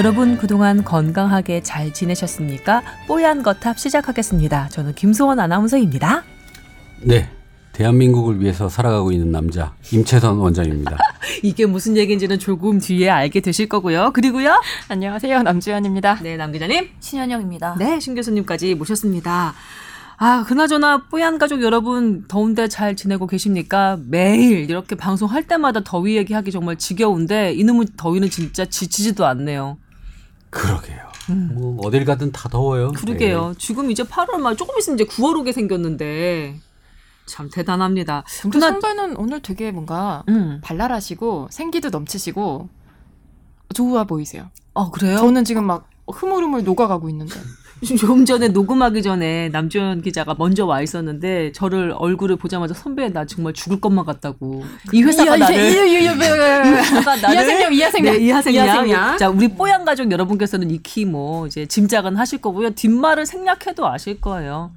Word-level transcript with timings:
여러분 0.00 0.38
그동안 0.38 0.82
건강하게 0.82 1.62
잘 1.62 1.92
지내셨습니까? 1.92 2.82
뽀얀 3.06 3.42
거탑 3.42 3.78
시작하겠습니다. 3.78 4.70
저는 4.70 4.94
김소원 4.94 5.38
아나운서입니다. 5.38 6.24
네. 7.02 7.28
대한민국을 7.72 8.40
위해서 8.40 8.70
살아가고 8.70 9.12
있는 9.12 9.30
남자 9.30 9.74
임채선 9.92 10.38
원장입니다. 10.38 10.96
이게 11.44 11.66
무슨 11.66 11.98
얘기인지는 11.98 12.38
조금 12.38 12.78
뒤에 12.78 13.10
알게 13.10 13.40
되실 13.40 13.68
거고요. 13.68 14.12
그리고요. 14.14 14.62
안녕하세요. 14.88 15.42
남주현입니다. 15.42 16.20
네, 16.22 16.38
남 16.38 16.50
기자님. 16.52 16.88
신현영입니다. 17.00 17.76
네, 17.78 18.00
신 18.00 18.14
교수님까지 18.14 18.76
모셨습니다. 18.76 19.52
아, 20.16 20.44
그나저나 20.48 21.08
뽀얀 21.10 21.36
가족 21.36 21.62
여러분 21.62 22.24
더운데 22.26 22.68
잘 22.68 22.96
지내고 22.96 23.26
계십니까? 23.26 23.98
매일 24.08 24.70
이렇게 24.70 24.94
방송할 24.94 25.42
때마다 25.42 25.82
더위 25.84 26.16
얘기하기 26.16 26.50
정말 26.52 26.76
지겨운데 26.76 27.52
이놈의 27.52 27.88
더위는 27.98 28.30
진짜 28.30 28.64
지치지도 28.64 29.26
않네요. 29.26 29.76
그러게요. 30.50 30.98
뭐 31.54 31.78
어딜 31.86 32.04
가든 32.04 32.32
다 32.32 32.48
더워요. 32.48 32.92
그러게요. 32.92 33.48
네. 33.50 33.54
지금 33.58 33.90
이제 33.90 34.02
8월 34.02 34.38
말 34.38 34.56
조금 34.56 34.76
있으면 34.78 34.98
이제 34.98 35.04
9월 35.04 35.38
오게 35.38 35.52
생겼는데 35.52 36.58
참 37.26 37.48
대단합니다. 37.50 38.24
근데 38.42 38.58
그나- 38.58 38.70
선배는 38.72 39.16
오늘 39.16 39.40
되게 39.40 39.70
뭔가 39.70 40.24
음. 40.28 40.60
발랄하시고 40.64 41.48
생기도 41.50 41.90
넘치시고 41.90 42.68
좋아 43.74 44.04
보이세요. 44.04 44.50
어, 44.74 44.90
그래요? 44.90 45.18
저는 45.18 45.44
지금 45.44 45.64
막 45.64 45.88
흐물흐물 46.12 46.64
녹아가고 46.64 47.08
있는데. 47.10 47.34
좀 47.98 48.24
전에 48.26 48.48
녹음하기 48.48 49.02
전에 49.02 49.48
남주현 49.48 50.02
기자가 50.02 50.34
먼저 50.36 50.66
와 50.66 50.82
있었는데 50.82 51.52
저를 51.52 51.94
얼굴을 51.96 52.36
보자마자 52.36 52.74
선배 52.74 53.08
나 53.08 53.24
정말 53.24 53.54
죽을 53.54 53.80
것만 53.80 54.04
같다고 54.04 54.64
이 54.92 55.02
회사가 55.02 55.36
나를 55.36 55.88
이 55.88 56.06
회사가 56.06 57.16
나를 57.16 57.34
이하생양, 57.34 57.72
이하생양. 57.74 58.14
네, 58.14 58.24
이하생양. 58.24 58.66
이하생양. 58.66 59.18
자 59.18 59.30
우리 59.30 59.48
뽀얀 59.48 59.84
가족 59.84 60.10
여러분께서는 60.10 60.70
익히 60.70 61.06
뭐 61.06 61.46
이제 61.46 61.64
짐작은 61.66 62.16
하실 62.16 62.40
거고요 62.40 62.70
뒷말을 62.70 63.24
생략해도 63.26 63.86
아실 63.86 64.20
거예요. 64.20 64.72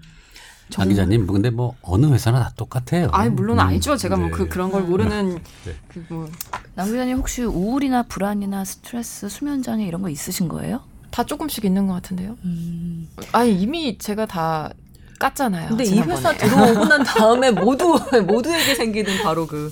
장 0.69 0.87
기자님, 0.87 1.27
근데 1.27 1.49
뭐 1.49 1.75
어느 1.81 2.05
회사나 2.07 2.39
다 2.39 2.51
똑같아요. 2.55 3.09
아니 3.11 3.29
물론 3.29 3.59
음, 3.59 3.65
알죠. 3.67 3.97
제가 3.97 4.15
뭐 4.15 4.27
네. 4.27 4.31
그 4.31 4.47
그런 4.47 4.71
걸 4.71 4.83
모르는 4.83 5.37
네. 5.65 5.75
그뭐 6.07 6.29
남 6.73 6.87
기자님 6.87 7.17
혹시 7.17 7.43
우울이나 7.43 8.03
불안이나 8.03 8.63
스트레스, 8.65 9.29
수면 9.29 9.61
장애 9.61 9.85
이런 9.85 10.01
거 10.01 10.09
있으신 10.09 10.47
거예요? 10.47 10.81
다 11.13 11.23
조금씩 11.23 11.63
있는 11.63 11.85
것 11.85 11.93
같은데요. 11.93 12.35
음. 12.43 13.07
아니 13.33 13.53
이미 13.53 13.99
제가 13.99 14.25
다 14.25 14.71
깠잖아요. 15.19 15.69
근데 15.69 15.83
이 15.83 15.87
지난번에. 15.87 16.17
회사 16.17 16.33
들어오고 16.33 16.85
난 16.85 17.03
다음에 17.03 17.51
모두 17.51 17.95
모두에게 18.27 18.73
생기는 18.73 19.21
바로 19.23 19.45
그 19.45 19.71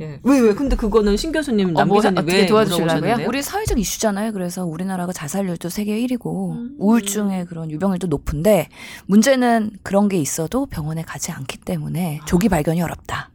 예. 0.00 0.20
왜 0.22 0.38
왜? 0.38 0.54
근데 0.54 0.76
그거는 0.76 1.16
신 1.16 1.32
교수님 1.32 1.74
남 1.74 1.82
어, 1.82 1.84
뭐 1.86 1.96
기자님 1.96 2.18
어떻게 2.18 2.36
왜 2.36 2.46
도와주시려고요? 2.46 3.26
우리 3.26 3.42
사회적 3.42 3.80
이슈잖아요. 3.80 4.32
그래서 4.32 4.64
우리나라가 4.64 5.12
자살률도 5.12 5.70
세계 5.70 5.98
1위고 6.06 6.52
음. 6.52 6.76
우울증의 6.78 7.46
그런 7.46 7.70
유병률도 7.72 8.06
높은데 8.06 8.68
문제는 9.06 9.72
그런 9.82 10.08
게 10.08 10.18
있어도 10.18 10.66
병원에 10.66 11.02
가지 11.02 11.32
않기 11.32 11.58
때문에 11.58 12.20
조기 12.26 12.48
발견이 12.48 12.80
어렵다. 12.80 13.30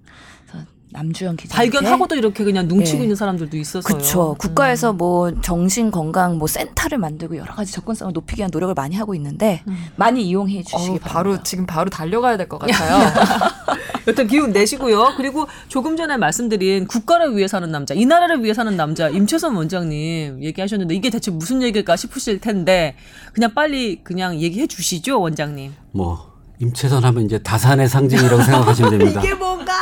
남주현 0.94 1.38
기자 1.38 1.56
발견하고도 1.56 2.16
이렇게 2.16 2.44
그냥 2.44 2.68
눈치고 2.68 2.98
네. 3.00 3.04
있는 3.04 3.16
사람들도 3.16 3.56
있어서요. 3.58 3.82
그렇죠. 3.98 4.32
음. 4.32 4.36
국가에서 4.38 4.94
뭐 4.94 5.32
정신 5.42 5.90
건강 5.92 6.38
뭐 6.38 6.48
센터를 6.48 6.98
만들고 6.98 7.38
여러 7.38 7.54
가지 7.54 7.72
접근성을 7.72 8.12
높이기 8.14 8.40
위한 8.40 8.50
노력을 8.52 8.74
많이 8.76 8.96
하고 8.96 9.16
있는데 9.16 9.64
음. 9.68 9.86
많이 9.96 10.22
이용해 10.28 10.64
주시기 10.64 10.76
어우, 10.76 10.86
바랍니다. 11.00 11.10
바로 11.14 11.44
지금 11.44 11.66
바로 11.66 11.90
달려가야 11.90 12.38
될 12.38 12.48
것 12.48 12.60
같아요. 12.60 13.12
여튼 14.08 14.28
기운 14.28 14.52
내시고요. 14.52 15.14
그리고 15.16 15.48
조금 15.68 15.96
전에 15.96 16.18
말씀드린 16.18 16.88
국가를 16.88 17.36
위해 17.38 17.48
사는 17.48 17.70
남자, 17.72 17.94
이 17.94 18.06
나라를 18.06 18.44
위해 18.44 18.54
사는 18.54 18.76
남자 18.76 19.08
임채선 19.10 19.56
원장님 19.56 20.44
얘기하셨는데 20.44 20.96
이게 20.96 21.10
대체 21.12 21.30
무슨 21.32 21.62
얘기일까 21.62 21.96
싶으실 21.96 22.40
텐데 22.40 22.96
그냥 23.34 23.54
빨리 23.54 24.02
그냥 24.04 24.40
얘기해 24.42 24.68
주시죠, 24.68 25.22
원장님. 25.22 25.74
뭐 25.92 26.31
임채선 26.62 27.04
하면 27.04 27.26
이제 27.26 27.40
다산의 27.40 27.90
상징이라고 27.90 28.42
생각하시면 28.44 28.92
됩니다. 28.98 29.22
뭔가? 29.38 29.74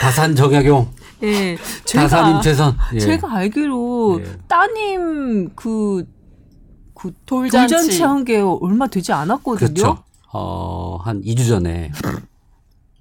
다산 0.00 0.34
정약용, 0.34 0.88
예, 1.22 1.56
다산 1.94 2.36
임채선. 2.36 2.76
예. 2.94 2.98
제가 2.98 3.32
알기로 3.36 4.20
예. 4.24 4.38
따님 4.48 5.50
그, 5.54 6.04
그 6.94 7.12
돌잔치. 7.26 7.74
돌잔치 7.74 8.02
한 8.02 8.24
게 8.24 8.40
얼마 8.40 8.86
되지 8.86 9.12
않았거든요. 9.12 9.72
그렇죠. 9.74 10.02
어, 10.32 10.98
한 11.02 11.20
2주 11.22 11.46
전에 11.48 11.92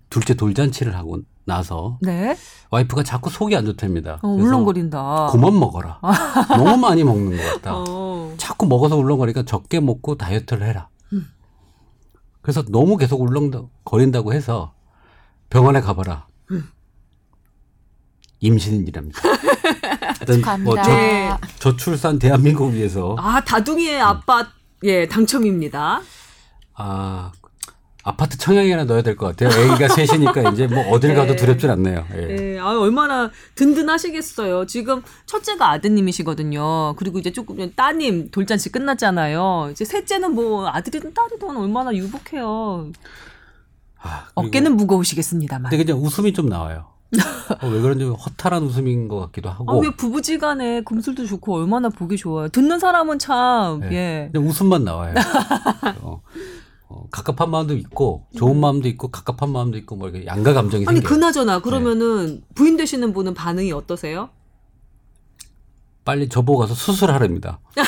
둘째 0.10 0.34
돌잔치를 0.34 0.96
하고 0.96 1.20
나서 1.46 1.98
네. 2.02 2.38
와이프가 2.70 3.04
자꾸 3.04 3.30
속이 3.30 3.56
안 3.56 3.66
좋답니다. 3.66 4.20
어, 4.22 4.28
울렁거린다. 4.28 5.30
그만 5.32 5.58
먹어라. 5.58 6.00
너무 6.58 6.78
많이 6.78 7.04
먹는 7.04 7.38
것 7.38 7.44
같다. 7.54 7.72
어. 7.76 8.34
자꾸 8.38 8.66
먹어서 8.68 8.98
울렁거리니까 8.98 9.44
적게 9.44 9.80
먹고 9.80 10.18
다이어트를 10.18 10.68
해라. 10.68 10.90
음. 12.42 12.44
그래서 12.44 12.64
너무 12.64 12.98
계속 12.98 13.22
울렁거린다고 13.22 14.34
해서 14.34 14.74
병원에 15.50 15.82
가봐라. 15.82 16.28
음. 16.52 16.70
임신이랍니다. 18.40 19.22
하여튼 20.20 20.42
뭐 20.64 20.76
축하합니다. 20.76 21.40
저, 21.60 21.72
저출산 21.72 22.20
대한민국 22.20 22.74
위해서 22.74 23.16
아, 23.20 23.42
다둥이의 23.42 24.02
아빠, 24.02 24.48
예, 24.84 25.08
당첨입니다. 25.08 26.02
아 26.74 27.32
아파트 28.04 28.38
청약이나 28.38 28.86
넣어야 28.86 29.02
될 29.04 29.16
것 29.16 29.28
같아요. 29.36 29.50
애기가 29.50 29.88
셋이니까 29.94 30.52
이제 30.52 30.68
뭐 30.68 30.84
어딜 30.90 31.14
가도 31.14 31.32
네. 31.32 31.36
두렵진 31.36 31.70
않네요. 31.70 32.06
예. 32.16 32.54
예, 32.56 32.60
아, 32.60 32.78
얼마나 32.80 33.30
든든하시겠어요. 33.56 34.66
지금 34.66 35.04
첫째가 35.28 35.70
아드님이시거든요. 35.72 36.96
그리고 36.98 37.20
이제 37.20 37.32
조금 37.32 37.58
전 37.58 37.72
따님 37.76 38.32
돌잔치 38.32 38.72
끝났잖아요. 38.72 39.70
이제 39.72 39.86
셋째는 39.86 40.34
뭐 40.34 40.68
아들이든 40.68 41.14
딸이든 41.14 41.56
얼마나 41.58 41.94
유복해요. 41.94 42.92
아, 44.02 44.26
어깨는 44.36 44.78
무거우시겠습니다만. 44.78 45.70
근데 45.70 45.84
그냥 45.86 46.02
웃음이 46.04 46.34
좀 46.34 46.48
나와요. 46.50 46.86
어, 47.62 47.68
왜 47.68 47.82
그런지 47.82 48.06
허탈한 48.06 48.64
웃음인 48.64 49.10
것 49.10 49.20
같기도 49.20 49.50
아, 49.50 49.54
하고 49.54 49.80
왜 49.82 49.90
부부지간에 49.92 50.82
금술도 50.84 51.26
좋고 51.28 51.56
얼마나 51.58 51.90
보기 51.90 52.16
좋아요. 52.18 52.48
듣는 52.48 52.80
사람은 52.80 53.20
참, 53.20 53.82
네. 53.82 53.92
예. 53.92 54.30
그냥 54.32 54.48
웃음만 54.50 54.86
나와요. 54.86 55.14
어, 56.02 56.22
어, 56.92 57.08
갑갑한 57.10 57.50
마음도 57.50 57.74
있고 57.76 58.26
좋은 58.36 58.60
마음도 58.60 58.90
있고 58.90 59.08
갑갑한 59.10 59.50
마음도 59.50 59.78
있고 59.78 59.96
뭐 59.96 60.10
이렇게 60.10 60.26
양가 60.26 60.52
감정이 60.54 60.86
아니, 60.88 60.98
생겨요. 60.98 61.10
그나저나, 61.10 61.60
그러면은 61.62 62.44
부인 62.54 62.76
되시는 62.76 63.14
분은 63.14 63.34
반응이 63.34 63.72
어떠세요? 63.72 64.30
빨리 66.04 66.28
저보고 66.28 66.60
가서 66.60 66.74
수술하랍니다. 66.74 67.60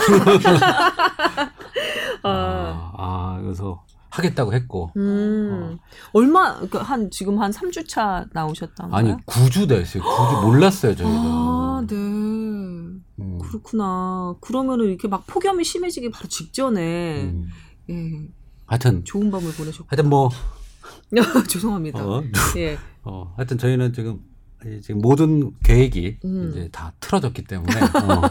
아, 2.23 2.29
아, 2.29 2.93
아, 2.97 3.39
그래서 3.41 3.83
하겠다고 4.09 4.53
했고 4.53 4.91
음. 4.95 5.77
얼마, 6.13 6.59
그 6.59 6.77
한, 6.77 7.09
지금 7.11 7.41
한 7.41 7.51
3주차 7.51 8.27
나오셨던가요? 8.31 8.97
아니 8.97 9.11
9주 9.25 9.67
됐어요. 9.67 10.03
9주 10.03 10.45
몰랐어요 10.45 10.95
저희는. 10.95 11.17
아, 11.19 11.83
네. 11.87 11.95
음, 11.95 13.39
그렇구나. 13.41 14.35
그러면은 14.39 14.85
이렇게 14.85 15.07
막 15.07 15.25
폭염이 15.27 15.63
심해지기 15.63 16.11
바로 16.11 16.27
직전에 16.29 17.23
음. 17.23 17.49
예, 17.89 17.93
하여튼 18.73 19.05
좋은 19.05 19.29
밤을 19.29 19.51
보내셨고. 19.53 19.85
하여튼 19.87 20.09
뭐 20.09 20.29
죄송합니다. 21.47 22.03
어, 22.03 22.23
예. 22.57 22.75
어, 23.03 23.31
하여튼 23.37 23.57
저희는 23.59 23.93
지금 23.93 24.19
이 24.65 24.81
지금 24.81 24.99
모든 25.01 25.51
계획이 25.61 26.17
음. 26.25 26.49
이제 26.51 26.69
다 26.71 26.91
틀어졌기 26.99 27.43
때문에 27.43 27.71
어, 28.01 28.21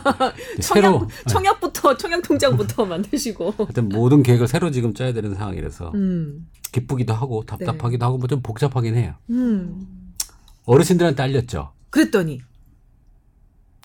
새로 0.60 0.98
청약, 0.98 1.08
청약 1.28 1.60
부터 1.60 1.96
청약 1.96 2.22
통장부터 2.22 2.84
만드시고. 2.86 3.54
하여튼 3.56 3.88
모든 3.88 4.22
계획을 4.24 4.48
새로 4.48 4.70
지금 4.72 4.94
짜야 4.94 5.12
되는 5.12 5.32
상황이라서 5.34 5.92
음. 5.94 6.48
기쁘기도 6.72 7.12
하고 7.14 7.44
답답하기도 7.44 8.04
하고 8.04 8.18
뭐 8.18 8.26
좀 8.26 8.42
복잡하긴 8.42 8.96
해요. 8.96 9.14
음. 9.30 9.86
어르신들한테 10.64 11.22
알렸죠. 11.22 11.72
그랬더니 11.90 12.40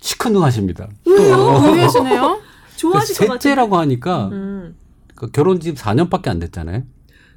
시큰둥하십니다. 0.01 0.89
의외시네요. 1.05 2.41
좋아하실 2.77 3.15
것 3.15 3.21
같아요. 3.25 3.39
셋째라고 3.39 3.77
하니까 3.77 4.29
음. 5.17 5.19
그 5.19 5.31
결혼 5.31 5.59
지금 5.59 5.75
4년밖에 5.75 6.27
안 6.27 6.39
됐잖아요. 6.39 6.83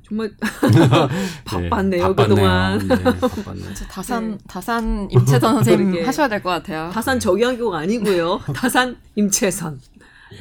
정말 0.06 0.30
네, 0.40 1.68
바빴네요, 1.68 2.02
바빴네요. 2.14 2.14
그동안. 2.14 2.78
네, 2.88 3.02
바빴네. 3.04 3.74
저 3.74 3.84
다산 3.86 4.30
네. 4.32 4.38
다산 4.48 5.08
임채선 5.10 5.54
선생님. 5.54 6.04
하셔야 6.06 6.28
될 6.28 6.42
것 6.42 6.50
같아요. 6.50 6.90
다산 6.92 7.20
정약용 7.20 7.74
아니고요. 7.74 8.40
다산 8.54 8.96
임채선. 9.14 9.80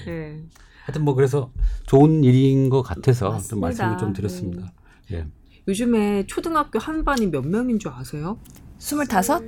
예. 0.07 0.41
하여튼 0.85 1.05
뭐 1.05 1.13
그래서 1.13 1.51
좋은 1.85 2.23
일인 2.23 2.69
것 2.69 2.81
같아서 2.81 3.27
좀 3.27 3.33
맞습니다. 3.35 3.67
말씀을 3.67 3.97
좀 3.99 4.13
드렸습니다. 4.13 4.71
예. 5.11 5.27
요즘에 5.67 6.25
초등학교 6.25 6.79
한 6.79 7.05
반이 7.05 7.27
몇 7.27 7.45
명인 7.45 7.77
줄 7.77 7.91
아세요? 7.91 8.39
스물다섯? 8.79 9.43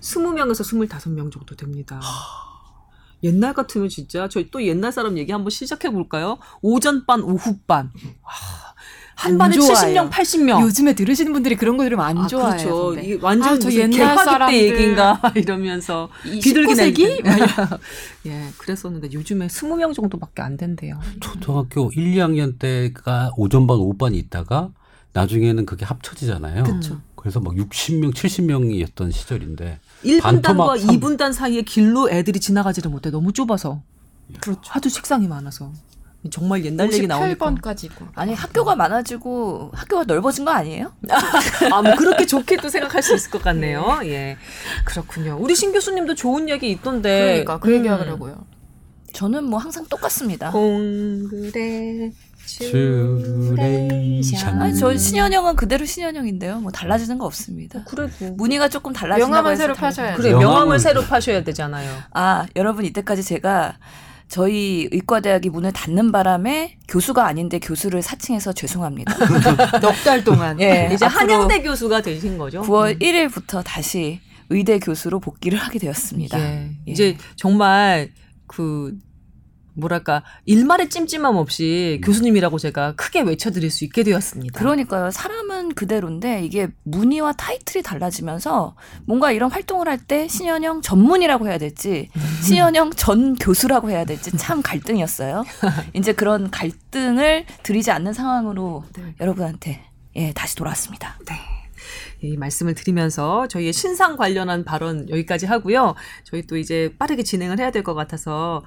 20명에서 0.00 0.62
25명 0.88 1.30
정도 1.30 1.54
됩니다. 1.54 2.00
옛날 3.26 3.52
같으면 3.54 3.88
진짜 3.88 4.28
저희 4.28 4.50
또 4.50 4.62
옛날 4.64 4.92
사람 4.92 5.18
얘기 5.18 5.32
한번 5.32 5.50
시작해 5.50 5.90
볼까요? 5.90 6.38
오전반, 6.62 7.22
오후반. 7.22 7.90
와, 8.22 8.32
한안 9.16 9.38
반에 9.38 9.54
좋아해요. 9.56 10.08
70명, 10.08 10.10
80명. 10.10 10.60
요즘에 10.62 10.94
들으시는 10.94 11.32
분들이 11.32 11.56
그런 11.56 11.76
거 11.76 11.84
들으면 11.84 12.04
안 12.04 12.18
아, 12.18 12.26
좋아해요. 12.26 12.50
그렇죠. 12.56 12.94
선배. 12.94 13.02
이 13.08 13.14
완전 13.22 13.54
아, 13.54 13.58
저 13.58 13.72
옛날 13.72 14.18
사람들. 14.18 14.58
때 14.58 14.64
얘기인가 14.72 15.20
이러면서 15.34 16.08
이 16.26 16.38
비둘기 16.40 16.74
19세기? 16.74 17.22
날 17.24 17.38
때. 17.38 17.46
예, 18.26 18.42
그랬었는데 18.58 19.12
요즘에 19.12 19.46
20명 19.46 19.94
정도밖에 19.94 20.42
안 20.42 20.56
된대요. 20.56 21.00
초등학교 21.20 21.90
1, 21.94 22.14
2학년 22.14 22.58
때가 22.58 23.32
오전반, 23.36 23.78
오후반이 23.78 24.18
있다가 24.18 24.70
나중에는 25.20 25.64
그게 25.66 25.84
합쳐지잖아요. 25.86 26.64
그쵸. 26.64 27.00
그래서 27.16 27.40
막 27.40 27.54
60명, 27.54 28.12
70명이었던 28.14 29.10
시절인데 29.12 29.80
1분단과 30.04 30.22
반토막 30.22 30.78
삼- 30.78 30.94
2분단 31.00 31.32
사이에 31.32 31.62
길로 31.62 32.10
애들이 32.10 32.38
지나가지를 32.38 32.90
못해. 32.90 33.10
너무 33.10 33.32
좁아서. 33.32 33.82
그렇죠. 34.40 34.60
하도 34.64 34.88
책상이 34.88 35.26
많아서. 35.26 35.72
정말 36.30 36.64
옛날 36.64 36.92
얘기 36.92 37.06
나오니까. 37.06 37.50
58번까지 37.50 37.84
있고. 37.84 38.06
아니 38.14 38.34
학교가 38.34 38.74
많아지고 38.76 39.70
학교가 39.72 40.04
넓어진 40.04 40.44
거 40.44 40.50
아니에요? 40.50 40.92
아, 41.72 41.82
뭐 41.82 41.94
그렇게 41.94 42.26
좋게 42.26 42.56
또 42.56 42.68
생각할 42.68 43.02
수 43.02 43.14
있을 43.14 43.30
것 43.30 43.40
같네요. 43.42 44.00
예. 44.04 44.36
그렇군요. 44.84 45.38
우리 45.40 45.54
신 45.54 45.72
교수님도 45.72 46.14
좋은 46.16 46.48
얘기 46.48 46.70
있던데. 46.70 47.20
그러니까 47.44 47.58
그 47.60 47.72
얘기 47.72 47.86
하더라고요. 47.88 48.44
저는 49.12 49.44
뭐 49.44 49.58
항상 49.60 49.86
똑같습니다. 49.86 50.50
공그레 50.50 52.12
츄레이션. 52.46 54.60
아니 54.60 54.74
저 54.74 54.96
신현영은 54.96 55.56
그대로 55.56 55.84
신현영인데요. 55.84 56.60
뭐 56.60 56.70
달라지는 56.70 57.18
거 57.18 57.26
없습니다. 57.26 57.82
그래도 57.84 58.32
문의가 58.34 58.68
조금 58.68 58.92
달라진다고 58.92 59.30
명함을 59.30 59.52
해서 59.52 59.62
새로 59.62 59.74
파셔야죠. 59.74 60.16
그래 60.22 60.32
명함을- 60.32 60.38
명함을 60.40 60.78
새로 60.78 61.02
파셔야 61.02 61.44
되잖아요. 61.44 61.90
아 62.12 62.46
여러분 62.56 62.84
이때까지 62.84 63.22
제가 63.22 63.78
저희 64.28 64.88
의과대학이 64.90 65.50
문을 65.50 65.72
닫는 65.72 66.10
바람에 66.10 66.78
교수가 66.88 67.24
아닌데 67.24 67.58
교수를 67.60 68.02
사칭해서 68.02 68.52
죄송합니다. 68.54 69.14
넉 69.80 69.94
달 70.04 70.24
동안. 70.24 70.60
예, 70.60 70.90
이제 70.92 71.04
앞으로 71.06 71.20
한양대 71.34 71.62
교수가 71.62 72.02
되신 72.02 72.36
거죠. 72.38 72.62
9월 72.62 73.00
1일부터 73.00 73.62
다시 73.64 74.20
의대 74.50 74.78
교수로 74.80 75.20
복귀를 75.20 75.58
하게 75.58 75.78
되었습니다. 75.78 76.38
예. 76.40 76.70
예. 76.88 76.90
이제 76.90 77.16
정말 77.36 78.10
그 78.48 78.94
뭐랄까 79.76 80.22
일말의 80.46 80.88
찜찜함 80.88 81.36
없이 81.36 82.00
교수님이라고 82.04 82.58
제가 82.58 82.94
크게 82.96 83.20
외쳐드릴 83.22 83.70
수 83.70 83.84
있게 83.84 84.02
되었습니다. 84.02 84.58
그러니까요. 84.58 85.10
사람은 85.10 85.74
그대로인데 85.74 86.42
이게 86.44 86.68
문의와 86.84 87.32
타이틀이 87.34 87.82
달라지면서 87.82 88.74
뭔가 89.06 89.32
이런 89.32 89.50
활동을 89.50 89.88
할 89.88 89.96
때 90.08 90.28
신현영 90.28 90.82
전문이라고 90.82 91.48
해야 91.48 91.58
될지 91.58 92.08
신현영 92.42 92.92
전 92.92 93.34
교수라고 93.34 93.90
해야 93.90 94.04
될지 94.04 94.30
참 94.36 94.62
갈등이었어요. 94.62 95.44
이제 95.94 96.12
그런 96.12 96.50
갈등을 96.50 97.44
드리지 97.62 97.90
않는 97.90 98.12
상황으로 98.12 98.84
네. 98.96 99.14
여러분한테 99.20 99.82
예 100.14 100.32
다시 100.32 100.54
돌아왔습니다. 100.56 101.18
이 102.22 102.36
말씀을 102.36 102.74
드리면서 102.74 103.46
저희의 103.48 103.72
신상 103.72 104.16
관련한 104.16 104.64
발언 104.64 105.08
여기까지 105.10 105.46
하고요. 105.46 105.94
저희 106.24 106.42
또 106.46 106.56
이제 106.56 106.94
빠르게 106.98 107.22
진행을 107.22 107.58
해야 107.58 107.70
될 107.70 107.82
것 107.82 107.94
같아서 107.94 108.64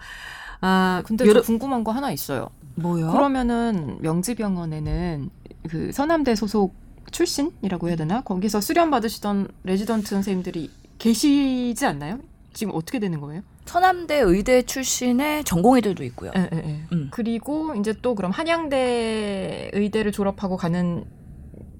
아 0.62 1.02
근데 1.06 1.26
여러- 1.26 1.42
저 1.42 1.46
궁금한 1.46 1.84
거 1.84 1.92
하나 1.92 2.12
있어요. 2.12 2.50
뭐요? 2.76 3.12
그러면은 3.12 3.98
명지병원에는 4.02 5.30
그 5.70 5.92
서남대 5.92 6.36
소속 6.36 6.74
출신이라고 7.12 7.88
해야 7.90 7.96
되나? 7.96 8.22
거기서 8.22 8.62
수련 8.62 8.92
받으시던 8.92 9.48
레지던트 9.64 10.08
선생님들이 10.08 10.70
계시지 11.00 11.86
않나요? 11.86 12.20
지금 12.54 12.74
어떻게 12.76 13.00
되는 13.00 13.20
거예요? 13.20 13.42
서남대 13.66 14.20
의대 14.20 14.62
출신의 14.64 15.44
전공의들도 15.44 16.04
있고요. 16.06 16.32
예, 16.36 16.50
예, 16.54 16.58
예. 16.58 16.80
음. 16.92 17.08
그리고 17.12 17.76
이제 17.76 17.94
또 18.02 18.16
그럼 18.16 18.32
한양대 18.32 19.72
의대를 19.74 20.12
졸업하고 20.12 20.58
가는 20.58 21.06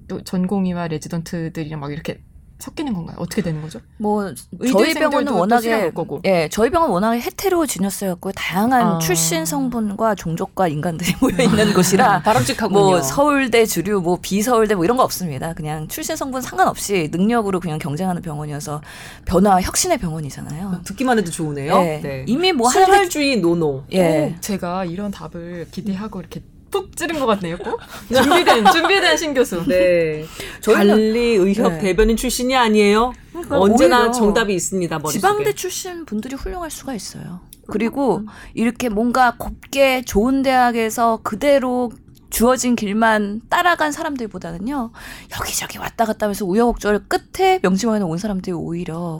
또 0.08 0.22
전공의와 0.22 0.88
레지던트들이랑 0.88 1.80
막 1.80 1.92
이렇게 1.92 2.20
섞이는 2.60 2.92
건가요? 2.92 3.16
어떻게 3.18 3.42
되는 3.42 3.60
거죠? 3.62 3.80
뭐 3.96 4.32
저희 4.70 4.94
병원은 4.94 5.32
또 5.32 5.38
워낙에 5.38 5.90
거고. 5.90 6.20
예 6.24 6.48
저희 6.50 6.70
병원 6.70 6.90
워낙에 6.90 7.20
헤테로지너스였고 7.20 8.32
다양한 8.32 8.82
아. 8.82 8.98
출신 8.98 9.44
성분과 9.44 10.14
종족과 10.14 10.68
인간들이 10.68 11.12
모여 11.20 11.42
있는 11.42 11.72
곳이라 11.74 12.22
바람직하군요. 12.22 12.78
뭐 12.78 13.02
서울대 13.02 13.64
주류 13.66 14.00
뭐 14.00 14.18
비서울대 14.20 14.74
뭐 14.74 14.84
이런 14.84 14.96
거 14.96 15.02
없습니다. 15.02 15.54
그냥 15.54 15.88
출신 15.88 16.16
성분 16.16 16.42
상관없이 16.42 17.08
능력으로 17.10 17.60
그냥 17.60 17.78
경쟁하는 17.78 18.22
병원이어서 18.22 18.80
변화 19.24 19.60
혁신의 19.60 19.98
병원이잖아요. 19.98 20.82
듣기만 20.84 21.18
해도 21.18 21.30
좋으네요. 21.30 21.74
예. 21.78 22.00
네. 22.02 22.24
이미 22.26 22.52
뭐 22.52 22.68
순혈주의 22.70 23.40
노노. 23.40 23.84
예. 23.92 24.34
오, 24.36 24.40
제가 24.40 24.84
이런 24.84 25.10
답을 25.10 25.66
기대하고 25.70 26.20
이렇게 26.20 26.42
푹 26.70 26.96
찌른 26.96 27.18
것 27.18 27.26
같네요. 27.26 27.58
꼭 27.58 27.80
준비된 28.12 28.64
준비된 28.72 29.16
신 29.16 29.34
교수. 29.34 29.64
네. 29.66 30.24
저희는- 30.60 30.74
관리 30.74 31.18
의협 31.36 31.72
네. 31.72 31.78
대변인 31.80 32.16
출신이 32.16 32.54
아니에요. 32.56 33.12
그러니까 33.32 33.58
언제나 33.58 33.98
오히려 34.00 34.12
정답이 34.12 34.54
있습니다. 34.54 34.98
머릿속에. 34.98 35.18
지방대 35.18 35.52
출신 35.54 36.04
분들이 36.04 36.34
훌륭할 36.36 36.70
수가 36.70 36.94
있어요. 36.94 37.40
그리고 37.68 38.22
이렇게 38.54 38.88
뭔가 38.88 39.34
곱게 39.36 40.02
좋은 40.02 40.42
대학에서 40.42 41.20
그대로 41.22 41.92
주어진 42.30 42.76
길만 42.76 43.42
따라간 43.48 43.90
사람들보다는요 43.92 44.92
여기저기 45.40 45.78
왔다 45.78 46.04
갔다 46.04 46.26
하면서 46.26 46.44
우여곡절 46.46 47.06
끝에 47.08 47.58
명지병원에 47.62 48.04
온 48.04 48.18
사람들이 48.18 48.52
오히려 48.54 49.18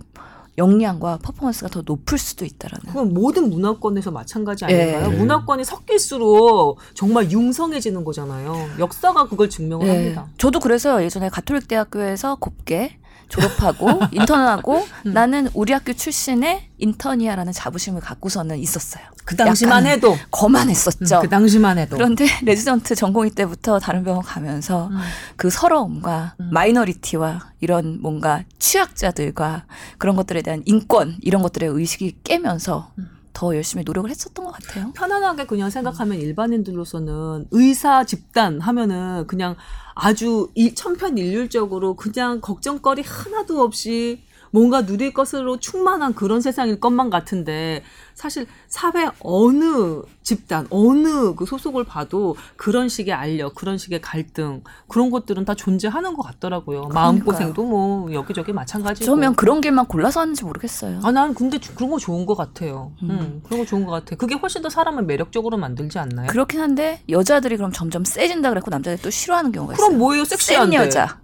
역량과 0.58 1.18
퍼포먼스가 1.22 1.68
더 1.68 1.82
높을 1.84 2.18
수도 2.18 2.44
있다라는. 2.44 2.86
그건 2.86 3.14
모든 3.14 3.50
문화권에서 3.50 4.10
마찬가지 4.10 4.64
예. 4.68 4.82
아닌가요? 4.82 5.08
네. 5.10 5.16
문화권이 5.18 5.64
섞일수록 5.64 6.78
정말 6.94 7.30
융성해지는 7.30 8.04
거잖아요. 8.04 8.54
역사가 8.78 9.28
그걸 9.28 9.48
증명을 9.48 9.86
예. 9.86 9.90
합니다. 9.90 10.28
저도 10.38 10.60
그래서 10.60 11.02
예전에 11.02 11.28
가톨릭 11.28 11.68
대학교에서 11.68 12.36
곱게 12.36 12.98
졸업하고 13.30 14.00
인턴하고 14.12 14.86
음. 15.06 15.12
나는 15.12 15.48
우리 15.54 15.72
학교 15.72 15.92
출신의 15.92 16.68
인턴이야라는 16.78 17.52
자부심을 17.52 18.00
갖고서는 18.00 18.58
있었어요. 18.58 19.04
그 19.24 19.36
당시만 19.36 19.86
해도 19.86 20.16
거만했었죠. 20.30 21.20
그 21.20 21.28
당시만 21.28 21.78
해도 21.78 21.96
그런데 21.96 22.26
레지던트 22.42 22.94
전공의 22.94 23.30
때부터 23.30 23.78
다른 23.78 24.04
병원 24.04 24.22
가면서 24.22 24.88
음. 24.88 24.98
그 25.36 25.48
서러움과 25.48 26.34
음. 26.40 26.50
마이너리티와 26.52 27.50
이런 27.60 28.00
뭔가 28.02 28.42
취약자들과 28.58 29.64
그런 29.98 30.16
것들에 30.16 30.42
대한 30.42 30.62
인권 30.66 31.16
이런 31.22 31.42
것들의 31.42 31.68
의식이 31.70 32.18
깨면서 32.24 32.92
음. 32.98 33.19
더 33.32 33.54
열심히 33.54 33.84
노력을 33.84 34.08
했었던 34.10 34.44
것 34.44 34.52
같아요. 34.52 34.92
편안하게 34.92 35.46
그냥 35.46 35.70
생각하면 35.70 36.18
일반인들로서는 36.18 37.46
의사 37.50 38.04
집단 38.04 38.60
하면은 38.60 39.26
그냥 39.26 39.56
아주 39.94 40.50
일, 40.54 40.74
천편일률적으로 40.74 41.94
그냥 41.94 42.40
걱정거리 42.40 43.02
하나도 43.02 43.62
없이 43.62 44.22
뭔가 44.50 44.84
누릴 44.84 45.12
것으로 45.12 45.58
충만한 45.58 46.14
그런 46.14 46.40
세상일 46.40 46.80
것만 46.80 47.08
같은데 47.10 47.82
사실 48.14 48.46
사회 48.68 49.08
어느 49.20 50.02
집단 50.22 50.66
어느 50.70 51.34
그 51.34 51.46
소속을 51.46 51.84
봐도 51.84 52.36
그런 52.56 52.88
식의 52.88 53.14
알력 53.14 53.54
그런 53.54 53.78
식의 53.78 54.00
갈등 54.00 54.62
그런 54.88 55.10
것들은 55.10 55.44
다 55.44 55.54
존재하는 55.54 56.14
것 56.14 56.22
같더라고요 56.22 56.88
마음고생도 56.88 57.64
뭐 57.64 58.12
여기저기 58.12 58.52
마찬가지고 58.52 59.04
저면 59.06 59.34
그런 59.36 59.60
길만 59.60 59.86
골라서 59.86 60.20
하는지 60.20 60.44
모르겠어요. 60.44 61.00
아, 61.02 61.10
난 61.12 61.32
근데 61.34 61.58
주- 61.58 61.74
그런 61.74 61.90
거 61.90 61.98
좋은 61.98 62.26
것 62.26 62.34
같아요. 62.36 62.92
음. 63.02 63.10
음. 63.10 63.42
그런 63.44 63.60
거 63.60 63.66
좋은 63.66 63.84
것 63.84 63.92
같아. 63.92 64.16
그게 64.16 64.34
훨씬 64.34 64.62
더 64.62 64.68
사람을 64.68 65.04
매력적으로 65.04 65.56
만들지 65.56 65.98
않나요? 65.98 66.26
그렇긴 66.28 66.60
한데 66.60 67.02
여자들이 67.08 67.56
그럼 67.56 67.72
점점 67.72 68.04
세진다 68.04 68.50
그랬고 68.50 68.70
남자들이 68.70 69.00
또 69.02 69.10
싫어하는 69.10 69.52
경우가 69.52 69.74
있어요. 69.74 69.86
그럼 69.86 69.98
뭐예요? 69.98 70.24
센 70.24 70.36
섹시한데. 70.36 70.76
여자. 70.76 71.18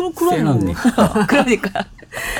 그럼 0.00 0.12
그럼 0.14 0.30
센 0.34 0.44
뭐. 0.44 0.74
그러니까 1.28 1.84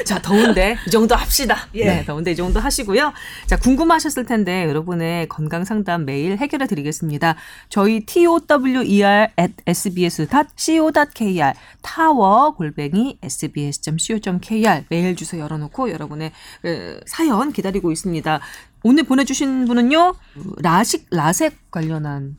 자, 0.05 0.21
더운데 0.21 0.76
이 0.87 0.90
정도 0.90 1.14
합시다. 1.14 1.69
예. 1.75 1.85
네, 1.85 2.05
더운데 2.05 2.33
이 2.33 2.37
정도 2.37 2.59
하시고요. 2.59 3.12
자, 3.47 3.57
궁금하셨을 3.57 4.25
텐데 4.25 4.64
여러분의 4.67 5.29
건강 5.29 5.64
상담 5.64 6.05
메일 6.05 6.38
해결해 6.38 6.67
드리겠습니다. 6.67 7.37
저희 7.69 8.05
tower 8.05 9.29
at 9.38 9.55
sbs.co.kr 9.67 11.52
타워 11.83 12.55
골뱅이 12.55 13.19
sbs.co.kr 13.23 14.85
메일 14.88 15.14
주소 15.17 15.38
열어 15.38 15.59
놓고 15.59 15.90
여러분의 15.90 16.33
에, 16.64 17.00
사연 17.07 17.52
기다리고 17.52 17.93
있습니다. 17.93 18.40
오늘 18.83 19.05
보내 19.05 19.25
주신 19.25 19.67
분은요 19.67 20.14
라식 20.62 21.07
라섹 21.11 21.71
관련한 21.71 22.38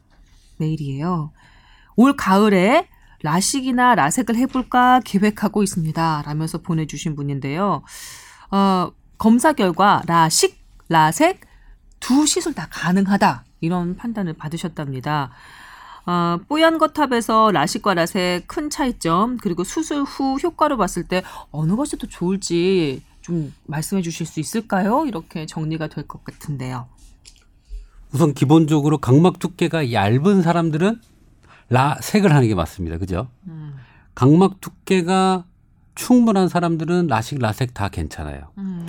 메일이에요. 0.58 1.32
올 1.96 2.16
가을에 2.16 2.88
라식이나 3.24 3.96
라섹을 3.96 4.36
해볼까 4.36 5.02
계획하고 5.06 5.64
있습니다. 5.64 6.24
라면서 6.26 6.58
보내주신 6.60 7.16
분인데요. 7.16 7.84
어, 8.52 8.92
검사 9.18 9.54
결과 9.54 10.02
라식, 10.08 10.60
라섹 10.90 11.42
두 12.00 12.26
시술 12.26 12.54
다 12.54 12.68
가능하다. 12.72 13.46
이런 13.62 13.96
판단을 13.96 14.34
받으셨답니다. 14.34 15.32
어, 16.08 16.40
뽀얀 16.48 16.80
거탑에서 16.80 17.52
라식과 17.52 17.94
라섹 17.94 18.48
큰 18.48 18.72
차이점 18.72 19.38
그리고 19.38 19.64
수술 19.64 20.02
후 20.02 20.38
효과로 20.42 20.78
봤을 20.78 21.04
때 21.04 21.22
어느 21.52 21.76
것이 21.76 21.98
더 21.98 22.08
좋을지 22.08 23.04
좀 23.22 23.54
말씀해 23.68 24.02
주실 24.02 24.26
수 24.26 24.40
있을까요? 24.40 25.06
이렇게 25.06 25.46
정리가 25.46 25.88
될 25.88 26.08
것 26.08 26.24
같은데요. 26.24 26.88
우선 28.12 28.34
기본적으로 28.34 28.98
각막 28.98 29.38
두께가 29.38 29.94
얇은 29.94 30.42
사람들은 30.42 31.00
라색을 31.72 32.34
하는 32.34 32.48
게 32.48 32.54
맞습니다. 32.54 32.98
그죠? 32.98 33.28
음. 33.48 33.76
각막 34.14 34.62
두께가 34.62 35.46
충분한 35.96 36.50
사람들은 36.50 37.08
라식, 37.08 37.40
라색 37.40 37.74
다 37.74 37.90
괜찮아요. 37.90 38.42
음. 38.58 38.86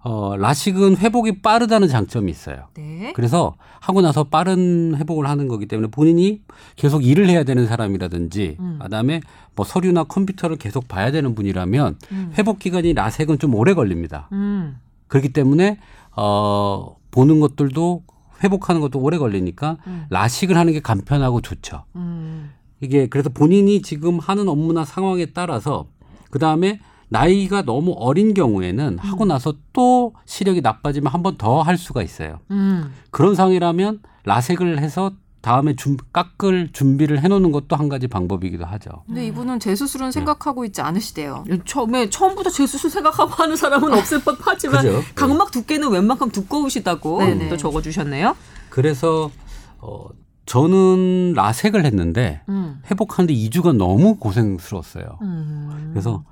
어, 0.00 0.36
라식은 0.36 0.98
회복이 0.98 1.42
빠르다는 1.42 1.88
장점이 1.88 2.30
있어요. 2.30 2.68
네. 2.74 3.12
그래서 3.14 3.56
하고 3.80 4.00
나서 4.00 4.24
빠른 4.24 4.94
회복을 4.96 5.28
하는 5.28 5.48
거기 5.48 5.66
때문에 5.66 5.88
본인이 5.88 6.42
계속 6.76 7.04
일을 7.04 7.28
해야 7.28 7.44
되는 7.44 7.66
사람이라든지 7.66 8.56
음. 8.60 8.78
그다음에 8.80 9.20
뭐 9.56 9.64
서류나 9.64 10.04
컴퓨터를 10.04 10.56
계속 10.56 10.86
봐야 10.86 11.10
되는 11.10 11.34
분이라면 11.34 11.98
음. 12.12 12.32
회복 12.38 12.58
기간이 12.58 12.94
라섹은 12.94 13.38
좀 13.38 13.54
오래 13.54 13.74
걸립니다. 13.74 14.28
음. 14.32 14.78
그렇기 15.08 15.30
때문에 15.30 15.78
어 16.14 16.96
보는 17.10 17.40
것들도 17.40 18.02
회복하는 18.42 18.80
것도 18.80 18.98
오래 19.00 19.18
걸리니까 19.18 19.76
음. 19.86 20.06
라식을 20.10 20.56
하는 20.56 20.72
게 20.72 20.80
간편하고 20.80 21.40
좋죠. 21.40 21.84
음. 21.96 22.50
이게 22.80 23.08
그래서 23.08 23.28
본인이 23.30 23.82
지금 23.82 24.18
하는 24.18 24.48
업무나 24.48 24.84
상황에 24.84 25.26
따라서 25.26 25.86
그 26.30 26.38
다음에 26.38 26.80
나이가 27.08 27.62
너무 27.62 27.94
어린 27.96 28.34
경우에는 28.34 28.98
하고 28.98 29.24
나서 29.24 29.54
또 29.72 30.14
시력이 30.26 30.60
나빠지면 30.60 31.12
한 31.12 31.22
번 31.22 31.36
더 31.38 31.62
할 31.62 31.76
수가 31.78 32.02
있어요. 32.02 32.38
음. 32.50 32.92
그런 33.10 33.34
상황이라면 33.34 34.00
라섹을 34.24 34.78
해서 34.80 35.12
다음에 35.40 35.76
준, 35.76 35.96
깎을 36.12 36.70
준비를 36.72 37.22
해놓는 37.22 37.52
것도 37.52 37.76
한 37.76 37.88
가지 37.88 38.08
방법이기도 38.08 38.64
하죠. 38.64 38.90
근데 39.06 39.26
이분은 39.26 39.60
재수술은 39.60 40.10
생각하고 40.10 40.64
있지 40.64 40.80
않으시대요. 40.80 41.44
처음에 41.64 42.10
처음부터 42.10 42.50
재수술 42.50 42.90
생각하고 42.90 43.30
하는 43.30 43.56
사람은 43.56 43.92
없을 43.94 44.20
법하지만 44.22 44.84
그죠? 44.84 45.02
각막 45.14 45.50
두께는 45.50 45.90
웬만큼 45.90 46.30
두꺼우시다고 46.30 47.18
네네. 47.20 47.48
또 47.48 47.56
적어주셨네요. 47.56 48.36
그래서 48.68 49.30
어, 49.78 50.08
저는 50.46 51.34
라섹을 51.34 51.84
했는데 51.84 52.42
음. 52.48 52.80
회복하는데 52.90 53.32
2주가 53.34 53.76
너무 53.76 54.16
고생스러웠어요. 54.16 55.18
음. 55.22 55.90
그래서 55.92 56.24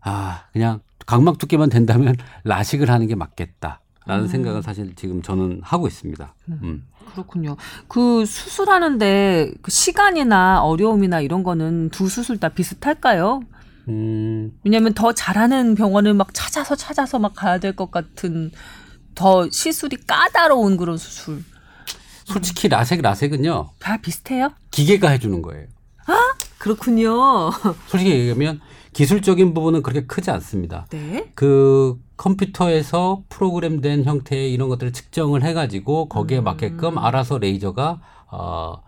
아 0.00 0.44
그냥 0.52 0.80
각막 1.06 1.38
두께만 1.38 1.70
된다면 1.70 2.16
라식을 2.44 2.90
하는 2.90 3.06
게 3.06 3.14
맞겠다 3.14 3.80
라는 4.06 4.24
음. 4.24 4.28
생각을 4.28 4.62
사실 4.62 4.94
지금 4.94 5.20
저는 5.22 5.60
하고 5.62 5.86
있습니다. 5.86 6.34
음. 6.48 6.86
그렇군요. 7.12 7.56
그 7.88 8.24
수술하는데 8.24 9.52
그 9.62 9.70
시간이나 9.70 10.62
어려움이나 10.62 11.20
이런 11.20 11.42
거는 11.42 11.90
두 11.90 12.08
수술 12.08 12.38
다 12.38 12.48
비슷할까요? 12.48 13.42
음, 13.88 14.50
왜냐하면 14.64 14.94
더 14.94 15.12
잘하는 15.12 15.74
병원을 15.76 16.14
막 16.14 16.34
찾아서 16.34 16.74
찾아서 16.74 17.18
막 17.20 17.34
가야 17.34 17.58
될 17.58 17.74
것 17.76 17.90
같은 17.90 18.50
더 19.14 19.48
시술이 19.50 19.98
까다로운 20.06 20.76
그런 20.76 20.96
수술 20.98 21.42
솔직히 22.24 22.68
라섹 22.68 23.00
라섹은요 23.02 23.70
다 23.78 23.96
비슷해요? 23.98 24.50
기계가 24.72 25.10
해주는 25.10 25.40
거예요. 25.42 25.66
그렇군요. 26.58 27.50
솔직히 27.86 28.10
얘기하면 28.10 28.60
기술적인 28.92 29.54
부분은 29.54 29.82
그렇게 29.82 30.06
크지 30.06 30.30
않습니다. 30.32 30.86
네. 30.90 31.30
그 31.34 31.96
컴퓨터에서 32.16 33.22
프로그램된 33.28 34.04
형태의 34.04 34.52
이런 34.52 34.68
것들을 34.68 34.92
측정을 34.92 35.42
해가지고 35.42 36.08
거기에 36.08 36.38
음. 36.38 36.44
맞게끔 36.44 36.98
알아서 36.98 37.38
레이저가 37.38 38.00
어, 38.30 38.82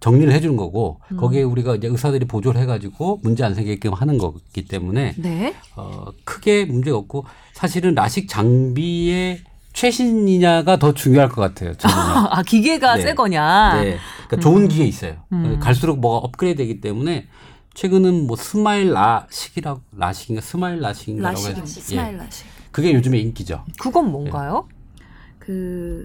정리를 0.00 0.32
해주는 0.32 0.56
거고 0.56 1.00
음. 1.12 1.16
거기에 1.16 1.42
우리가 1.42 1.76
이제 1.76 1.88
의사들이 1.88 2.26
보조를 2.26 2.60
해가지고 2.60 3.20
문제 3.22 3.44
안 3.44 3.54
생기게끔 3.54 3.94
하는 3.94 4.18
거기 4.18 4.64
때문에 4.66 5.14
네. 5.16 5.54
어, 5.76 6.06
크게 6.24 6.66
문제가 6.66 6.96
없고 6.98 7.24
사실은 7.52 7.94
라식 7.94 8.28
장비의 8.28 9.40
최신이냐가 9.72 10.76
더 10.78 10.92
중요할 10.92 11.28
것 11.28 11.40
같아요. 11.40 11.74
저는. 11.74 11.96
아 12.30 12.42
기계가 12.42 12.96
네. 12.96 13.02
새 13.02 13.14
거냐? 13.14 13.82
네. 13.82 13.98
그러니까 14.28 14.36
좋은 14.40 14.68
기계 14.68 14.84
있어요. 14.84 15.16
음. 15.32 15.58
갈수록 15.60 15.98
뭐가 15.98 16.18
업그레이드되기 16.18 16.80
때문에 16.80 17.26
최근은 17.74 18.26
뭐 18.26 18.36
스마일 18.36 18.92
라식이라고 18.92 19.80
라식인가 19.92 20.40
스마일 20.40 20.80
라식인가라고 20.80 21.40
라식, 21.40 21.56
해서 21.56 21.66
스마일 21.66 22.18
라식. 22.18 22.53
그게 22.74 22.92
요즘에 22.92 23.18
인기죠. 23.20 23.64
그건 23.78 24.10
뭔가요? 24.10 24.68
그 25.38 26.04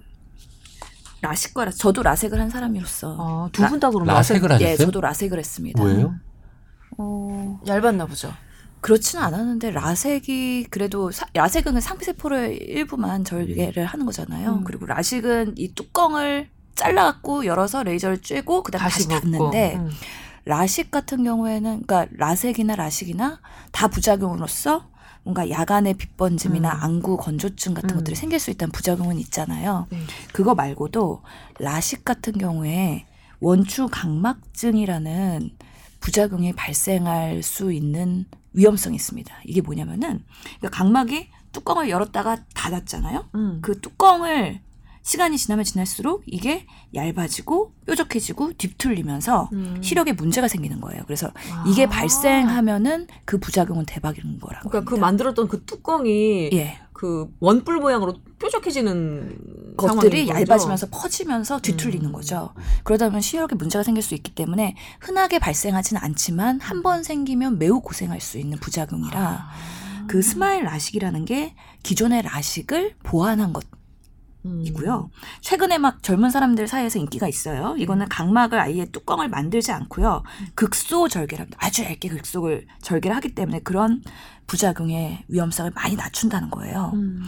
라식과 1.22 1.72
저도 1.72 2.04
라섹을 2.04 2.40
한 2.40 2.52
사람으로서 2.52 3.18
아, 3.20 3.50
두분 3.52 3.80
다 3.80 3.90
그럼 3.90 4.06
라섹을 4.06 4.52
하셨어요? 4.52 4.70
예, 4.70 4.78
저도 4.78 5.02
라섹을 5.02 5.40
했습니다. 5.40 5.82
왜요? 5.84 6.14
어, 7.00 7.60
얇았나 7.68 8.06
보죠. 8.06 8.32
그렇지는 8.82 9.24
않았는데 9.26 9.72
라섹이 9.72 10.68
그래도 10.70 11.10
사- 11.12 11.26
라섹은 11.34 11.74
그 11.74 11.82
상피세포를 11.82 12.62
일부만 12.62 13.26
절개를 13.26 13.86
하는 13.86 14.06
거잖아요. 14.06 14.54
음. 14.60 14.64
그리고 14.64 14.86
라식은 14.86 15.56
이 15.58 15.74
뚜껑을 15.74 16.50
잘라갖고 16.76 17.46
열어서 17.48 17.82
레이저를 17.82 18.18
쬐고 18.22 18.62
그다음 18.64 18.84
다시, 18.84 19.08
다시. 19.10 19.22
닫는데 19.22 19.76
음. 19.78 19.90
라식 20.46 20.92
같은 20.92 21.24
경우에는 21.24 21.82
그러니까 21.86 22.06
라섹이나 22.16 22.76
라식이나 22.76 23.40
다 23.72 23.88
부작용으로서 23.88 24.88
뭔가 25.30 25.50
야간의 25.50 25.94
빛번짐이나 25.94 26.74
음. 26.74 26.84
안구 26.84 27.18
건조증 27.18 27.76
같은 27.76 27.92
음. 27.92 27.96
것들이 27.98 28.16
생길 28.16 28.40
수 28.40 28.50
있다는 28.50 28.72
부작용은 28.72 29.20
있잖아요. 29.20 29.86
네. 29.92 30.00
그거 30.34 30.56
말고도 30.56 31.22
라식 31.60 32.04
같은 32.04 32.34
경우에 32.34 33.06
원추 33.40 33.88
각막증이라는 33.92 35.52
부작용이 36.00 36.54
발생할 36.54 37.44
수 37.44 37.72
있는 37.72 38.26
위험성이 38.54 38.96
있습니다. 38.96 39.34
이게 39.46 39.62
뭐냐면은 39.62 40.24
그러니까 40.58 40.70
각막이 40.72 41.30
뚜껑을 41.52 41.90
열었다가 41.90 42.46
닫았잖아요. 42.56 43.30
음. 43.36 43.60
그 43.62 43.80
뚜껑을 43.80 44.62
시간이 45.10 45.40
지나면 45.40 45.66
지날수록 45.66 46.22
이게 46.28 46.68
얇아지고 46.94 47.74
뾰족해지고 47.88 48.54
뒤틀리면서 48.60 49.50
음. 49.54 49.82
시력에 49.82 50.14
문제가 50.14 50.48
생기는 50.48 50.80
거예요. 50.80 51.02
그래서 51.08 51.32
이게 51.68 51.86
아. 51.86 51.90
발생하면은 51.90 53.08
그 53.26 53.40
부작용은 53.40 53.86
대박인 53.88 54.40
거라고. 54.40 54.70
그러니까 54.70 54.88
그 54.88 54.96
합니다. 54.98 55.08
만들었던 55.08 55.48
그 55.48 55.64
뚜껑이 55.66 56.52
예. 56.54 56.78
그 56.94 57.28
원뿔 57.40 57.78
모양으로 57.78 58.20
뾰족해지는 58.38 59.74
것들이? 59.78 60.28
얇아지면서 60.30 60.90
퍼지면서 60.92 61.60
뒤틀리는 61.62 62.06
음. 62.06 62.12
거죠. 62.12 62.54
그러다 62.84 63.08
보면 63.08 63.22
시력에 63.22 63.56
문제가 63.56 63.82
생길 63.82 64.04
수 64.04 64.14
있기 64.14 64.36
때문에 64.36 64.76
흔하게 65.00 65.40
발생하지는 65.40 66.04
않지만 66.04 66.60
한 66.62 66.84
번 66.84 67.02
생기면 67.04 67.58
매우 67.58 67.82
고생할 67.82 68.22
수 68.22 68.38
있는 68.38 68.60
부작용이라 68.60 69.20
아. 69.20 69.50
그 70.08 70.22
스마일 70.22 70.66
라식이라는 70.66 71.26
게 71.26 71.56
기존의 71.82 72.22
라식을 72.22 72.96
보완한 73.02 73.54
것 73.54 73.64
음. 73.66 73.79
이고요. 74.44 75.10
최근에 75.42 75.78
막 75.78 76.02
젊은 76.02 76.30
사람들 76.30 76.68
사이에서 76.68 76.98
인기가 77.00 77.28
있어요. 77.28 77.76
이거는 77.78 78.08
각막을 78.08 78.60
아예 78.60 78.86
뚜껑을 78.86 79.28
만들지 79.28 79.72
않고요. 79.72 80.24
극소 80.56 81.10
절개를 81.10 81.44
합니다. 81.44 81.58
아주 81.62 81.84
얇게 81.84 82.10
극소를 82.10 82.66
절개를 82.82 83.16
하기 83.18 83.36
때문에 83.36 83.60
그런 83.60 84.02
부작용의 84.48 85.26
위험성을 85.28 85.72
많이 85.76 85.96
낮춘다는 85.96 86.50
거예요. 86.50 86.92
음. 86.94 87.24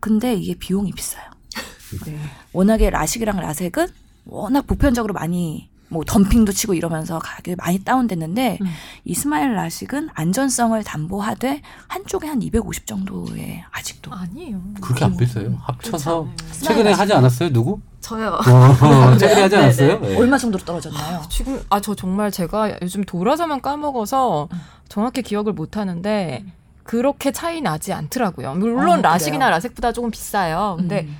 근데 0.00 0.34
이게 0.34 0.54
비용이 0.54 0.92
비싸요. 0.92 1.30
네. 2.04 2.18
워낙에 2.52 2.90
라식이랑 2.90 3.40
라섹은 3.40 3.88
워낙 4.26 4.66
보편적으로 4.66 5.14
많이 5.14 5.68
뭐 5.94 6.02
덤핑도 6.04 6.50
치고 6.52 6.74
이러면서 6.74 7.20
가격이 7.20 7.54
많이 7.56 7.78
다운됐는데 7.78 8.58
음. 8.60 8.66
이 9.04 9.14
스마일 9.14 9.54
라식은 9.54 10.08
안전성을 10.12 10.82
담보하되 10.82 11.62
한쪽에 11.86 12.26
한 12.26 12.42
250 12.42 12.84
정도에 12.86 13.64
아직도 13.70 14.12
아니에요. 14.12 14.60
그렇게 14.80 15.04
안 15.04 15.16
비싸요. 15.16 15.56
합쳐서 15.62 16.26
최근에 16.62 16.92
하지 16.92 17.12
않았어요? 17.12 17.52
누구? 17.52 17.80
저요. 18.00 18.30
어, 18.32 18.40
최근에 19.16 19.42
하지 19.42 19.56
않았어요? 19.56 20.00
네. 20.00 20.16
얼마 20.18 20.36
정도로 20.36 20.64
떨어졌나요? 20.64 21.22
지금 21.30 21.62
아 21.70 21.78
저 21.80 21.94
정말 21.94 22.32
제가 22.32 22.76
요즘 22.82 23.04
돌아서면 23.04 23.62
까먹어서 23.62 24.48
정확히 24.88 25.22
기억을 25.22 25.52
못 25.52 25.76
하는데 25.76 26.44
그렇게 26.82 27.30
차이 27.30 27.60
나지 27.60 27.92
않더라고요. 27.92 28.54
물론 28.56 28.98
어, 28.98 29.02
라식이나? 29.02 29.48
라섹보다 29.48 29.92
조금 29.92 30.10
비싸요. 30.10 30.74
근데 30.76 31.02
음. 31.08 31.16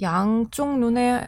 양쪽 0.00 0.78
눈에 0.78 1.26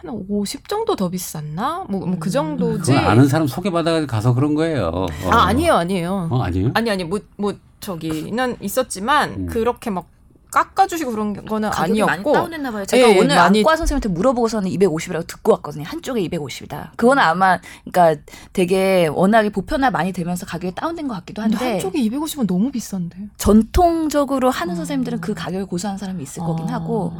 한 0.00 0.10
50 0.28 0.68
정도 0.68 0.94
더 0.94 1.08
비쌌나? 1.08 1.84
뭐그 1.88 2.30
정도지. 2.30 2.92
그건 2.92 3.04
아는 3.06 3.26
사람 3.26 3.46
소개받아 3.48 4.06
가서 4.06 4.32
그런 4.32 4.54
거예요. 4.54 4.90
어. 4.94 5.06
아 5.30 5.46
아니에요, 5.48 5.74
아니에요. 5.74 6.28
어, 6.30 6.42
아니에요? 6.42 6.70
아니 6.74 6.90
아니 6.90 7.04
뭐 7.04 7.18
뭐 7.36 7.54
저기는 7.80 8.56
있었지만 8.60 9.30
음. 9.30 9.46
그렇게 9.46 9.90
막 9.90 10.06
깎아주시고 10.50 11.10
그런 11.10 11.44
거는 11.44 11.70
아니었고 11.72 12.32
다운됐나 12.32 12.70
봐요. 12.70 12.84
제가 12.86 13.08
예, 13.08 13.18
오늘 13.18 13.36
많이- 13.36 13.60
안과 13.60 13.76
선생님한테 13.76 14.08
물어보고서는 14.08 14.70
250이라고 14.70 15.26
듣고 15.26 15.52
왔거든요. 15.52 15.84
한쪽에 15.84 16.20
250이다. 16.28 16.90
그거는 16.96 17.22
아마 17.22 17.58
그러니까 17.90 18.20
되게 18.52 19.06
워낙에 19.08 19.50
보편화 19.50 19.90
많이 19.90 20.12
되면서 20.12 20.46
가격이 20.46 20.74
다운된 20.74 21.06
것 21.08 21.14
같기도 21.16 21.42
한데 21.42 21.56
한쪽에 21.56 21.98
250은 22.00 22.46
너무 22.46 22.70
비싼데. 22.70 23.16
전통적으로 23.36 24.50
하는 24.50 24.74
음. 24.74 24.76
선생님들은 24.76 25.20
그 25.20 25.34
가격을 25.34 25.66
고수하는 25.66 25.98
사람이 25.98 26.22
있을 26.22 26.42
거긴 26.42 26.68
아. 26.70 26.74
하고 26.74 27.12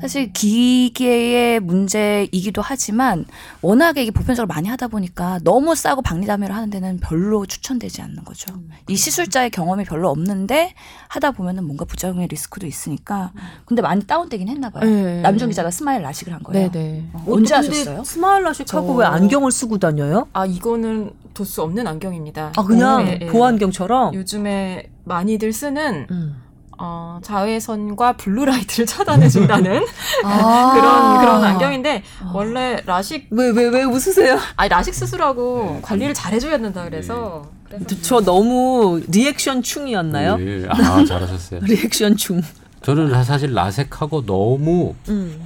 사실 0.00 0.32
기계의 0.32 1.60
문제이기도 1.60 2.62
하지만 2.62 3.24
워낙에 3.60 4.02
이게 4.02 4.10
보편적으로 4.10 4.46
많이 4.52 4.68
하다 4.68 4.88
보니까 4.88 5.38
너무 5.44 5.74
싸고 5.74 6.02
박리다매를 6.02 6.54
하는 6.54 6.70
데는 6.70 6.98
별로 7.00 7.46
추천되지 7.46 8.02
않는 8.02 8.24
거죠. 8.24 8.52
이 8.88 8.96
시술자의 8.96 9.50
경험이 9.50 9.84
별로 9.84 10.10
없는데 10.10 10.74
하다 11.08 11.32
보면은 11.32 11.64
뭔가 11.64 11.84
부작용의 11.84 12.26
리스크도 12.28 12.66
있으니까 12.72 13.30
근데 13.66 13.80
많이 13.82 14.04
다운되긴 14.04 14.48
했나 14.48 14.70
봐요. 14.70 14.84
네. 14.84 15.20
남정 15.20 15.48
기자가 15.48 15.70
스마일 15.70 16.02
라식을 16.02 16.32
한 16.32 16.42
거예요. 16.42 16.70
네네. 16.70 17.04
어, 17.12 17.24
언제 17.28 17.54
근데 17.60 17.68
하셨어요? 17.78 18.04
스마일 18.04 18.44
라식하고 18.44 18.86
저- 18.88 18.92
왜 18.94 19.06
안경을 19.06 19.52
쓰고 19.52 19.78
다녀요? 19.78 20.26
아 20.32 20.44
이거는 20.46 21.10
도수 21.34 21.62
없는 21.62 21.86
안경입니다. 21.86 22.52
아 22.56 22.62
그냥 22.64 23.04
네, 23.04 23.18
네. 23.18 23.26
보안경처럼. 23.26 24.14
요즘에 24.14 24.90
많이들 25.04 25.52
쓰는 25.52 26.06
음. 26.10 26.36
어, 26.84 27.20
자외선과 27.22 28.14
blue 28.14 28.36
light를 28.36 28.86
차단해준다는 28.86 29.84
아. 30.24 30.72
그런 30.74 31.18
그런 31.20 31.44
안경인데 31.44 32.02
원래 32.34 32.82
라식 32.86 33.28
왜왜왜 33.30 33.84
웃으세요? 33.84 34.36
아니 34.56 34.68
라식 34.68 34.94
수술하고 34.94 35.78
관리를 35.82 36.12
잘 36.14 36.32
해줘야 36.32 36.58
된다 36.58 36.82
그래서 36.84 37.44
그래서 37.68 37.84
저 38.02 38.20
너무 38.20 39.00
리액션 39.08 39.62
충이었나요? 39.62 40.36
네. 40.38 40.66
아 40.68 41.04
잘하셨어요. 41.04 41.60
리액션 41.62 42.16
충. 42.16 42.42
저는 42.82 43.24
사실 43.24 43.54
라섹하고 43.54 44.24
너무 44.26 44.94
음. 45.08 45.42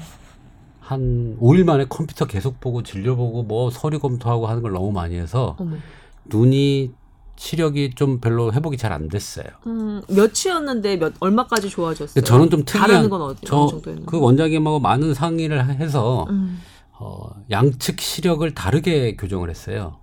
한 0.80 1.36
5일 1.40 1.64
만에 1.64 1.84
컴퓨터 1.88 2.26
계속 2.26 2.60
보고 2.60 2.82
진료 2.82 3.16
보고 3.16 3.42
뭐 3.42 3.70
서류 3.70 3.98
검토하고 3.98 4.46
하는 4.46 4.62
걸 4.62 4.72
너무 4.72 4.92
많이 4.92 5.16
해서 5.16 5.56
어머. 5.58 5.76
눈이 6.26 6.92
시력이 7.38 7.90
좀 7.96 8.18
별로 8.20 8.52
회복이 8.52 8.76
잘 8.78 8.92
안 8.92 9.08
됐어요. 9.08 9.46
음, 9.66 10.00
몇이었는데 10.08 10.96
몇 10.96 11.12
얼마까지 11.20 11.68
좋아졌어요? 11.68 12.24
저는 12.24 12.48
좀 12.50 12.64
특이한 12.64 12.88
다른 12.88 13.10
건 13.10 13.20
어느 13.20 13.34
저 13.44 13.66
정도였나요? 13.66 14.06
그 14.06 14.18
원장님하고 14.18 14.80
많은 14.80 15.12
상의를 15.12 15.66
해서 15.80 16.26
음. 16.30 16.60
어, 16.92 17.28
양측 17.50 18.00
시력을 18.00 18.54
다르게 18.54 19.16
교정을 19.16 19.50
했어요. 19.50 19.98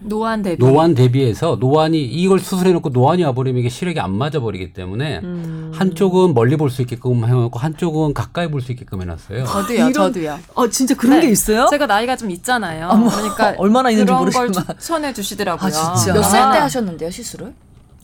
노안 0.00 0.42
대비 0.42 0.64
노안 0.64 0.94
대비해서 0.94 1.56
노안이 1.58 2.00
이걸 2.02 2.38
수술해놓고 2.38 2.90
노안이 2.90 3.24
와버리면 3.24 3.60
이게 3.60 3.68
시력이 3.68 3.98
안 4.00 4.12
맞아버리기 4.16 4.72
때문에 4.72 5.18
음. 5.24 5.72
한쪽은 5.74 6.34
멀리 6.34 6.56
볼 6.56 6.70
수 6.70 6.82
있게끔 6.82 7.24
해놓고 7.24 7.58
한쪽은 7.58 8.14
가까이 8.14 8.48
볼 8.50 8.60
수 8.60 8.72
있게끔 8.72 9.02
해놨어요. 9.02 9.44
저도요 9.44 9.76
이런- 9.78 9.92
저도요. 9.92 10.38
어 10.54 10.68
진짜 10.68 10.94
그런 10.94 11.20
네. 11.20 11.26
게 11.26 11.32
있어요? 11.32 11.66
제가 11.70 11.86
나이가 11.86 12.16
좀 12.16 12.30
있잖아요. 12.30 12.88
어머, 12.90 13.08
그러니까 13.10 13.54
얼마나 13.58 13.90
있는지 13.90 14.12
그런 14.12 14.30
걸 14.30 14.46
모르지만. 14.46 14.78
추천해 14.78 15.12
주시더라고요. 15.12 15.66
아, 15.66 15.70
진짜? 15.94 16.12
몇 16.12 16.22
살때 16.22 16.58
아. 16.58 16.64
하셨는데요 16.64 17.10
시술을? 17.10 17.52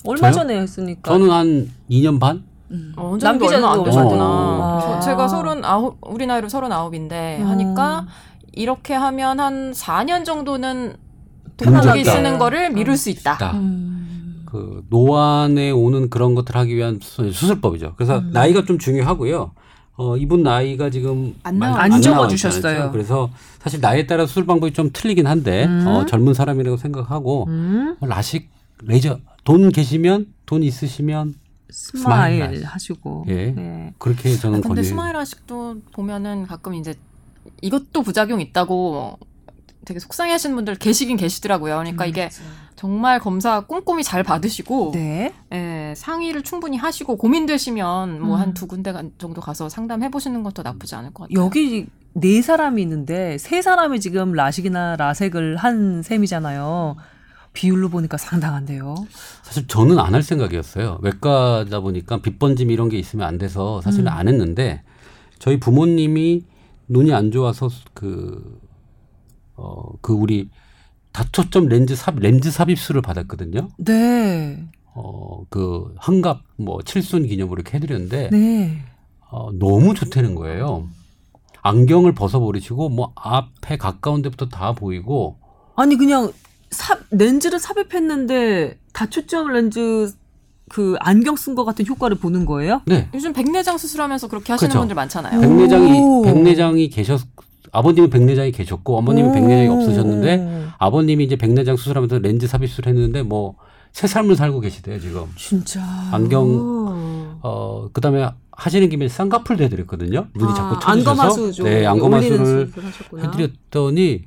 얼마 0.07 0.31
저요? 0.31 0.43
전에 0.43 0.61
했으니까. 0.61 1.11
저는 1.13 1.31
한 1.31 1.71
2년 1.91 2.19
반? 2.21 2.43
어, 2.97 3.11
원장님도 3.11 3.45
남기자도 3.45 3.69
안 3.69 3.79
어. 3.81 3.85
되셨구나. 3.85 4.25
아. 4.25 4.81
저- 4.83 5.01
제가 5.11 5.29
서른 5.29 5.65
아홉 5.65 5.97
우리 6.03 6.27
나이로 6.27 6.49
서른 6.49 6.73
아홉인데 6.73 7.39
음. 7.41 7.47
하니까 7.49 8.07
이렇게 8.53 8.95
하면 8.95 9.39
한 9.41 9.73
4년 9.73 10.25
정도는 10.25 10.97
있다. 11.59 12.13
쓰는 12.13 12.39
거를 12.39 12.71
미룰 12.71 12.97
수 12.97 13.11
있다. 13.11 13.37
다. 13.39 13.53
음. 13.53 14.43
그 14.47 14.85
노안에 14.89 15.71
오는 15.71 16.11
그런 16.11 16.35
것들 16.35 16.57
하기 16.57 16.77
위한 16.77 16.99
수- 17.03 17.31
수술법이죠. 17.33 17.95
그래서 17.97 18.19
음. 18.19 18.31
나이가 18.33 18.65
좀 18.65 18.79
중요하고요. 18.79 19.53
어, 19.97 20.17
이분 20.17 20.43
나이가 20.43 20.91
지금 20.91 21.35
안안 21.45 21.61
나와 21.73 21.89
적어주셨어요. 22.01 22.91
그래서 22.91 23.31
사실 23.61 23.81
나이에 23.81 24.07
따라 24.07 24.27
수술 24.27 24.45
방법이 24.47 24.73
좀 24.73 24.91
틀리긴 24.93 25.27
한데 25.27 25.67
음. 25.67 25.87
어, 25.87 26.07
젊은 26.07 26.35
사람이라고 26.35 26.77
생각하고 26.77 27.45
음? 27.49 27.97
뭐 28.01 28.09
라식 28.09 28.51
라섹 28.83 29.19
돈 29.45 29.71
계시면 29.71 30.27
돈 30.47 30.63
있으시면 30.65 31.35
스마일, 31.71 32.43
스마일 32.43 32.65
하시고. 32.65 33.25
예. 33.29 33.47
네. 33.53 33.95
그렇게 33.99 34.35
저는 34.37 34.59
아, 34.59 34.63
근데 34.63 34.77
권유. 34.81 34.85
스마일 34.89 35.17
라식도 35.17 35.77
보면은 35.93 36.47
가끔 36.47 36.75
이제 36.75 36.95
이것도 37.63 38.03
부작용 38.03 38.41
있다고 38.41 39.19
되게 39.85 40.01
속상해 40.01 40.33
하시는 40.33 40.55
분들 40.57 40.77
계시긴 40.77 41.17
계시더라고요. 41.17 41.77
그러니까 41.77 42.07
이게 42.07 42.31
정말 42.77 43.19
검사 43.21 43.61
꼼꼼히 43.61 44.03
잘 44.03 44.23
받으시고 44.23 44.93
네. 44.95 45.33
예, 45.53 45.95
상의를 45.97 46.43
충분히 46.43 46.77
하시고 46.77 47.17
고민되시면 47.17 48.21
뭐 48.23 48.37
음. 48.37 48.41
한두 48.41 48.67
군데 48.67 48.93
가- 48.93 49.03
정도 49.19 49.41
가서 49.41 49.69
상담해 49.69 50.11
보시는 50.11 50.43
것도 50.43 50.63
나쁘지 50.63 50.95
않을 50.97 51.13
것 51.13 51.29
같아요. 51.29 51.45
여기 51.45 51.87
네 52.15 52.43
사람이 52.43 52.81
있는데 52.83 53.39
세 53.39 53.63
사람이 53.63 54.01
지금 54.01 54.33
라식이나 54.33 54.97
라섹을 54.97 55.57
한 55.57 56.03
셈이잖아요. 56.03 56.97
비율로 57.53 57.89
보니까 57.89 58.17
상당한데요. 58.17 58.97
사실 59.43 59.67
저는 59.69 59.99
안 60.01 60.13
할 60.15 60.23
생각이었어요. 60.23 60.99
외과다 61.03 61.79
보니까 61.81 62.21
빗번짐 62.21 62.71
이런 62.73 62.89
게 62.89 62.99
있으면 62.99 63.27
안 63.27 63.39
돼서 63.39 63.81
사실은 63.81 64.07
음. 64.09 64.13
안 64.13 64.27
했는데 64.29 64.83
저희 65.39 65.61
부모님이 65.61 66.43
눈이 66.89 67.13
안 67.15 67.31
좋아서 67.31 67.69
그, 67.95 68.61
어, 69.57 69.93
그 70.01 70.13
우리 70.13 70.49
다초점 71.13 71.69
렌즈 71.69 71.95
삽, 71.95 72.17
렌즈 72.19 72.51
삽입술을 72.51 73.03
받았거든요. 73.03 73.69
네. 73.79 74.65
어, 74.95 75.45
그 75.49 75.95
환갑 75.99 76.43
뭐 76.57 76.83
칠순 76.83 77.27
기념으로 77.27 77.61
이렇게 77.61 77.77
해드렸는데 77.77 78.31
네. 78.31 78.79
어, 79.31 79.51
너무 79.53 79.95
좋다는 79.95 80.35
거예요. 80.35 80.89
안경을 81.63 82.15
벗어버리시고 82.15 82.91
뭐 82.91 83.13
앞에 83.17 83.79
가까운 83.79 84.23
데부터 84.23 84.47
다 84.49 84.73
보이고 84.73 85.39
아니 85.77 85.97
그냥 85.97 86.33
삽 86.71 87.01
렌즈를 87.11 87.59
삽입했는데 87.59 88.79
다초점 88.93 89.53
렌즈 89.53 90.13
그 90.69 90.97
안경 91.01 91.37
쓴 91.37 91.55
것 91.55 91.65
같은 91.65 91.87
효과를 91.87 92.19
보는 92.19 92.45
거예요? 92.47 92.83
네 92.87 93.09
요즘 93.15 93.33
백내장 93.33 93.79
수술하면서 93.79 94.29
그렇게 94.29 94.53
하시는 94.53 94.69
그쵸. 94.69 94.79
분들 94.81 94.95
많잖아요. 94.95 95.41
백내장이 95.41 96.01
오. 96.01 96.23
백내장이 96.23 96.89
계셨 96.89 97.23
아버님은 97.75 98.11
백내장이 98.11 98.53
계셨고 98.53 98.97
어머님은 98.99 99.33
백내장이 99.33 99.69
오. 99.69 99.75
없으셨는데 99.75 100.69
아버님이 100.79 101.25
이제 101.25 101.37
백내장 101.37 101.77
수술하면서 101.77 102.19
렌즈 102.21 102.47
삽입술 102.47 102.87
했는데 102.89 103.23
뭐 103.23 103.57
새 103.95 104.09
삶을 104.09 104.35
살고 104.35 104.59
계시대요 104.59 104.99
지금. 104.99 105.23
진짜 105.37 105.81
안경- 106.11 107.39
어 107.43 107.89
그다음에 107.93 108.29
하시는 108.51 108.89
김에 108.89 109.07
쌍꺼풀도 109.07 109.63
해드렸거든요. 109.65 110.27
눈이 110.35 110.51
아, 110.51 110.55
자꾸 110.55 110.81
좀네 111.53 111.87
안검하수를. 111.87 112.73
해드렸더니 113.23 114.23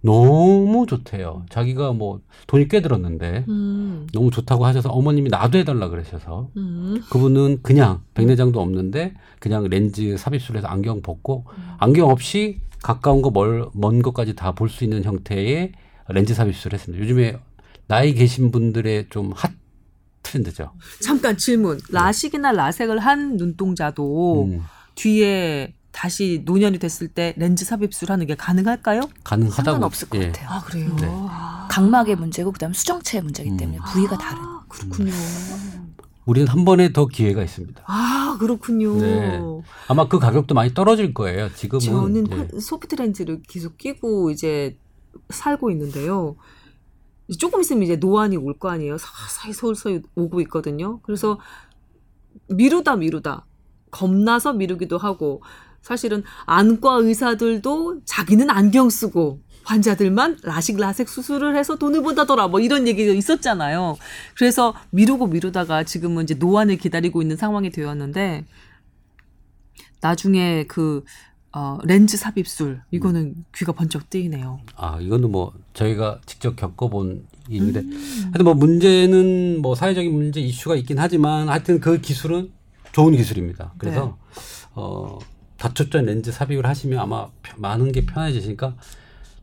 너무 0.00 0.86
좋대요. 0.86 1.44
자기가 1.50 1.92
뭐 1.92 2.20
돈이 2.48 2.66
꽤 2.66 2.82
들었는데 2.82 3.44
음. 3.48 4.08
너무 4.12 4.32
좋다고 4.32 4.66
하셔서 4.66 4.88
어머님이 4.90 5.28
나도 5.30 5.56
해달라 5.58 5.88
그러셔서 5.88 6.48
음. 6.56 7.00
그분은 7.08 7.60
그냥 7.62 8.00
백내장도 8.14 8.60
없는데 8.60 9.14
그냥 9.38 9.68
렌즈 9.68 10.16
삽입술해서 10.16 10.66
안경 10.66 11.00
벗고 11.02 11.44
안경 11.78 12.10
없이 12.10 12.58
가까운 12.82 13.22
거먼 13.22 14.02
것까지 14.02 14.34
다 14.34 14.52
볼 14.52 14.68
수 14.68 14.84
있는 14.84 15.04
형태의 15.04 15.72
렌즈 16.08 16.34
삽입술을 16.34 16.74
했습니다. 16.78 17.02
요즘에 17.02 17.38
나이 17.86 18.14
계신 18.14 18.50
분들의 18.50 19.06
좀 19.10 19.32
핫 19.34 19.52
트렌드죠. 20.22 20.72
잠깐 21.00 21.36
질문. 21.36 21.80
라식이나 21.90 22.52
라섹을 22.52 22.98
한 23.00 23.36
눈동자도 23.36 24.44
음, 24.46 24.62
뒤에 24.94 25.74
다시 25.90 26.42
노년이 26.46 26.78
됐을 26.78 27.08
때 27.08 27.34
렌즈 27.36 27.64
삽입술 27.64 28.10
하는 28.10 28.26
게 28.26 28.34
가능할까요? 28.34 29.02
가능하다고. 29.24 29.64
상관없을 29.64 30.08
것 30.08 30.20
예. 30.22 30.26
같아요. 30.26 30.48
아 30.48 30.62
그래요. 30.62 30.96
네. 30.96 31.06
아, 31.10 31.68
각막의 31.70 32.16
문제고 32.16 32.52
그다음 32.52 32.72
수정체의 32.72 33.22
문제이기 33.24 33.50
음. 33.52 33.56
때문에 33.56 33.78
부위가 33.92 34.16
다른. 34.16 34.40
그렇군요. 34.68 35.12
우리는 36.24 36.46
한 36.48 36.64
번에 36.64 36.92
더 36.92 37.06
기회가 37.06 37.42
있습니다. 37.42 37.82
아 37.86 38.36
그렇군요. 38.38 38.94
네. 38.96 39.40
아마 39.88 40.06
그 40.08 40.18
가격도 40.18 40.54
많이 40.54 40.72
떨어질 40.72 41.12
거예요. 41.14 41.52
지금은 41.54 41.80
저는 41.82 42.26
예. 42.30 42.36
파- 42.48 42.60
소프트 42.60 42.94
렌즈를 42.94 43.42
계속 43.48 43.76
끼고 43.76 44.30
이제 44.30 44.76
살고 45.30 45.70
있는데요. 45.72 46.36
조금 47.38 47.60
있으면 47.60 47.82
이제 47.82 47.96
노안이 47.96 48.36
올 48.36 48.54
거 48.58 48.68
아니에요. 48.70 48.98
사사히 48.98 49.52
서서히 49.52 50.02
오고 50.14 50.40
있거든요. 50.42 51.00
그래서 51.02 51.38
미루다 52.48 52.96
미루다 52.96 53.46
겁나서 53.90 54.52
미루기도 54.52 54.98
하고 54.98 55.42
사실은 55.82 56.22
안과 56.46 56.94
의사들도 56.96 58.02
자기는 58.04 58.48
안경 58.48 58.88
쓰고 58.90 59.40
환자들만 59.64 60.38
라식 60.42 60.76
라섹 60.78 61.08
수술을 61.08 61.56
해서 61.56 61.76
돈을 61.76 62.02
번다더라 62.02 62.48
뭐 62.48 62.60
이런 62.60 62.86
얘기가 62.86 63.12
있었잖아요. 63.12 63.96
그래서 64.36 64.74
미루고 64.90 65.28
미루다가 65.28 65.84
지금은 65.84 66.24
이제 66.24 66.34
노안을 66.34 66.76
기다리고 66.78 67.22
있는 67.22 67.36
상황이 67.36 67.70
되었는데 67.70 68.44
나중에 70.00 70.64
그 70.68 71.04
어, 71.54 71.78
렌즈 71.84 72.16
삽입술 72.16 72.80
이거는 72.90 73.34
귀가 73.54 73.72
번쩍 73.72 74.08
뜨이네요. 74.08 74.60
아 74.74 74.98
이거는 75.00 75.30
뭐 75.30 75.52
저희가 75.74 76.20
직접 76.24 76.56
겪어본 76.56 77.26
일인데 77.48 77.80
음. 77.80 78.22
하여튼 78.26 78.44
뭐 78.44 78.54
문제는 78.54 79.60
뭐 79.60 79.74
사회적인 79.74 80.12
문제 80.12 80.40
이슈가 80.40 80.76
있긴 80.76 80.98
하지만 80.98 81.48
하여튼 81.50 81.78
그 81.78 82.00
기술은 82.00 82.50
좋은 82.92 83.14
기술입니다. 83.14 83.74
그래서 83.76 84.06
네. 84.34 84.42
어 84.74 85.18
다초점 85.58 86.06
렌즈 86.06 86.32
삽입을 86.32 86.66
하시면 86.66 86.98
아마 86.98 87.28
펴- 87.42 87.56
많은 87.58 87.92
게 87.92 88.06
편해지시니까 88.06 88.74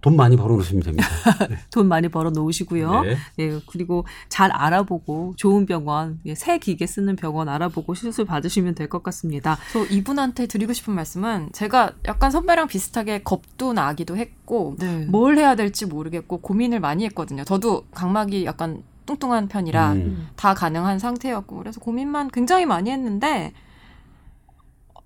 돈 0.02 0.16
많이 0.16 0.38
벌어 0.38 0.56
놓으시면 0.56 0.84
됩니다. 0.84 1.08
돈 1.72 1.88
많이 1.88 2.08
벌어 2.08 2.30
놓으시고요. 2.30 3.02
네. 3.02 3.18
예, 3.40 3.60
그리고 3.68 4.06
잘 4.30 4.50
알아보고 4.52 5.34
좋은 5.36 5.66
병원, 5.66 6.20
예, 6.26 6.36
새 6.36 6.58
기계 6.58 6.88
쓰는 6.88 7.16
병원 7.18 7.50
알아보고 7.50 7.94
시술 7.96 8.26
받으시면 8.26 8.76
될 8.76 8.88
것 8.90 9.04
같습니다. 9.04 9.58
저 9.74 9.86
이분한테 9.86 10.48
드리고 10.48 10.74
싶은 10.74 10.94
말씀은 10.96 11.50
제가 11.52 11.92
약간 12.08 12.32
선배랑 12.32 12.68
비슷하게 12.68 13.24
겁도 13.24 13.74
나기도 13.74 14.16
했고 14.18 14.76
네. 14.80 15.06
뭘 15.06 15.38
해야 15.38 15.56
될지 15.56 15.86
모르겠고 15.86 16.38
고민을 16.42 16.80
많이 16.80 17.04
했거든요. 17.06 17.44
저도 17.44 17.86
각막이 17.92 18.46
약간 18.46 18.84
뚱뚱한 19.06 19.48
편이라 19.48 19.94
음. 19.94 20.30
다 20.36 20.54
가능한 20.54 21.00
상태였고 21.00 21.58
그래서 21.58 21.80
고민만 21.80 22.30
굉장히 22.30 22.66
많이 22.66 22.90
했는데 22.90 23.54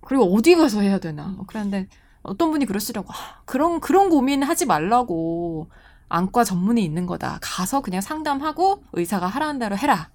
그리고 0.02 0.34
어디 0.36 0.56
가서 0.56 0.82
해야 0.82 1.00
되나 1.00 1.28
뭐 1.28 1.46
그랬는데 1.46 1.88
어떤 2.24 2.52
분이 2.52 2.66
그러시더라고 2.66 3.12
아, 3.12 3.42
그런 3.46 3.80
그런 3.80 4.10
고민 4.10 4.44
하지 4.44 4.66
말라고 4.66 5.68
안과 6.10 6.44
전문이 6.44 6.84
있는 6.84 7.06
거다 7.06 7.40
가서 7.42 7.82
그냥 7.82 8.02
상담하고 8.02 8.84
의사가 8.94 9.28
하라는 9.28 9.60
대로 9.60 9.76
해라 9.78 10.10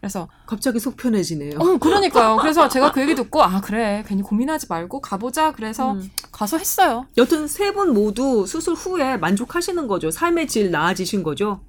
그래서 0.00 0.28
갑자기 0.46 0.78
속 0.78 0.96
편해지네요. 0.96 1.58
어 1.58 1.76
그러니까요 1.78 2.36
그래서 2.36 2.68
제가 2.68 2.92
그 2.92 3.00
얘기 3.00 3.16
듣고 3.16 3.42
아 3.42 3.60
그래 3.60 4.04
괜히 4.06 4.22
고민하지 4.22 4.66
말고 4.68 5.00
가보자 5.00 5.50
그래서 5.52 5.92
음. 5.94 6.08
가서 6.30 6.56
했어요 6.58 7.06
여튼 7.16 7.48
세 7.48 7.72
분 7.72 7.92
모두 7.94 8.46
수술 8.46 8.74
후에 8.74 9.16
만족하시는 9.16 9.88
거죠. 9.88 10.10
삶의 10.12 10.46
질 10.46 10.70
나아지신 10.70 11.22
거죠. 11.24 11.60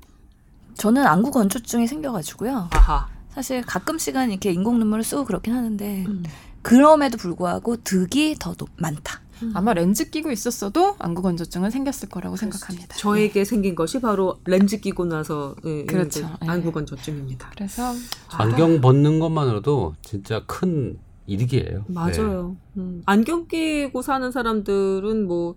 저는 0.75 1.05
안구 1.07 1.31
건조증이 1.31 1.87
생겨가지고요. 1.87 2.69
아하. 2.71 3.07
사실 3.29 3.61
가끔씩은 3.63 4.29
이렇게 4.31 4.51
인공 4.51 4.77
눈물을 4.79 5.03
쓰고 5.03 5.25
그렇긴 5.25 5.53
하는데 5.55 6.05
음. 6.07 6.23
그럼에도 6.61 7.17
불구하고 7.17 7.77
득이 7.77 8.35
더 8.39 8.53
높- 8.53 8.69
많다. 8.77 9.21
아마 9.53 9.73
렌즈 9.73 10.09
끼고 10.09 10.31
있었어도 10.31 10.95
안구 10.99 11.21
건조증은 11.21 11.71
생겼을 11.71 12.09
거라고 12.09 12.35
생각합니다 12.35 12.95
저에게 12.97 13.45
생긴 13.45 13.75
것이 13.75 13.99
바로 13.99 14.39
렌즈 14.45 14.79
끼고 14.79 15.05
나서 15.05 15.55
예, 15.65 15.85
그렇죠. 15.85 16.21
예. 16.43 16.47
안구 16.47 16.71
건조증입니다. 16.71 17.49
그래서 17.55 17.93
안경 18.31 18.81
벗는 18.81 19.19
것만으로도 19.19 19.95
진짜 20.01 20.43
큰 20.45 20.99
이득이에요. 21.27 21.85
네. 21.87 21.93
맞아요. 21.93 22.57
음. 22.77 23.03
안경 23.05 23.47
끼고 23.47 24.01
사는 24.01 24.31
사람들은 24.31 25.27
뭐 25.27 25.55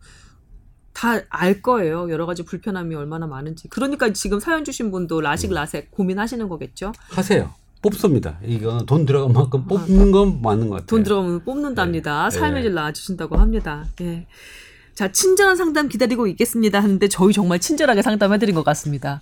다알 0.93 1.63
거예요. 1.63 2.11
여러 2.11 2.27
가지 2.27 2.45
불편함이 2.45 2.95
얼마나 2.95 3.27
많은지. 3.27 3.69
그러니까 3.69 4.13
지금 4.13 4.39
사연 4.39 4.65
주신 4.65 4.91
분도 4.91 5.21
라식 5.21 5.53
라섹 5.53 5.91
고민하시는 5.91 6.47
거겠죠. 6.49 6.93
하세요. 7.11 7.55
뽑습니다. 7.83 8.39
이거 8.45 8.85
돈 8.87 9.05
들어간 9.07 9.33
만큼 9.33 9.67
뽑는 9.67 10.11
건 10.13 10.41
맞는 10.41 10.69
것 10.69 10.77
같아요. 10.77 10.87
돈 10.87 11.03
들어가면 11.03 11.45
뽑는답니다. 11.45 12.29
네. 12.31 12.39
삶의 12.39 12.63
네. 12.63 12.69
질 12.69 12.75
나아지신다고 12.75 13.37
합니다. 13.37 13.85
예. 14.01 14.27
자, 14.95 15.11
친절한 15.11 15.57
상담 15.57 15.89
기다리고 15.89 16.27
있겠습니다 16.29 16.79
하는데 16.81 17.09
저희 17.09 17.33
정말 17.33 17.59
친절하게 17.59 18.03
상담해드린 18.03 18.55
것 18.55 18.63
같습니다. 18.65 19.21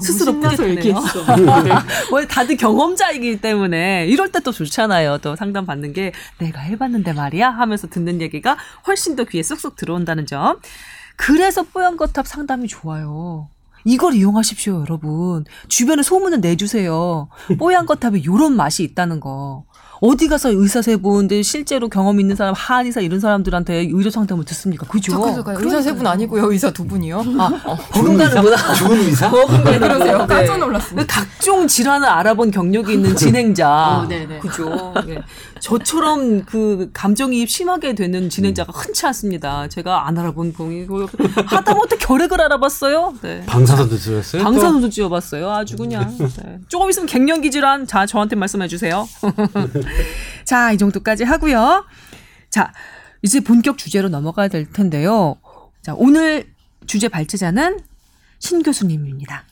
스스로 0.00 0.32
뿌듯하네요. 0.40 0.76
얘기했어. 0.76 1.24
뭐 2.10 2.24
다들 2.26 2.56
경험자이기 2.56 3.40
때문에 3.40 4.06
이럴 4.08 4.32
때 4.32 4.40
또 4.40 4.50
좋잖아요. 4.50 5.18
또 5.18 5.36
상담 5.36 5.66
받는 5.66 5.92
게 5.92 6.12
내가 6.38 6.60
해봤는데 6.60 7.12
말이야 7.12 7.48
하면서 7.50 7.86
듣는 7.88 8.20
얘기가 8.20 8.56
훨씬 8.88 9.14
더 9.16 9.22
귀에 9.24 9.42
쏙쏙 9.42 9.76
들어온다는 9.76 10.26
점. 10.26 10.58
그래서 11.16 11.62
뽀얀 11.62 11.96
거탑 11.96 12.26
상담이 12.26 12.66
좋아요. 12.68 13.48
이걸 13.84 14.14
이용하십시오, 14.14 14.80
여러분. 14.80 15.44
주변에 15.68 16.02
소문을 16.02 16.40
내주세요. 16.40 17.28
뽀얀 17.58 17.86
거탑에 17.86 18.18
이런 18.18 18.56
맛이 18.56 18.82
있다는 18.82 19.20
거. 19.20 19.64
어디 20.06 20.28
가서 20.28 20.50
의사 20.50 20.82
세 20.82 20.96
분들 20.98 21.42
실제로 21.42 21.88
경험 21.88 22.20
있는 22.20 22.36
사람 22.36 22.52
한의사 22.54 23.00
이런 23.00 23.20
사람들한테 23.20 23.88
의료 23.90 24.10
상담을 24.10 24.44
듣습니까? 24.44 24.86
그죠? 24.86 25.12
의사 25.58 25.80
세 25.80 25.94
분 25.94 26.06
아니고요 26.06 26.52
의사 26.52 26.70
두 26.70 26.84
분이요. 26.86 27.20
아, 27.38 27.50
의사? 27.50 27.76
버금가는구나. 27.92 28.74
죽은 28.74 28.98
의사? 29.00 29.30
그러세요. 29.30 30.18
네. 30.18 30.26
깜짝 30.26 30.58
놀랐습니다. 30.58 31.06
각종 31.08 31.66
질환을 31.66 32.06
알아본 32.06 32.50
경력이 32.50 32.92
있는 32.92 33.16
진행자. 33.16 33.70
어, 33.70 34.06
네네. 34.08 34.40
그죠. 34.40 34.92
예. 35.08 35.22
저처럼 35.60 36.44
그 36.44 36.90
감정이입 36.92 37.48
심하게 37.48 37.94
되는 37.94 38.28
진행자가 38.28 38.72
흔치 38.74 39.06
않습니다. 39.06 39.68
제가 39.68 40.06
안 40.06 40.18
알아본 40.18 40.52
병이 40.52 40.86
하다못해 41.46 41.96
결핵을 41.96 42.42
알아봤어요. 42.42 43.14
네. 43.22 43.42
방사선도 43.46 43.96
들었어요? 43.96 44.42
방사선도 44.42 44.90
찧어봤어요. 44.90 45.50
아주 45.50 45.76
그냥. 45.76 46.14
네. 46.18 46.58
조금 46.68 46.90
있으면 46.90 47.06
갱년기 47.06 47.50
질환. 47.50 47.86
자, 47.86 48.04
저한테 48.04 48.36
말씀해 48.36 48.68
주세요. 48.68 49.08
자, 50.44 50.72
이 50.72 50.78
정도까지 50.78 51.24
하고요. 51.24 51.86
자, 52.50 52.72
이제 53.22 53.40
본격 53.40 53.78
주제로 53.78 54.08
넘어가야 54.08 54.48
될 54.48 54.70
텐데요. 54.70 55.36
자, 55.82 55.94
오늘 55.96 56.52
주제 56.86 57.08
발제자는 57.08 57.80
신 58.38 58.62
교수님입니다. 58.62 59.44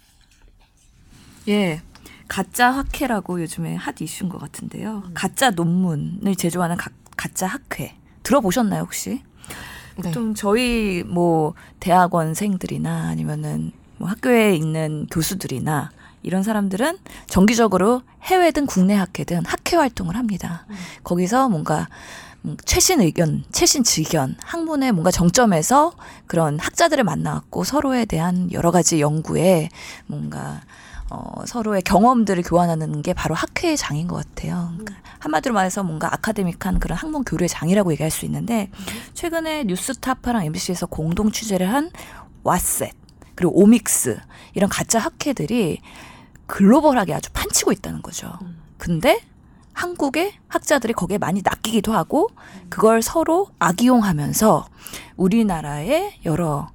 예. 1.48 1.81
가짜 2.28 2.70
학회라고 2.70 3.42
요즘에 3.42 3.74
핫 3.74 4.00
이슈인 4.00 4.31
것 4.31 4.38
같은데요. 4.38 5.02
가짜 5.12 5.50
논문을 5.50 6.35
제조하는 6.37 6.76
가, 6.76 6.90
가짜 7.16 7.46
학회. 7.46 7.96
들어보셨나요, 8.22 8.83
혹시? 8.83 9.22
네. 10.02 10.11
좀 10.12 10.35
저희 10.35 11.02
뭐 11.07 11.55
대학원생들이나 11.81 13.09
아니면은 13.09 13.72
뭐 13.98 14.09
학교에 14.09 14.55
있는 14.57 15.07
교수들이나 15.11 15.90
이런 16.22 16.42
사람들은 16.42 16.98
정기적으로 17.26 18.02
해외든 18.22 18.66
국내 18.66 18.94
학회든 18.94 19.44
학회 19.44 19.76
활동을 19.76 20.16
합니다. 20.16 20.66
거기서 21.04 21.48
뭔가 21.48 21.88
음, 22.44 22.56
최신 22.64 23.00
의견, 23.00 23.44
최신 23.52 23.85
지견, 23.85 24.37
학문의 24.42 24.92
뭔가 24.92 25.11
정점에서 25.11 25.92
그런 26.26 26.58
학자들을 26.58 27.04
만나갖고 27.04 27.62
서로에 27.62 28.04
대한 28.04 28.50
여러 28.52 28.70
가지 28.70 29.00
연구에 29.00 29.68
뭔가 30.06 30.61
어, 31.08 31.44
서로의 31.46 31.82
경험들을 31.82 32.42
교환하는 32.42 33.02
게 33.02 33.12
바로 33.12 33.35
학회의 33.35 33.76
장인 33.76 34.08
것 34.08 34.16
같아요. 34.16 34.70
그러니까 34.78 34.94
한마디로 35.18 35.54
말해서 35.54 35.82
뭔가 35.82 36.12
아카데믹한 36.14 36.80
그런 36.80 36.96
학문 36.96 37.22
교류의 37.24 37.48
장이라고 37.48 37.92
얘기할 37.92 38.11
수 38.11 38.24
있는데 38.24 38.70
최근에 39.12 39.64
뉴스타파랑 39.64 40.46
MBC에서 40.46 40.87
공동 40.87 41.30
취재를 41.30 41.70
한 41.70 41.90
왓셋 42.44 42.92
그리고 43.35 43.61
오믹스 43.61 44.18
이런 44.54 44.70
가짜 44.70 44.98
학회들이 44.98 45.80
글로벌하게 46.46 47.14
아주 47.14 47.31
판치고 47.33 47.72
있다는 47.72 48.02
거죠. 48.02 48.33
근데 48.78 49.20
한국의 49.72 50.35
학자들이 50.48 50.92
거기에 50.92 51.18
많이 51.18 51.40
낚이기도 51.42 51.92
하고 51.92 52.28
그걸 52.68 53.00
서로 53.02 53.48
악이용하면서 53.59 54.66
우리나라의 55.16 56.20
여러 56.24 56.68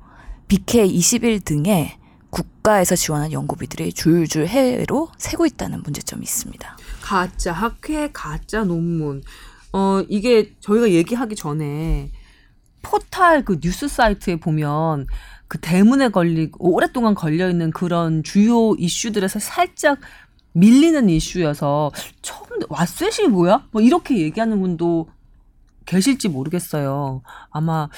BK 0.47 0.87
21 0.87 1.41
등의 1.41 1.97
국가에서 2.29 2.95
지원한 2.95 3.31
연구비들이 3.31 3.93
줄줄 3.93 4.47
해외로 4.47 5.09
새고 5.17 5.45
있다는 5.45 5.83
문제점이 5.83 6.23
있습니다. 6.23 6.77
가짜 7.01 7.53
학회, 7.53 8.09
가짜 8.11 8.63
논문. 8.63 9.21
어, 9.73 10.01
이게 10.09 10.53
저희가 10.59 10.89
얘기하기 10.89 11.35
전에 11.35 12.11
포탈 12.89 13.43
그 13.43 13.59
뉴스 13.59 13.87
사이트에 13.87 14.37
보면 14.37 15.07
그 15.47 15.59
대문에 15.59 16.09
걸리고 16.09 16.73
오랫동안 16.73 17.15
걸려 17.15 17.49
있는 17.49 17.71
그런 17.71 18.23
주요 18.23 18.75
이슈들에서 18.75 19.39
살짝 19.39 19.99
밀리는 20.53 21.09
이슈여서 21.09 21.91
처음 22.21 22.47
왓셋이 22.61 23.27
뭐야? 23.27 23.67
뭐 23.71 23.81
이렇게 23.81 24.17
얘기하는 24.17 24.59
분도 24.59 25.09
계실지 25.85 26.29
모르겠어요. 26.29 27.21
아마 27.51 27.89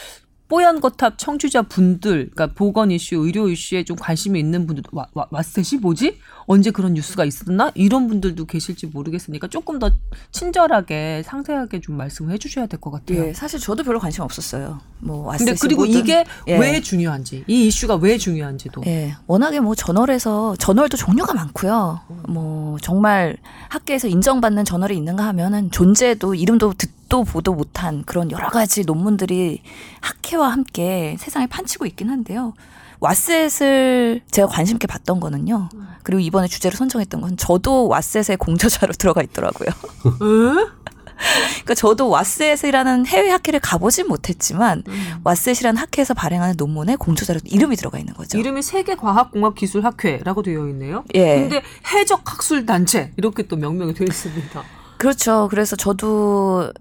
뽀얀 0.50 0.82
거탑 0.82 1.18
청취자 1.18 1.62
분들, 1.62 2.32
그러니까 2.32 2.48
보건 2.48 2.90
이슈, 2.90 3.16
의료 3.18 3.48
이슈에 3.50 3.84
좀 3.84 3.96
관심이 3.96 4.40
있는 4.40 4.66
분들, 4.66 4.84
와, 4.92 5.06
와, 5.14 5.28
왓셋이 5.30 5.80
뭐지? 5.80 6.18
언제 6.48 6.72
그런 6.72 6.96
뉴스가 6.96 7.24
있었나? 7.24 7.72
이런 7.76 8.08
분들도 8.08 8.46
계실지 8.46 8.88
모르겠으니까 8.88 9.48
조금 9.48 9.78
더 9.78 9.92
친절하게 10.32 11.22
상세하게 11.24 11.82
좀 11.82 11.98
말씀을 11.98 12.34
해주셔야 12.34 12.66
될 12.66 12.80
것 12.80 12.90
같아요. 12.92 13.28
예, 13.28 13.34
사실 13.34 13.60
저도 13.60 13.84
별로 13.84 14.00
관심 14.00 14.24
없었어요. 14.24 14.80
뭐 15.00 15.32
근데 15.38 15.54
그리고 15.62 15.86
뭐든. 15.86 16.00
이게 16.00 16.26
예. 16.48 16.58
왜 16.58 16.82
중요한지, 16.82 17.44
이 17.46 17.68
이슈가 17.68 17.96
왜 17.98 18.18
중요한지도. 18.18 18.82
예, 18.88 19.16
워낙에 19.28 19.60
뭐 19.60 19.76
저널에서 19.76 20.56
저널도 20.56 20.98
종류가 20.98 21.36
많고요. 21.36 22.00
뭐 22.28 22.78
정말 22.82 23.38
학계에서 23.70 24.08
인정받는 24.08 24.66
저널이 24.66 24.98
있는가 24.98 25.26
하면은 25.28 25.70
존재도 25.70 26.34
이름도 26.34 26.74
듣 26.78 26.99
도 27.10 27.24
보도 27.24 27.54
못한 27.54 28.04
그런 28.06 28.32
여러 28.32 28.50
가지 28.50 28.84
논문들이 28.86 29.62
학회와 30.00 30.50
함께 30.50 31.18
세상에 31.20 31.48
판치고 31.48 31.86
있긴 31.88 32.10
한데요. 32.10 32.54
왓셋을 33.02 34.22
제가 34.30 34.48
관심 34.48 34.76
있게 34.76 34.88
봤던 34.88 35.20
거는요. 35.20 35.70
그리고 36.04 36.20
이번에 36.20 36.48
주제로 36.48 36.76
선정했던 36.76 37.22
건 37.22 37.38
저도 37.38 37.90
왓셋의 37.90 38.38
공저자로 38.38 38.94
들어가 39.00 39.22
있더라고요. 39.24 39.70
에? 39.70 40.80
그러니까 41.20 41.76
저도 41.76 42.10
왓셋이라는 42.10 43.06
해외 43.08 43.30
학회를 43.30 43.60
가보진 43.60 44.08
못했지만 44.08 44.84
음. 44.88 45.22
왓셋이라는 45.24 45.78
학회에서 45.78 46.14
발행하는 46.14 46.56
논문에 46.58 46.96
공저자로 46.96 47.42
이름이 47.46 47.76
들어가 47.76 48.00
있는 48.00 48.14
거죠. 48.14 48.38
이름이 48.38 48.62
세계 48.62 48.96
과학공학기술학회라고 48.96 50.44
되어 50.44 50.68
있네요. 50.70 51.04
예. 51.16 51.42
근데 51.42 51.62
해적 51.94 52.22
학술 52.32 52.66
단체 52.66 53.12
이렇게 53.18 53.44
또 53.44 53.56
명명이 53.58 53.94
되어 53.94 54.06
있습니다. 54.06 54.64
그렇죠. 54.98 55.48
그래서 55.50 55.76
저도 55.76 56.72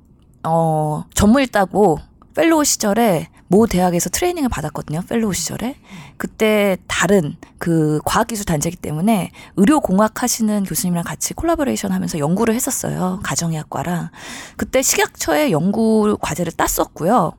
어 0.44 1.04
전문의 1.14 1.48
따고 1.48 1.98
fellow 2.34 2.64
시절에 2.64 3.28
모 3.48 3.66
대학에서 3.66 4.10
트레이닝을 4.10 4.48
받았거든요. 4.48 5.02
fellow 5.08 5.32
시절에. 5.32 5.76
그때 6.16 6.76
다른 6.86 7.36
그 7.58 8.00
과학기술 8.04 8.44
단체이기 8.44 8.76
때문에 8.76 9.30
의료공학 9.56 10.22
하시는 10.22 10.64
교수님이랑 10.64 11.04
같이 11.04 11.32
콜라보레이션 11.34 11.90
하면서 11.90 12.18
연구를 12.18 12.54
했었어요. 12.54 13.20
가정의학과랑. 13.22 14.10
그때 14.56 14.82
식약처의 14.82 15.52
연구 15.52 16.18
과제를 16.20 16.52
땄었고요. 16.52 17.32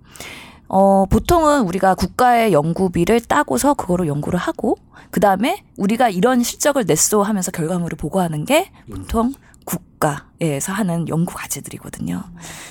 어, 0.67 1.05
보통은 1.07 1.61
우리가 1.61 1.95
국가의 1.95 2.53
연구비를 2.53 3.21
따고서 3.21 3.73
그거로 3.73 4.07
연구를 4.07 4.37
하고, 4.39 4.77
그 5.09 5.19
다음에 5.19 5.63
우리가 5.77 6.09
이런 6.09 6.43
실적을 6.43 6.85
냈소 6.85 7.23
하면서 7.23 7.51
결과물을 7.51 7.97
보고하는 7.97 8.45
게 8.45 8.71
보통 8.91 9.33
국가에서 9.73 10.73
하는 10.73 11.07
연구 11.09 11.33
과제들이거든요. 11.35 12.23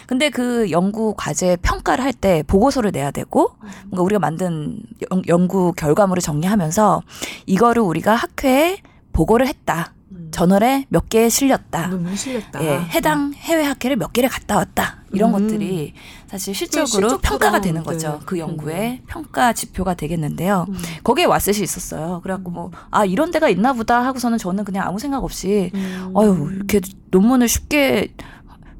근데 0.06 0.30
그 0.30 0.70
연구 0.70 1.14
과제 1.16 1.56
평가를 1.62 2.02
할 2.04 2.12
때 2.12 2.42
보고서를 2.46 2.90
내야 2.90 3.10
되고, 3.12 3.52
뭔가 3.86 4.02
우리가 4.02 4.18
만든 4.18 4.80
연- 5.12 5.22
연구 5.28 5.72
결과물을 5.74 6.20
정리하면서 6.20 7.02
이거를 7.46 7.82
우리가 7.82 8.14
학회에 8.16 8.78
보고를 9.12 9.46
했다. 9.46 9.92
저널에 10.30 10.86
몇 10.88 11.08
개에 11.08 11.28
실렸다. 11.28 11.88
실렸다. 12.16 12.64
예, 12.64 12.78
해당 12.90 13.32
해외 13.34 13.62
학회를 13.64 13.96
몇 13.96 14.12
개를 14.12 14.28
갔다 14.28 14.56
왔다. 14.56 14.97
이런 15.12 15.34
음. 15.34 15.40
것들이 15.40 15.94
사실 16.26 16.54
실적으로 16.54 16.86
실적처럼, 16.86 17.20
평가가 17.20 17.60
되는 17.60 17.82
네. 17.82 17.84
거죠. 17.84 18.20
그 18.26 18.38
연구의 18.38 19.02
평가 19.06 19.52
지표가 19.52 19.94
되겠는데요. 19.94 20.66
음. 20.68 20.76
거기에 21.02 21.26
왓셋이 21.26 21.62
있었어요. 21.62 22.20
그래갖고 22.22 22.50
뭐, 22.50 22.70
아, 22.90 23.04
이런 23.04 23.30
데가 23.30 23.48
있나 23.48 23.72
보다 23.72 24.04
하고서는 24.04 24.38
저는 24.38 24.64
그냥 24.64 24.86
아무 24.86 24.98
생각 24.98 25.24
없이, 25.24 25.70
음. 25.74 26.10
어휴, 26.14 26.50
이렇게 26.52 26.80
논문을 27.10 27.48
쉽게 27.48 28.14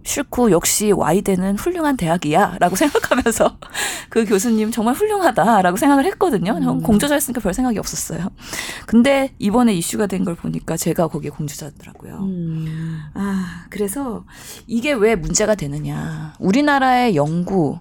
싫고 0.08 0.50
역시 0.52 0.90
와이대는 0.90 1.56
훌륭한 1.56 1.96
대학이야 1.96 2.56
라고 2.60 2.74
생각하면서 2.76 3.58
그 4.08 4.24
교수님 4.24 4.70
정말 4.70 4.94
훌륭하다 4.94 5.62
라고 5.62 5.76
생각을 5.76 6.04
했거든요. 6.06 6.52
음. 6.56 6.62
저는 6.62 6.82
공저자였으니까 6.82 7.40
별 7.42 7.52
생각이 7.54 7.78
없었어요. 7.78 8.28
근데 8.86 9.34
이번에 9.38 9.74
이슈가 9.74 10.06
된 10.06 10.18
걸 10.24 10.34
보니까 10.34 10.76
제가 10.76 11.06
거기에 11.08 11.30
공저자더라고요. 11.30 12.18
음. 12.22 13.00
아, 13.14 13.64
그래서 13.70 14.24
이게 14.66 14.92
왜 14.92 15.14
문제가 15.14 15.54
되느냐. 15.54 16.34
우리나라의 16.40 17.14
연구, 17.14 17.78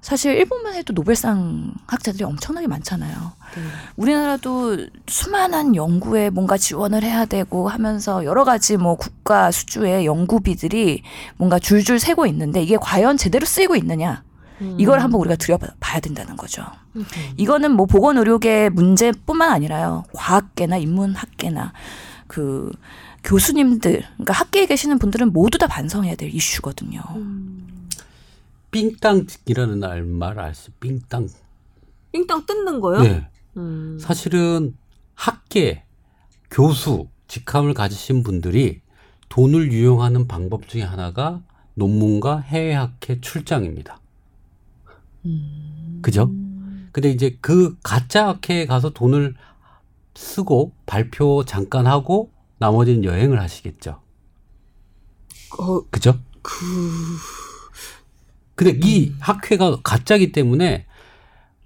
사실 0.00 0.34
일본만 0.34 0.74
해도 0.74 0.92
노벨상 0.94 1.72
학자들이 1.86 2.24
엄청나게 2.24 2.66
많잖아요. 2.66 3.12
네. 3.12 3.62
우리나라도 3.96 4.86
수많은 5.06 5.76
연구에 5.76 6.30
뭔가 6.30 6.56
지원을 6.56 7.02
해야 7.02 7.26
되고 7.26 7.68
하면서 7.68 8.24
여러 8.24 8.44
가지 8.44 8.76
뭐 8.76 8.96
국가 8.96 9.50
수주의 9.50 10.06
연구비들이 10.06 11.02
뭔가 11.36 11.58
줄줄 11.58 11.98
새고 11.98 12.26
있는데 12.26 12.62
이게 12.62 12.76
과연 12.78 13.16
제대로 13.16 13.44
쓰이고 13.44 13.76
있느냐. 13.76 14.22
이걸 14.76 15.00
한번 15.00 15.22
우리가 15.22 15.36
들여봐야 15.36 16.00
된다는 16.02 16.36
거죠. 16.36 16.62
음. 16.94 17.06
이거는 17.38 17.70
뭐 17.72 17.86
보건 17.86 18.18
의료계 18.18 18.68
문제뿐만 18.68 19.50
아니라요. 19.50 20.04
과학계나 20.12 20.76
인문학계나 20.76 21.72
그 22.26 22.70
교수님들, 23.24 24.02
그러니까 24.14 24.32
학계에 24.34 24.66
계시는 24.66 24.98
분들은 24.98 25.32
모두 25.32 25.56
다 25.58 25.66
반성해야 25.66 26.14
될 26.14 26.34
이슈거든요. 26.34 27.00
삥땅이라는 28.70 30.06
말 30.06 30.38
알수? 30.38 30.70
삥땅. 30.80 31.28
삥땅 32.12 32.46
뜯는 32.46 32.80
거요? 32.80 33.00
네. 33.02 33.28
음. 33.56 33.98
사실은 34.00 34.76
학계, 35.14 35.84
교수, 36.50 37.08
직함을 37.28 37.74
가지신 37.74 38.22
분들이 38.22 38.80
돈을 39.28 39.72
유용하는 39.72 40.26
방법 40.26 40.68
중에 40.68 40.82
하나가 40.82 41.42
논문과 41.74 42.40
해외 42.40 42.74
학회 42.74 43.20
출장입니다. 43.20 44.00
음. 45.24 46.00
그죠? 46.02 46.30
근데 46.92 47.10
이제 47.10 47.38
그 47.40 47.76
가짜 47.82 48.26
학회에 48.28 48.66
가서 48.66 48.90
돈을 48.90 49.34
쓰고 50.14 50.72
발표 50.86 51.44
잠깐 51.44 51.86
하고 51.86 52.32
나머지는 52.58 53.04
여행을 53.04 53.40
하시겠죠. 53.40 54.00
어, 55.58 55.80
그죠? 55.90 56.18
그 56.42 56.54
근데 58.60 58.78
이 58.84 59.14
학회가 59.20 59.78
가짜기 59.82 60.32
때문에 60.32 60.84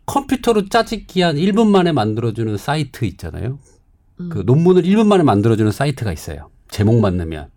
컴퓨터로 0.06 0.68
짜집기 0.68 1.22
한 1.22 1.34
1분 1.34 1.66
만에 1.66 1.90
만들어주는 1.90 2.56
사이트 2.56 3.04
있잖아요. 3.04 3.58
음. 4.20 4.28
그 4.28 4.44
논문을 4.46 4.84
1분 4.84 5.08
만에 5.08 5.24
만들어주는 5.24 5.72
사이트가 5.72 6.12
있어요. 6.12 6.50
제목만 6.68 7.16
넣으면. 7.16 7.50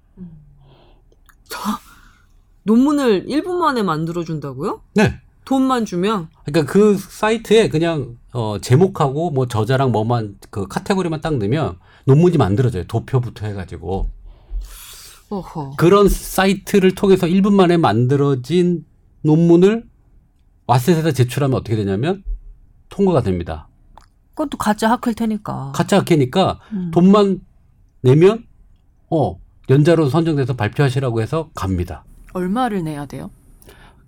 논문을 2.63 3.28
1분 3.28 3.60
만에 3.60 3.84
만들어 3.84 4.23
준다고요? 4.23 4.82
네. 4.95 5.21
돈만 5.45 5.86
주면 5.86 6.30
그러니까 6.43 6.73
그 6.73 6.97
사이트에 6.97 7.69
그냥 7.69 8.17
어 8.34 8.58
제목하고 8.60 9.30
뭐 9.30 9.47
저자랑 9.47 9.91
뭐만 9.91 10.39
그 10.50 10.67
카테고리만 10.67 11.21
딱 11.21 11.38
넣으면 11.38 11.78
논문이 12.06 12.38
만들어져요. 12.38 12.86
도표부터 12.86 13.45
해가지고 13.45 14.10
어허. 15.30 15.76
그런 15.78 16.10
사이트를 16.10 16.95
통해서 16.95 17.28
1분 17.28 17.54
만에 17.54 17.78
만들어진 17.78 18.84
논문을 19.21 19.86
왓셋에다 20.67 21.15
제출하면 21.15 21.58
어떻게 21.58 21.75
되냐면 21.75 22.23
통과가 22.89 23.21
됩니다. 23.21 23.67
그것도 24.30 24.58
가짜 24.58 24.89
학회일 24.91 25.15
테니까. 25.15 25.71
가짜 25.73 25.99
학회니까 25.99 26.60
음. 26.73 26.91
돈만 26.93 27.41
내면 28.01 28.45
어 29.10 29.39
연자로 29.69 30.10
선정돼서 30.10 30.56
발표하시라고 30.56 31.21
해서 31.21 31.49
갑니다. 31.56 32.06
얼마를 32.34 32.84
내야 32.84 33.06
돼요? 33.06 33.32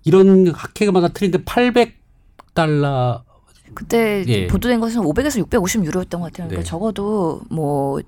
이런 0.04 0.48
학회마다 0.48 1.08
틀린데 1.08 1.44
800달러 1.44 3.22
그때 3.74 4.24
예. 4.26 4.46
보도된 4.46 4.80
것은 4.80 5.02
500에서 5.02 5.38
650 5.38 5.84
유로였던 5.84 6.20
것 6.20 6.32
같아요. 6.32 6.48
그러니까 6.48 6.62
네. 6.62 6.68
적어도 6.68 7.42
뭐 7.50 8.00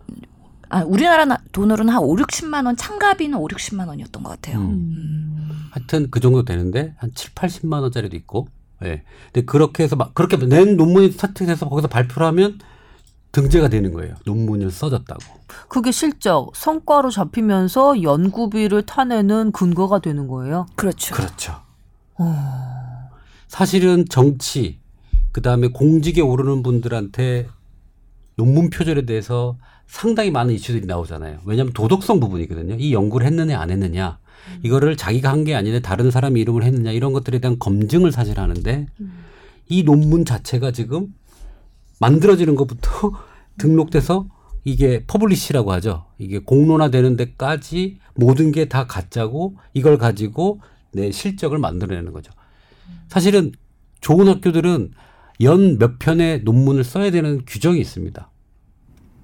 아, 0.72 0.82
우리나라 0.84 1.26
나- 1.26 1.38
돈으로는 1.52 1.92
한 1.92 2.02
5, 2.02 2.16
60만 2.16 2.64
원, 2.64 2.76
참가비는 2.76 3.36
5, 3.38 3.46
60만 3.48 3.88
원이었던 3.88 4.22
것 4.22 4.30
같아요. 4.30 4.58
음. 4.58 4.70
음. 4.70 5.68
하여튼 5.70 6.10
그 6.10 6.18
정도 6.18 6.44
되는데 6.44 6.94
한 6.96 7.12
7, 7.14 7.32
80만 7.34 7.82
원짜리도 7.82 8.16
있고. 8.16 8.48
예. 8.84 9.02
근데 9.32 9.44
그렇게 9.44 9.82
해서 9.84 9.96
막 9.96 10.14
그렇게 10.14 10.36
낸 10.38 10.76
논문이 10.78 11.12
채택돼서 11.16 11.68
거기서 11.68 11.88
발표를 11.88 12.26
하면 12.28 12.58
등재가 13.32 13.68
되는 13.68 13.92
거예요. 13.92 14.14
논문을 14.24 14.70
써졌다고. 14.70 15.20
그게 15.68 15.90
실적 15.92 16.50
성과로 16.56 17.10
잡히면서 17.10 18.02
연구비를 18.02 18.82
타내는 18.82 19.52
근거가 19.52 20.00
되는 20.00 20.26
거예요. 20.26 20.66
그렇죠. 20.74 21.14
그렇죠. 21.14 21.54
어. 22.18 23.10
사실은 23.46 24.04
정치 24.08 24.80
그 25.32 25.42
다음에 25.42 25.68
공직에 25.68 26.20
오르는 26.22 26.62
분들한테 26.62 27.46
논문 28.36 28.70
표절에 28.70 29.06
대해서 29.06 29.56
상당히 29.86 30.30
많은 30.30 30.54
이슈들이 30.54 30.86
나오잖아요. 30.86 31.40
왜냐하면 31.44 31.72
도덕성 31.72 32.20
부분이거든요. 32.20 32.76
이 32.78 32.92
연구를 32.94 33.26
했느냐 33.26 33.60
안 33.60 33.70
했느냐 33.70 34.18
이거를 34.62 34.96
자기가 34.96 35.30
한 35.30 35.44
게 35.44 35.54
아닌데 35.54 35.80
다른 35.80 36.10
사람이 36.10 36.40
이름을 36.40 36.64
했느냐 36.64 36.90
이런 36.92 37.12
것들에 37.12 37.38
대한 37.38 37.58
검증을 37.58 38.10
사실 38.12 38.40
하는데 38.40 38.86
이 39.68 39.82
논문 39.84 40.24
자체가 40.24 40.70
지금 40.72 41.14
만들어지는 42.00 42.54
것부터 42.56 43.12
등록돼서 43.58 44.26
이게 44.64 45.04
publish라고 45.06 45.72
하죠. 45.72 46.06
이게 46.18 46.38
공론화되는 46.38 47.16
데까지 47.16 47.98
모든 48.14 48.52
게 48.52 48.66
다 48.68 48.86
가짜고 48.86 49.56
이걸 49.74 49.98
가지고 49.98 50.60
내 50.92 51.10
실적을 51.10 51.58
만들어내는 51.58 52.12
거죠. 52.12 52.32
사실은 53.08 53.52
좋은 54.00 54.28
학교들은 54.28 54.92
연 55.42 55.78
몇 55.78 55.98
편의 55.98 56.42
논문을 56.44 56.84
써야 56.84 57.10
되는 57.10 57.42
규정이 57.46 57.80
있습니다. 57.80 58.30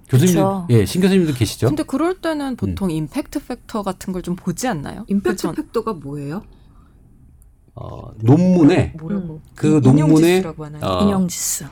교수님, 0.08 0.34
그쵸. 0.34 0.66
예, 0.70 0.84
신 0.86 1.00
교수님도 1.02 1.34
계시죠? 1.34 1.66
근데 1.68 1.82
그럴 1.82 2.20
때는 2.20 2.56
보통 2.56 2.90
임팩트 2.90 3.44
팩터 3.46 3.82
같은 3.82 4.12
걸 4.12 4.22
좀 4.22 4.36
보지 4.36 4.66
않나요? 4.68 5.04
임팩트 5.08 5.36
그전- 5.48 5.54
팩터가 5.54 5.94
뭐예요? 5.94 6.42
어, 7.74 8.10
논문에 8.18 8.94
뭐라고? 8.98 9.40
그 9.54 9.80
논문의 9.82 10.36
지수라고 10.36 10.64
하나요? 10.64 10.82
어, 10.84 11.04
인용지수. 11.04 11.64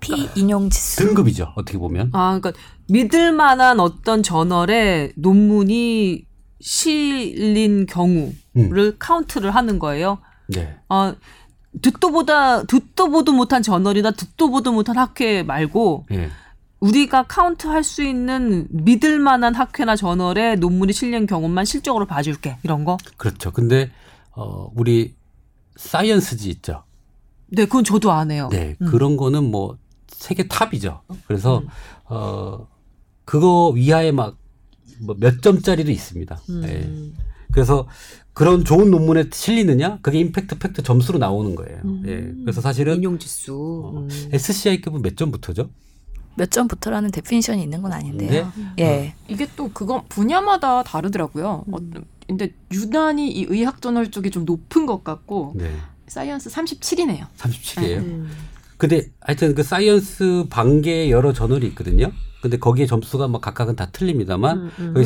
피 0.00 0.28
인용지수. 0.34 0.96
등급이죠. 1.06 1.52
어떻게 1.54 1.78
보면. 1.78 2.10
아, 2.12 2.38
그러니까 2.38 2.52
믿을 2.88 3.32
만한 3.32 3.78
어떤 3.80 4.22
저널에 4.22 5.12
논문이 5.16 6.26
실린 6.60 7.86
경우를 7.86 8.32
음. 8.56 8.96
카운트를 8.98 9.50
하는 9.54 9.78
거예요. 9.78 10.18
네. 10.48 10.76
어, 10.88 11.14
듣도 11.82 12.10
보다 12.10 12.62
듣도 12.64 13.10
보도 13.10 13.32
못한 13.32 13.62
저널이나 13.62 14.10
듣도 14.12 14.50
보도 14.50 14.72
못한 14.72 14.96
학회 14.96 15.42
말고 15.42 16.06
예. 16.12 16.30
우리가 16.80 17.24
카운트할 17.24 17.82
수 17.84 18.02
있는 18.02 18.66
믿을 18.70 19.18
만한 19.18 19.54
학회나 19.54 19.96
저널에 19.96 20.56
논문이 20.56 20.92
실린 20.92 21.26
경우만 21.26 21.64
실적으로 21.64 22.06
봐줄게 22.06 22.58
이런 22.62 22.84
거. 22.84 22.96
그렇죠. 23.16 23.50
근데 23.50 23.90
어, 24.32 24.70
우리 24.74 25.14
사이언스지 25.76 26.50
있죠. 26.50 26.84
네, 27.48 27.64
그건 27.64 27.84
저도 27.84 28.12
안 28.12 28.30
해요. 28.30 28.48
네. 28.50 28.76
음. 28.82 28.86
그런 28.88 29.16
거는 29.16 29.50
뭐 29.50 29.78
세계 30.08 30.46
top이죠. 30.48 31.02
그래서 31.26 31.58
음. 31.58 31.68
어, 32.06 32.66
그거 33.24 33.68
이하에 33.74 34.12
막 34.12 34.36
뭐 34.98 35.14
몇 35.18 35.42
점짜리도 35.42 35.90
있습니다. 35.90 36.40
음. 36.50 36.62
예. 36.64 37.12
그래서 37.52 37.86
그런 38.32 38.64
좋은 38.64 38.90
논문에 38.90 39.24
실리느냐? 39.32 39.98
그게 40.02 40.18
impact 40.20 40.58
factor 40.58 40.82
점수로 40.82 41.18
나오는 41.18 41.54
거예요. 41.54 41.80
음. 41.84 42.02
예. 42.06 42.32
그래서 42.44 42.60
사실은 42.60 42.96
인용 42.96 43.18
지수. 43.18 43.54
어, 43.84 43.98
음. 44.00 44.08
SCI급은 44.32 45.02
몇 45.02 45.16
점부터죠? 45.16 45.70
몇 46.36 46.50
점부터라는 46.50 47.10
definition이 47.10 47.62
있는 47.62 47.82
건 47.82 47.92
아닌데요. 47.92 48.52
예. 48.78 49.14
이게 49.28 49.48
또 49.56 49.70
그거 49.72 50.04
분야마다 50.08 50.82
다르더라고요. 50.82 51.64
어, 51.70 51.76
근데 52.26 52.52
유난히 52.72 53.30
이 53.30 53.46
의학 53.48 53.80
저널 53.80 54.10
쪽이 54.10 54.30
좀 54.30 54.44
높은 54.44 54.86
것 54.86 55.02
같고 55.02 55.54
네. 55.56 55.74
사이언스 56.08 56.50
37이네요. 56.50 57.26
37이에요. 57.36 57.98
음. 57.98 58.30
근데 58.76 59.08
하여튼 59.20 59.54
그 59.54 59.62
사이언스 59.62 60.46
산하의 60.50 61.10
여러 61.10 61.32
저널이 61.32 61.66
있거든요. 61.68 62.12
근데 62.42 62.58
거기에 62.58 62.86
점수가 62.86 63.28
뭐 63.28 63.40
각각은 63.40 63.74
다 63.76 63.86
틀립니다만 63.90 64.58
음, 64.58 64.70
음. 64.78 65.04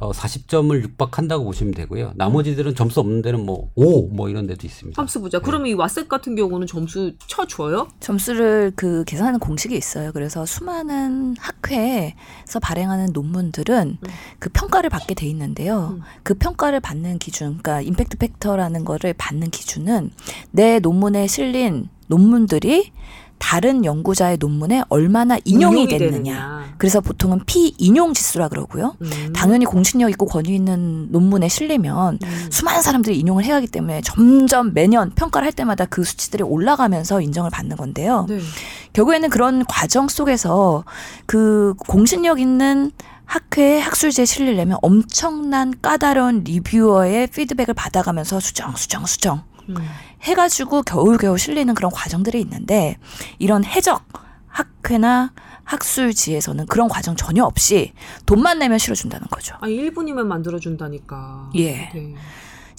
어, 0.00 0.12
40점을 0.12 0.82
육박한다고 0.82 1.44
보시면 1.44 1.74
되고요. 1.74 2.12
나머지들은 2.16 2.74
점수 2.74 3.00
없는 3.00 3.20
데는 3.20 3.44
뭐 3.44 3.70
5, 3.74 4.08
뭐 4.08 4.30
이런 4.30 4.46
데도 4.46 4.66
있습니다. 4.66 5.00
함수 5.00 5.20
보자. 5.20 5.40
그러면 5.40 5.68
이 5.68 5.74
WASET 5.74 6.08
같은 6.08 6.34
경우는 6.34 6.66
점수 6.66 7.12
쳐줘요? 7.26 7.88
점수를 8.00 8.72
그 8.74 9.04
계산하는 9.04 9.38
공식이 9.38 9.76
있어요. 9.76 10.10
그래서 10.12 10.46
수많은 10.46 11.36
학회에서 11.38 12.60
발행하는 12.62 13.10
논문들은 13.12 13.98
음. 14.02 14.10
그 14.38 14.48
평가를 14.48 14.88
받게 14.88 15.14
돼 15.14 15.26
있는데요. 15.26 15.98
음. 15.98 16.00
그 16.22 16.32
평가를 16.32 16.80
받는 16.80 17.18
기준, 17.18 17.58
그러니까 17.58 17.82
impact 17.82 18.16
factor라는 18.16 18.86
거를 18.86 19.12
받는 19.12 19.50
기준은 19.50 20.10
내 20.50 20.78
논문에 20.78 21.26
실린 21.26 21.88
논문들이 22.06 22.90
다른 23.40 23.84
연구자의 23.84 24.36
논문에 24.38 24.84
얼마나 24.88 25.36
인용이, 25.44 25.88
됐느냐. 25.88 26.74
그래서 26.76 27.00
보통은 27.00 27.40
피인용 27.46 28.14
지수라 28.14 28.48
그러고요. 28.48 28.94
음. 29.02 29.32
당연히 29.34 29.64
공신력 29.64 30.10
있고 30.10 30.26
권위 30.26 30.54
있는 30.54 31.08
논문에 31.10 31.48
실리면 31.48 32.18
음. 32.22 32.48
수많은 32.50 32.82
사람들이 32.82 33.18
인용을 33.18 33.44
해야 33.44 33.56
하기 33.56 33.66
때문에 33.66 34.02
점점 34.02 34.72
매년 34.72 35.10
평가를 35.10 35.46
할 35.46 35.52
때마다 35.52 35.84
그 35.86 36.04
수치들이 36.04 36.44
올라가면서 36.44 37.20
인정을 37.20 37.50
받는 37.50 37.76
건데요. 37.76 38.26
네. 38.28 38.38
결국에는 38.92 39.30
그런 39.30 39.64
과정 39.66 40.08
속에서 40.08 40.84
그 41.26 41.74
공신력 41.88 42.40
있는 42.40 42.92
학회에 43.24 43.80
학술지에 43.80 44.24
실리려면 44.24 44.78
엄청난 44.82 45.74
까다로운 45.80 46.44
리뷰어의 46.44 47.28
피드백을 47.28 47.74
받아가면서 47.74 48.38
수정, 48.40 48.74
수정, 48.76 49.06
수정 49.06 49.42
음. 49.68 49.76
해가지고 50.22 50.82
겨우겨우 50.82 51.38
실리는 51.38 51.74
그런 51.74 51.90
과정들이 51.90 52.40
있는데 52.40 52.98
이런 53.38 53.64
해적 53.64 54.04
학회나 54.48 55.32
학술지에서는 55.64 56.66
그런 56.66 56.88
과정 56.88 57.14
전혀 57.16 57.44
없이 57.44 57.92
돈만 58.26 58.58
내면 58.58 58.78
실어준다는 58.78 59.28
거죠. 59.28 59.56
아니 59.60 59.76
1분이면 59.76 60.26
만들어준다니까. 60.26 61.50
예. 61.56 61.90
네. 61.94 62.14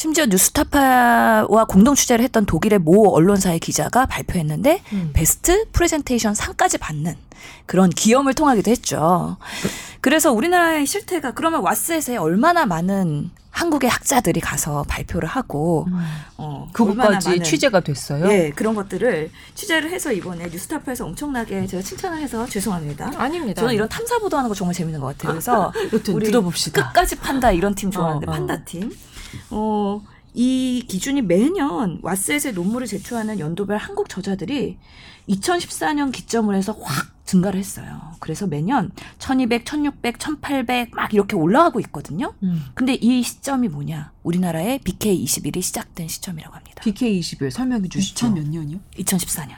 심지어 0.01 0.25
뉴스타파와 0.25 1.65
공동 1.65 1.93
취재를 1.93 2.23
했던 2.23 2.47
독일의 2.47 2.79
모 2.79 3.13
언론사의 3.13 3.59
기자가 3.59 4.07
발표했는데 4.07 4.81
음. 4.93 5.11
베스트 5.13 5.69
프레젠테이션 5.73 6.33
상까지 6.33 6.79
받는 6.79 7.13
그런 7.67 7.91
기염을 7.91 8.33
통하기도 8.33 8.71
했죠. 8.71 9.37
그래서 10.01 10.31
우리나라의 10.33 10.87
실태가 10.87 11.33
그러면 11.35 11.61
왓셋에 11.61 12.19
얼마나 12.19 12.65
많은 12.65 13.29
한국의 13.51 13.91
학자들이 13.91 14.39
가서 14.39 14.83
발표를 14.87 15.29
하고 15.29 15.85
어, 16.37 16.67
얼마나 16.79 17.19
그것까지 17.19 17.43
취재가 17.43 17.81
됐어요? 17.81 18.27
예, 18.31 18.49
그런 18.55 18.73
것들을 18.73 19.29
취재를 19.53 19.91
해서 19.91 20.11
이번에 20.11 20.47
뉴스타파에서 20.47 21.05
엄청나게 21.05 21.67
제가 21.67 21.83
칭찬을 21.83 22.17
해서 22.17 22.47
죄송합니다. 22.47 23.11
아닙니다. 23.17 23.59
저는 23.59 23.75
이런 23.75 23.87
탐사 23.87 24.17
보도하는 24.17 24.47
거 24.49 24.55
정말 24.55 24.73
재밌는 24.73 24.99
것 24.99 25.15
같아요. 25.15 25.33
그래서 25.33 25.71
우리 26.11 26.25
들어봅시다. 26.25 26.87
끝까지 26.87 27.17
판다 27.17 27.51
이런 27.51 27.75
팀 27.75 27.91
좋아하는데 27.91 28.25
어, 28.25 28.31
어. 28.31 28.33
판다 28.33 28.63
팀. 28.63 28.89
어, 29.49 30.01
이 30.33 30.85
기준이 30.87 31.21
매년 31.21 32.01
왓셋의 32.01 32.53
논문을 32.53 32.87
제출하는 32.87 33.39
연도별 33.39 33.77
한국 33.77 34.07
저자들이 34.09 34.77
2014년 35.29 36.11
기점으로 36.11 36.55
해서 36.55 36.73
확 36.73 37.11
증가를 37.25 37.59
했어요. 37.59 38.01
그래서 38.19 38.47
매년 38.47 38.91
1200, 39.19 39.65
1600, 39.65 40.19
1800 40.19 40.91
막 40.95 41.13
이렇게 41.13 41.35
올라가고 41.35 41.79
있거든요. 41.81 42.33
음. 42.43 42.65
근데 42.73 42.95
이 42.95 43.23
시점이 43.23 43.69
뭐냐? 43.69 44.11
우리나라의 44.23 44.79
BK21이 44.79 45.61
시작된 45.61 46.07
시점이라고 46.07 46.55
합니다. 46.55 46.83
BK21 46.83 47.49
설명해 47.49 47.87
주시죠. 47.87 48.27
2000몇 48.27 48.49
년이요? 48.49 48.79
2014년. 48.97 49.55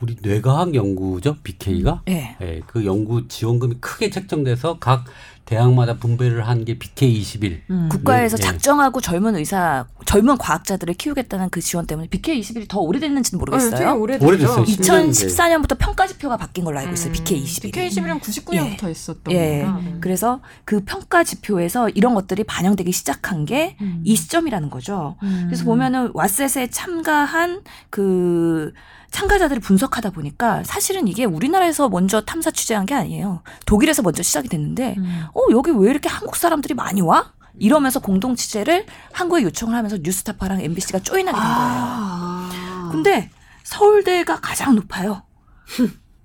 우리 0.00 0.16
뇌과학 0.22 0.74
연구죠, 0.74 1.36
BK가. 1.42 2.02
예. 2.08 2.36
예, 2.40 2.60
그 2.66 2.86
연구 2.86 3.26
지원금이 3.26 3.78
크게 3.80 4.10
책정돼서 4.10 4.78
각 4.78 5.04
대학마다 5.48 5.96
분배를 5.96 6.46
한 6.46 6.58
게 6.64 6.76
BK21. 6.76 7.60
음. 7.70 7.88
국가에서 7.90 8.36
네, 8.36 8.42
네. 8.42 8.48
작정하고 8.48 9.00
젊은 9.00 9.36
의사, 9.36 9.86
젊은 10.04 10.36
과학자들을 10.36 10.92
키우겠다는 10.94 11.48
그 11.50 11.60
지원 11.60 11.86
때문에 11.86 12.08
BK21이 12.08 12.68
더 12.68 12.80
오래됐는지는 12.80 13.38
모르겠어요. 13.38 13.70
되게 13.70 13.88
오래됐죠. 13.88 14.26
오래됐어요. 14.26 14.64
2014년부터 14.64 15.78
평가 15.78 16.06
지표가 16.06 16.36
바뀐 16.36 16.64
걸로 16.64 16.78
알고 16.80 16.92
있어요. 16.92 17.10
음, 17.10 17.14
BK21이. 17.14 17.72
BK21은 17.72 18.20
99년부터 18.20 18.88
했었던 18.88 19.32
예. 19.32 19.62
거구나. 19.64 19.80
네. 19.82 19.96
그래서 20.00 20.40
그 20.66 20.82
평가 20.84 21.24
지표에서 21.24 21.88
이런 21.90 22.14
것들이 22.14 22.44
반영되기 22.44 22.92
시작한 22.92 23.46
게이 23.46 23.76
음. 23.80 24.04
시점이라는 24.06 24.68
거죠. 24.68 25.16
음. 25.22 25.44
그래서 25.46 25.64
보면은 25.64 26.12
왓셋에 26.12 26.68
참가한 26.70 27.62
그 27.88 28.72
참가자들을 29.10 29.62
분석하다 29.62 30.10
보니까 30.10 30.62
사실은 30.64 31.08
이게 31.08 31.24
우리나라에서 31.24 31.88
먼저 31.88 32.20
탐사 32.20 32.50
취재한 32.50 32.84
게 32.84 32.94
아니에요. 32.94 33.42
독일에서 33.64 34.02
먼저 34.02 34.22
시작이 34.22 34.48
됐는데 34.48 34.96
음. 34.98 35.22
어 35.38 35.52
여기 35.52 35.70
왜 35.70 35.90
이렇게 35.90 36.08
한국 36.08 36.34
사람들이 36.36 36.74
많이 36.74 37.00
와? 37.00 37.32
이러면서 37.58 38.00
공동 38.00 38.34
취재를 38.34 38.86
한국에 39.12 39.42
요청을 39.42 39.74
하면서 39.74 39.96
뉴스타파랑 40.00 40.60
MBC가 40.60 40.98
조인하게 41.00 41.36
된 41.36 41.46
거예요. 41.46 41.60
아. 41.60 42.88
근데 42.90 43.30
서울대가 43.62 44.40
가장 44.40 44.74
높아요. 44.74 45.22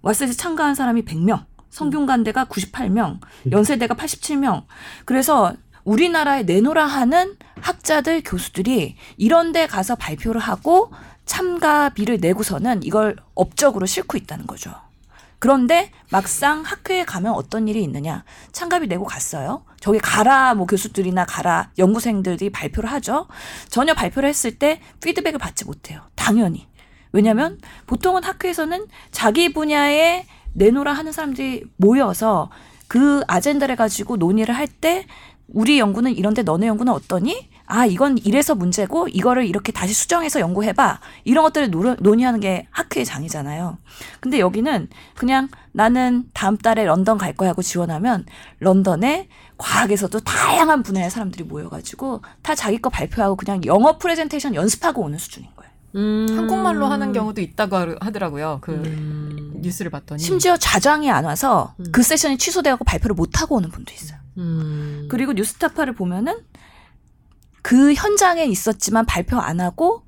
왓셋에 0.04 0.38
참가한 0.38 0.76
사람이 0.76 1.06
100명, 1.06 1.46
성균관대가 1.70 2.46
98명, 2.46 3.20
연세대가 3.52 3.96
87명. 3.96 4.66
그래서 5.06 5.54
우리나라에 5.84 6.44
내노라 6.44 6.86
하는 6.86 7.36
학자들, 7.62 8.24
교수들이 8.24 8.96
이런 9.18 9.52
데 9.52 9.68
가서 9.68 9.96
발표를 9.96 10.40
하고 10.42 10.92
참가비를 11.26 12.18
내고서는 12.20 12.84
이걸 12.84 13.16
업적으로 13.36 13.86
싣고 13.86 14.18
있다는 14.18 14.48
거죠. 14.48 14.74
그런데 15.44 15.92
막상 16.10 16.62
학회에 16.62 17.04
가면 17.04 17.34
어떤 17.34 17.68
일이 17.68 17.84
있느냐. 17.84 18.24
참가비 18.54 18.88
내고 18.88 19.04
갔어요. 19.04 19.66
저기 19.82 20.00
가라 20.00 20.54
뭐 20.54 20.66
교수들이나 20.66 21.26
가라 21.26 21.70
연구생들이 21.78 22.50
발표를 22.50 22.90
하죠. 22.94 23.28
전혀 23.68 23.94
발표를 23.94 24.30
했을 24.30 24.58
때 24.58 24.80
피드백을 25.04 25.40
받지 25.40 25.66
못해요. 25.66 26.00
당연히. 26.16 26.66
왜냐하면 27.12 27.60
보통은 27.88 28.24
학회에서는 28.24 28.88
자기 29.12 29.52
분야에 29.52 30.26
내놓으라 30.54 30.94
하는 30.94 31.12
사람들이 31.12 31.66
모여서 31.76 32.50
그 32.88 33.22
아젠다를 33.28 33.76
가지고 33.76 34.16
논의를 34.16 34.56
할 34.56 34.70
때 34.70 35.06
우리 35.50 35.78
연구는 35.78 36.16
이런데 36.16 36.44
너네 36.44 36.68
연구는 36.68 36.94
어떠니? 36.94 37.50
아 37.66 37.86
이건 37.86 38.18
이래서 38.18 38.56
문제고 38.56 39.08
이거를 39.08 39.46
이렇게 39.46 39.72
다시 39.72 39.94
수정해서 39.94 40.40
연구해봐 40.40 41.00
이런 41.24 41.44
것들을 41.46 41.72
노- 41.72 41.96
논의하는 41.96 42.40
게 42.40 42.68
학회의 42.72 43.06
장이잖아요. 43.06 43.78
근데 44.20 44.40
여기는 44.40 44.90
그냥 45.16 45.48
나는 45.72 46.26
다음 46.34 46.58
달에 46.58 46.84
런던 46.86 47.18
갈 47.18 47.34
거야 47.34 47.50
하고 47.52 47.62
지원하면 47.62 48.26
런던에 48.60 49.30
과학에서도 49.58 50.20
다양한 50.22 50.84
분야의 50.84 51.10
사람들이 51.10 51.46
모여가지고 51.46 52.22
다 52.42 52.54
자기 52.54 52.78
거 52.80 52.90
발표하고 52.90 53.36
그냥 53.38 53.62
영어 53.66 53.98
프레젠테이션 53.98 54.56
연습하고 54.56 55.02
오는 55.02 55.18
수준인 55.18 55.50
거예요. 55.56 55.72
음. 55.96 56.26
한국말로 56.38 56.88
하는 56.88 57.14
경우도 57.14 57.40
있다고 57.40 57.76
하- 57.78 57.96
하더라고요. 58.02 58.60
그 58.62 58.74
음. 58.74 59.54
뉴스를 59.62 59.90
봤더니 59.92 60.22
심지어 60.22 60.58
자장이 60.58 61.10
안 61.10 61.24
와서 61.26 61.76
음. 61.80 61.86
그 61.92 62.04
세션이 62.04 62.38
취소되고 62.38 62.84
발표를 62.84 63.14
못 63.16 63.42
하고 63.42 63.56
오는 63.56 63.70
분도 63.70 63.94
있어요. 63.94 64.18
음. 64.38 65.08
그리고 65.10 65.34
뉴스타파를 65.34 65.94
보면은 65.94 66.36
그 67.64 67.94
현장에 67.94 68.44
있었지만 68.44 69.06
발표 69.08 69.38
안 69.38 69.60
하고 69.60 70.04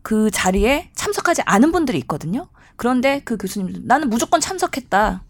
그 0.00 0.30
자리에 0.30 0.90
참석하지 0.94 1.42
않은 1.44 1.72
분들이 1.72 1.98
있거든요. 1.98 2.48
그런데 2.76 3.20
그 3.24 3.36
교수님들 3.36 3.82
나는 3.84 4.08
무조건 4.08 4.40
참석했다. 4.40 5.22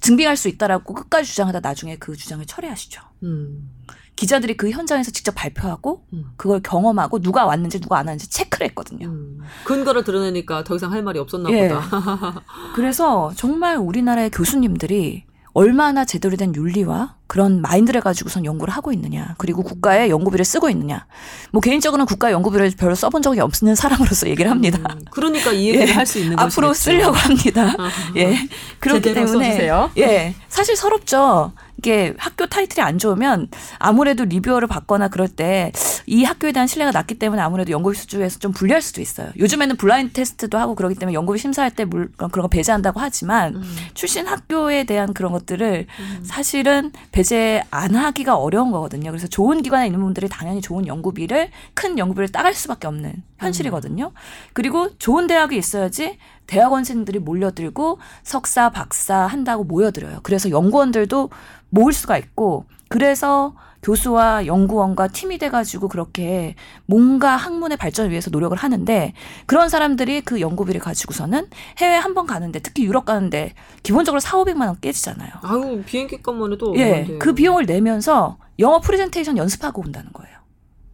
증빙할 0.00 0.36
수 0.36 0.48
있다라고 0.48 0.94
끝까지 0.94 1.28
주장하다 1.28 1.60
나중에 1.60 1.96
그 1.96 2.14
주장을 2.14 2.44
철회하시죠. 2.44 3.00
음. 3.24 3.70
기자들이 4.16 4.56
그 4.56 4.70
현장에서 4.70 5.10
직접 5.10 5.32
발표하고 5.34 6.04
음. 6.12 6.26
그걸 6.36 6.60
경험하고 6.62 7.20
누가 7.20 7.46
왔는지 7.46 7.80
누가 7.80 7.98
안 7.98 8.06
왔는지 8.06 8.30
체크를 8.30 8.68
했거든요. 8.68 9.08
음. 9.08 9.40
근거를 9.64 10.04
드러내니까 10.04 10.62
더 10.62 10.76
이상 10.76 10.92
할 10.92 11.02
말이 11.02 11.18
없었나 11.18 11.50
예. 11.50 11.68
보다. 11.68 12.44
그래서 12.76 13.32
정말 13.34 13.76
우리나라의 13.76 14.30
교수님들이 14.30 15.24
얼마나 15.54 16.04
제대로 16.04 16.36
된 16.36 16.54
윤리와 16.54 17.14
그런 17.28 17.62
마인드를 17.62 18.00
가지고선 18.00 18.44
연구를 18.44 18.74
하고 18.74 18.92
있느냐. 18.92 19.36
그리고 19.38 19.62
국가의 19.62 20.10
연구비를 20.10 20.44
쓰고 20.44 20.68
있느냐. 20.70 21.06
뭐 21.52 21.60
개인적으로는 21.60 22.06
국가 22.06 22.32
연구비를 22.32 22.72
별로 22.76 22.96
써본 22.96 23.22
적이 23.22 23.40
없는 23.40 23.76
사람으로서 23.76 24.28
얘기를 24.28 24.50
합니다. 24.50 24.78
음. 24.92 25.00
그러니까 25.10 25.52
이 25.52 25.68
얘기를 25.68 25.88
예. 25.90 25.92
할수 25.92 26.18
있는 26.18 26.36
거죠. 26.36 26.46
앞으로 26.46 26.74
쓰려고 26.74 27.16
합니다. 27.16 27.72
예. 28.16 28.36
그렇기 28.80 29.14
때문에 29.14 29.26
써주세요. 29.52 29.90
예. 29.98 30.34
사실 30.48 30.76
서럽죠. 30.76 31.52
이게 31.84 32.14
학교 32.16 32.46
타이틀이 32.46 32.82
안 32.82 32.98
좋으면 32.98 33.48
아무래도 33.78 34.24
리뷰어를 34.24 34.66
받거나 34.68 35.08
그럴 35.08 35.28
때 35.28 35.70
이 36.06 36.24
학교에 36.24 36.52
대한 36.52 36.66
신뢰가 36.66 36.90
낮기 36.92 37.14
때문에 37.14 37.40
아무래도 37.40 37.72
연구비 37.72 37.96
수주에서 37.96 38.38
좀 38.38 38.52
불리할 38.52 38.82
수도 38.82 39.00
있어요. 39.00 39.30
요즘에는 39.38 39.76
블라인드 39.76 40.12
테스트도 40.12 40.58
하고 40.58 40.74
그러기 40.74 40.94
때문에 40.96 41.14
연구비 41.14 41.38
심사할 41.38 41.70
때 41.70 41.84
물, 41.84 42.10
그런 42.12 42.30
거 42.30 42.48
배제한다고 42.48 43.00
하지만 43.00 43.62
출신 43.94 44.26
학교에 44.26 44.84
대한 44.84 45.14
그런 45.14 45.32
것들을 45.32 45.86
사실은 46.22 46.92
배제 47.12 47.62
안 47.70 47.94
하기가 47.94 48.36
어려운 48.36 48.70
거거든요. 48.70 49.10
그래서 49.10 49.26
좋은 49.26 49.62
기관에 49.62 49.86
있는 49.86 50.00
분들이 50.00 50.28
당연히 50.28 50.60
좋은 50.60 50.86
연구비를 50.86 51.50
큰 51.72 51.98
연구비를 51.98 52.28
따갈 52.28 52.54
수밖에 52.54 52.86
없는 52.86 53.14
현실이거든요. 53.38 54.12
그리고 54.52 54.90
좋은 54.98 55.26
대학이 55.26 55.56
있어야지 55.56 56.18
대학원생들이 56.46 57.18
몰려들고 57.20 57.98
석사, 58.22 58.70
박사 58.70 59.16
한다고 59.26 59.64
모여들어요. 59.64 60.20
그래서 60.22 60.50
연구원들도 60.50 61.30
모을 61.70 61.92
수가 61.92 62.18
있고 62.18 62.66
그래서 62.88 63.54
교수와 63.82 64.46
연구원과 64.46 65.08
팀이 65.08 65.36
돼가지고 65.36 65.88
그렇게 65.88 66.54
뭔가 66.86 67.36
학문의 67.36 67.76
발전을 67.76 68.10
위해서 68.10 68.30
노력을 68.30 68.56
하는데 68.56 69.12
그런 69.44 69.68
사람들이 69.68 70.22
그 70.22 70.40
연구비를 70.40 70.80
가지고서는 70.80 71.48
해외 71.78 71.94
한 71.96 72.14
번 72.14 72.26
가는데 72.26 72.60
특히 72.60 72.84
유럽 72.84 73.04
가는데 73.04 73.52
기본적으로 73.82 74.20
4, 74.20 74.38
500만 74.38 74.66
원 74.68 74.80
깨지잖아요. 74.80 75.32
아유 75.42 75.82
비행기 75.84 76.22
값만 76.22 76.52
해도 76.52 76.74
예. 76.78 77.18
그 77.18 77.34
비용을 77.34 77.66
내면서 77.66 78.38
영어 78.58 78.80
프레젠테이션 78.80 79.36
연습하고 79.36 79.82
온다는 79.82 80.12
거예요. 80.12 80.38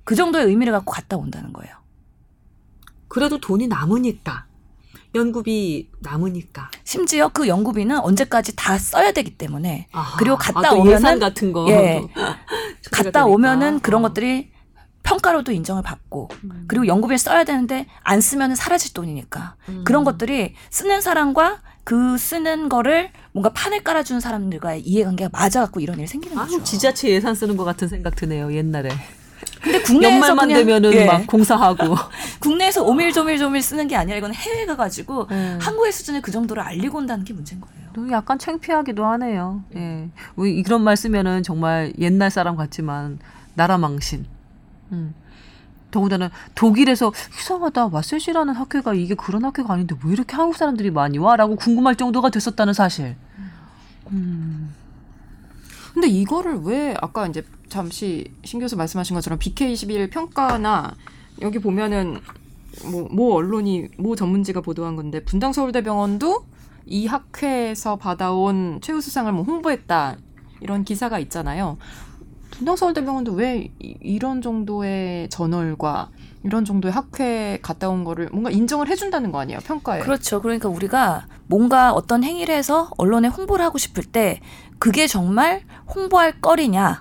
그 0.02 0.16
정도의 0.16 0.46
의미를 0.46 0.72
갖고 0.72 0.90
갔다 0.92 1.16
온다는 1.16 1.52
거예요. 1.52 1.72
그래도 3.08 3.38
돈이 3.38 3.68
남으니까 3.68 4.46
연구비 5.14 5.90
남으니까. 6.00 6.70
심지어 6.84 7.28
그 7.28 7.48
연구비는 7.48 7.98
언제까지 7.98 8.54
다 8.56 8.78
써야 8.78 9.12
되기 9.12 9.36
때문에 9.36 9.88
아하. 9.92 10.16
그리고 10.18 10.36
갔다 10.36 10.60
아, 10.60 10.70
또 10.70 10.82
오면은- 10.82 10.90
예산 10.92 11.18
같은 11.18 11.52
거. 11.52 11.66
예. 11.68 12.00
갔다 12.90 13.02
되니까. 13.10 13.26
오면은 13.26 13.80
그런 13.80 14.04
어. 14.04 14.08
것들이 14.08 14.50
평가로도 15.02 15.52
인정을 15.52 15.82
받고 15.82 16.28
음. 16.44 16.64
그리고 16.68 16.86
연구비를 16.86 17.18
써야 17.18 17.42
되는데 17.44 17.86
안 18.02 18.20
쓰면 18.20 18.54
사라질 18.54 18.92
돈이니까 18.92 19.56
음. 19.70 19.84
그런 19.84 20.04
것들이 20.04 20.54
쓰는 20.70 21.00
사람과 21.00 21.60
그 21.84 22.18
쓰는 22.18 22.68
거를 22.68 23.10
뭔가 23.32 23.52
판을 23.52 23.82
깔아주는 23.82 24.20
사람들과의 24.20 24.82
이해관계가 24.82 25.30
맞아갖고 25.32 25.80
이런 25.80 25.98
일이 25.98 26.06
생기는 26.06 26.38
아, 26.38 26.44
거죠. 26.44 26.62
지자체 26.62 27.08
예산 27.08 27.34
쓰는 27.34 27.56
것 27.56 27.64
같은 27.64 27.88
생각 27.88 28.14
드네요 28.14 28.52
옛날에. 28.54 28.90
근데 29.62 29.80
국내에서 29.82 30.14
연말만 30.14 30.48
그냥- 30.48 30.58
되면은 30.60 30.92
예. 30.94 31.04
막 31.06 31.26
공사하고. 31.26 31.94
국내에서 32.40 32.82
오밀조밀조밀 32.84 33.62
쓰는 33.62 33.88
게 33.88 33.96
아니라 33.96 34.16
이건 34.18 34.32
해외 34.34 34.64
가가지고 34.66 35.28
예. 35.30 35.58
한국의 35.60 35.92
수준을 35.92 36.22
그 36.22 36.30
정도로 36.30 36.62
알리고 36.62 36.98
온다는 36.98 37.24
게 37.24 37.32
문제인 37.34 37.60
거예요. 37.60 37.76
또 37.92 38.10
약간 38.10 38.38
창피하기도 38.38 39.04
하네요. 39.04 39.62
예. 39.76 40.08
이런 40.38 40.82
말 40.82 40.96
쓰면은 40.96 41.42
정말 41.42 41.92
옛날 41.98 42.30
사람 42.30 42.56
같지만 42.56 43.18
나라 43.54 43.76
망신. 43.78 44.26
음. 44.92 45.14
더군다나 45.90 46.30
독일에서 46.54 47.12
이상하다 47.36 47.88
마셀시라는 47.88 48.54
학교가 48.54 48.94
이게 48.94 49.14
그런 49.16 49.44
학교가 49.44 49.74
아닌데 49.74 49.96
왜 50.04 50.12
이렇게 50.12 50.36
한국 50.36 50.56
사람들이 50.56 50.92
많이 50.92 51.18
와라고 51.18 51.56
궁금할 51.56 51.96
정도가 51.96 52.30
됐었다는 52.30 52.72
사실. 52.74 53.16
음. 54.12 54.72
근데 55.92 56.08
이거를 56.08 56.60
왜 56.62 56.94
아까 57.00 57.26
이제 57.26 57.44
잠시 57.68 58.32
신 58.44 58.60
교수 58.60 58.76
말씀하신 58.76 59.14
것처럼 59.14 59.38
BK21 59.38 60.10
평가나 60.10 60.94
여기 61.42 61.58
보면은 61.58 62.20
뭐, 62.90 63.08
모 63.10 63.34
언론이 63.34 63.88
모 63.98 64.14
전문지가 64.16 64.60
보도한 64.60 64.96
건데 64.96 65.22
분당 65.24 65.52
서울대병원도 65.52 66.44
이 66.86 67.06
학회에서 67.06 67.96
받아온 67.96 68.78
최우수상을 68.80 69.30
뭐 69.32 69.42
홍보했다 69.44 70.16
이런 70.60 70.84
기사가 70.84 71.18
있잖아요. 71.20 71.78
분당 72.50 72.76
서울대병원도 72.76 73.32
왜 73.32 73.70
이- 73.78 73.96
이런 74.00 74.42
정도의 74.42 75.28
저널과 75.30 76.10
이런 76.42 76.64
정도의 76.64 76.92
학회 76.92 77.58
갔다 77.62 77.88
온 77.88 78.02
거를 78.04 78.28
뭔가 78.32 78.50
인정을 78.50 78.88
해준다는 78.88 79.30
거 79.30 79.38
아니에요 79.40 79.60
평가에? 79.60 80.00
그렇죠. 80.00 80.40
그러니까 80.40 80.68
우리가 80.68 81.26
뭔가 81.46 81.92
어떤 81.92 82.24
행위를 82.24 82.54
해서 82.54 82.90
언론에 82.96 83.28
홍보를 83.28 83.64
하고 83.64 83.78
싶을 83.78 84.04
때 84.04 84.40
그게 84.80 85.06
정말 85.06 85.62
홍보할 85.94 86.40
거리냐에 86.40 86.96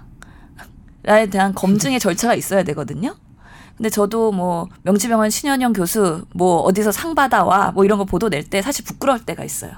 대한 1.32 1.56
검증의 1.56 2.00
절차가 2.00 2.36
있어야 2.36 2.62
되거든요. 2.64 3.16
근데 3.78 3.90
저도 3.90 4.32
뭐 4.34 4.68
명지병원 4.84 5.30
신현영 5.30 5.72
교수 5.74 6.26
뭐 6.36 6.58
어디서 6.62 6.92
상 6.92 7.16
받아와 7.16 7.72
뭐 7.72 7.86
이런 7.86 7.98
거 7.98 8.04
보도 8.06 8.28
낼 8.30 8.44
때 8.44 8.62
사실 8.62 8.84
부끄러울 8.86 9.26
때가 9.26 9.44
있어요. 9.46 9.72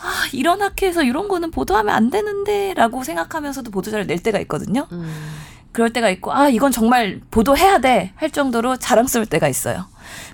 아 0.00 0.28
이런 0.32 0.62
학회에서 0.62 1.02
이런 1.02 1.26
거는 1.26 1.50
보도하면 1.50 1.92
안 1.94 2.10
되는데 2.10 2.72
라고 2.74 3.02
생각하면서도 3.02 3.70
보도자를 3.72 4.06
낼 4.06 4.20
때가 4.22 4.38
있거든요. 4.40 4.86
음. 4.92 5.12
그럴 5.72 5.92
때가 5.92 6.08
있고 6.10 6.32
아 6.32 6.48
이건 6.48 6.70
정말 6.70 7.20
보도해야 7.30 7.78
돼 7.80 8.12
할 8.16 8.30
정도로 8.30 8.76
자랑스러울 8.76 9.26
때가 9.26 9.48
있어요. 9.48 9.86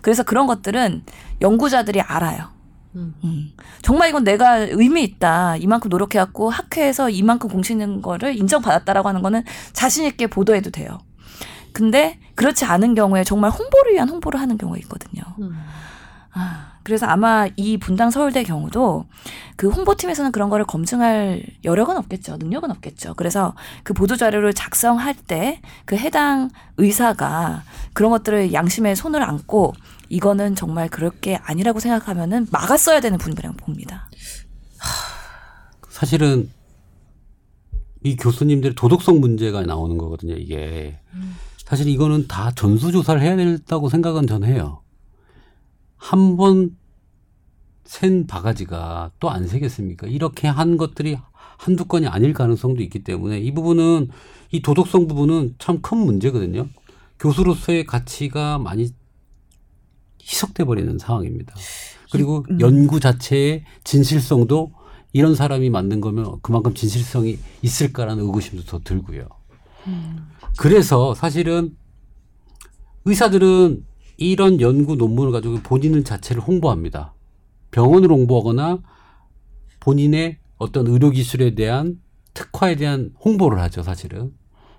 그래서 0.03 0.23
그런 0.23 0.47
것들은 0.47 1.05
연구자들이 1.41 2.03
알아요. 2.03 2.49
음. 2.97 3.15
음. 3.25 3.53
정말 3.83 4.09
이건 4.11 4.25
내가 4.25 4.57
의미 4.59 5.03
있다. 5.05 5.57
이만큼 5.57 5.89
노력해갖고 5.89 6.51
학회에서 6.51 7.11
이만큼 7.11 7.49
공시는 7.49 8.03
거를 8.03 8.37
인정받았다라고 8.37 9.09
하는 9.09 9.23
거는 9.23 9.45
자신 9.73 10.05
있게 10.07 10.27
보도해도 10.27 10.71
돼요. 10.71 10.99
근데 11.73 12.19
그렇지 12.35 12.65
않은 12.65 12.95
경우에 12.95 13.25
정말 13.25 13.51
홍보를 13.51 13.95
위한 13.95 14.09
홍보를 14.09 14.41
하는 14.41 14.59
경우가 14.59 14.79
있거든요. 14.81 15.23
음. 15.41 15.57
아, 16.35 16.73
그래서 16.83 17.07
아마 17.07 17.47
이 17.57 17.79
분당 17.79 18.11
서울대 18.11 18.43
경우도 18.43 19.07
그 19.57 19.69
홍보팀에서는 19.69 20.33
그런 20.33 20.49
거를 20.49 20.65
검증할 20.65 21.43
여력은 21.65 21.97
없겠죠. 21.97 22.37
능력은 22.39 22.71
없겠죠. 22.71 23.15
그래서 23.15 23.55
그 23.83 23.93
보도자료를 23.95 24.53
작성할 24.55 25.15
때 25.15 25.61
그 25.85 25.97
해당 25.97 26.51
의사가 26.79 27.63
그런 27.93 28.11
것들을 28.11 28.53
양심에 28.53 28.95
손을 28.95 29.23
얹고 29.23 29.75
이거는 30.13 30.55
정말 30.55 30.89
그럴 30.91 31.11
게 31.11 31.37
아니라고 31.37 31.81
생각하면은 31.81 32.47
막았어야 32.51 33.01
되는 33.01 33.17
부분이라고 33.17 33.57
봅니다. 33.57 34.11
사실은 35.89 36.51
이 38.05 38.17
교수님들의 38.17 38.75
도덕성 38.75 39.21
문제가 39.21 39.63
나오는 39.63 39.97
거거든요. 39.97 40.35
이게 40.35 40.99
사실 41.65 41.89
이거는 41.89 42.29
다 42.29 42.51
전수 42.51 42.93
조사를 42.93 43.23
해야 43.23 43.37
된다고 43.37 43.89
생각은 43.89 44.27
저는 44.27 44.49
해요. 44.49 44.83
한 45.97 46.37
번 46.37 46.77
센 47.85 48.27
바가지가 48.27 49.13
또 49.19 49.29
안 49.31 49.47
새겠습니까? 49.49 50.07
이렇게 50.07 50.47
한 50.49 50.77
것들이 50.77 51.19
한두 51.59 51.85
건이 51.85 52.07
아닐 52.07 52.33
가능성도 52.33 52.83
있기 52.83 53.03
때문에 53.03 53.39
이 53.41 53.53
부분은 53.53 54.09
이 54.53 54.63
도덕성 54.63 55.09
부분은 55.09 55.57
참 55.59 55.81
큰 55.83 55.99
문제거든요. 55.99 56.69
교수로서의 57.19 57.85
가치가 57.87 58.59
많이 58.59 58.91
희석돼 60.23 60.65
버리는 60.65 60.99
상황입니다. 60.99 61.55
그리고 62.11 62.45
연구 62.61 63.01
자체의 63.01 63.65
진실성도 63.85 64.73
이런 65.13 65.35
사람이 65.35 65.71
만든 65.71 66.01
거면 66.01 66.41
그만큼 66.43 66.75
진실성이 66.75 67.39
있을까라는 67.63 68.25
의구심도 68.25 68.65
더 68.65 68.81
들고요. 68.83 69.29
그래서 70.59 71.15
사실은 71.15 71.77
의사들은 73.05 73.85
이런 74.17 74.61
연구 74.61 74.95
논문을 74.97 75.33
가지고 75.33 75.57
본인 75.63 76.05
자체를 76.05 76.43
홍보합니다. 76.43 77.15
병원을 77.71 78.11
홍보하거나 78.11 78.79
본인의 79.81 80.39
어떤 80.59 80.87
의료 80.87 81.11
기술에 81.11 81.55
대한 81.55 82.01
특화에 82.35 82.77
대한 82.77 83.13
홍보를 83.25 83.61
하죠, 83.61 83.83
사실은. 83.83 84.33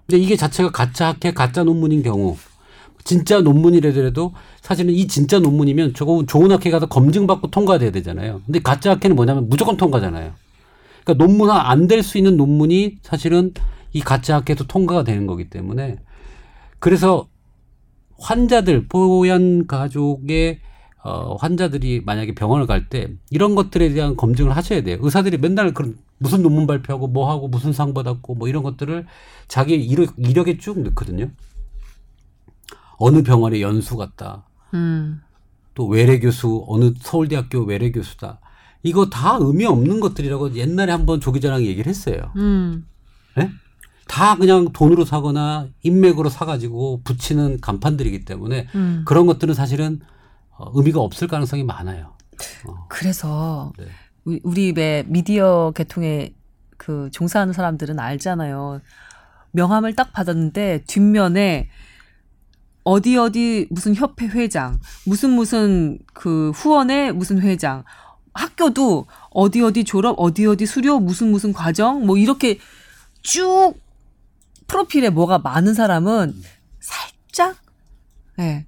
근데 0.08 0.22
이게 0.22 0.36
자체가 0.36 0.72
가짜 0.72 1.10
학회, 1.10 1.34
가짜 1.34 1.64
논문인 1.64 2.04
경우, 2.04 2.38
진짜 3.04 3.42
논문이라도 3.42 4.34
사실은 4.62 4.94
이 4.94 5.08
진짜 5.08 5.40
논문이면 5.40 5.94
저거 5.94 6.24
좋은 6.26 6.52
학회 6.52 6.72
가서 6.72 6.86
검증받고 6.88 7.50
통과돼야 7.52 7.92
되잖아요. 7.92 8.42
근데 8.46 8.60
가짜 8.62 8.92
학회는 8.92 9.16
뭐냐면 9.16 9.50
무조건 9.50 9.78
통과잖아요. 9.78 10.34
그러니까 11.04 11.26
논문화 11.26 11.70
안 11.70 11.88
될 11.88 12.02
수 12.04 12.18
있는 12.18 12.38
논문이 12.38 12.98
사실은 13.04 13.54
이 13.92 14.00
가짜 14.02 14.38
학회도 14.38 14.68
통과가 14.68 15.04
되는 15.04 15.28
거기 15.28 15.50
때문에 15.50 15.98
그래서 16.80 17.28
환자들 18.20 18.88
보양 18.88 19.66
가족의 19.68 20.60
어, 21.04 21.36
환자들이 21.36 22.02
만약에 22.06 22.34
병원을 22.34 22.66
갈 22.66 22.88
때 22.90 23.10
이런 23.30 23.56
것들에 23.56 23.90
대한 23.94 24.16
검증을 24.16 24.56
하셔야 24.56 24.82
돼요. 24.84 24.98
의사들이 25.02 25.38
맨날 25.38 25.74
그런 25.74 25.98
무슨 26.18 26.42
논문 26.42 26.66
발표하고 26.68 27.08
뭐 27.08 27.30
하고 27.30 27.50
무슨 27.50 27.74
상 27.74 27.94
받았고 27.94 28.36
뭐 28.36 28.48
이런 28.48 28.64
것들을 28.64 29.06
자기 29.50 29.76
이력, 29.76 30.14
이력에 30.18 30.58
쭉 30.58 30.80
넣거든요. 30.82 31.30
어느 33.04 33.22
병원에 33.24 33.60
연수 33.62 33.98
갔다. 33.98 34.44
음. 34.74 35.22
또 35.76 35.88
외래 35.88 36.20
교수 36.20 36.64
어느 36.68 36.94
서울대학교 37.00 37.64
외래 37.66 37.92
교수다. 37.92 38.40
이거 38.84 39.10
다 39.10 39.38
의미 39.40 39.66
없는 39.66 40.00
것들이라고 40.00 40.56
옛날에 40.56 40.92
한번 40.92 41.20
조 41.20 41.32
기자랑 41.32 41.64
얘기를 41.64 41.90
했어요. 41.90 42.32
음. 42.36 42.86
예? 43.40 43.50
다 44.08 44.36
그냥 44.36 44.72
돈으로 44.74 45.06
사거나 45.06 45.68
인맥으로 45.82 46.30
사가지고 46.30 47.02
붙이는 47.04 47.60
간판들이기 47.62 48.26
때문에 48.26 48.68
음. 48.76 49.04
그런 49.06 49.26
것들은 49.26 49.54
사실은 49.54 50.00
어, 50.52 50.72
의미가 50.76 51.00
없을 51.00 51.28
가능성이 51.28 51.64
많아요. 51.64 52.14
어. 52.68 52.86
그래서 52.90 53.72
네. 53.78 53.86
우리- 54.26 54.74
왜 54.76 55.04
미디어 55.08 55.72
계통의 55.76 56.36
그 56.78 57.10
종사하는 57.12 57.54
사람들은 57.54 58.00
알잖아요. 58.00 58.82
명함을 59.52 59.96
딱 59.96 60.12
받았는데 60.14 60.84
뒷면에 60.88 61.70
어디 62.84 63.18
어디 63.18 63.68
무슨 63.70 63.96
협회 63.96 64.28
회장, 64.28 64.80
무슨 65.06 65.32
무슨 65.32 66.00
그 66.14 66.52
후원의 66.56 67.14
무슨 67.14 67.40
회장, 67.42 67.84
학교도 68.34 69.06
어디 69.30 69.62
어디 69.62 69.84
졸업, 69.84 70.16
어디 70.18 70.46
어디 70.46 70.66
수료, 70.66 71.00
무슨 71.00 71.32
무슨 71.32 71.54
과정, 71.54 72.06
뭐 72.06 72.18
이렇게 72.18 72.60
쭉 73.22 73.74
프로필에 74.68 75.10
뭐가 75.10 75.40
많은 75.40 75.74
사람은 75.74 76.36
살짝 76.80 77.56
예. 78.40 78.66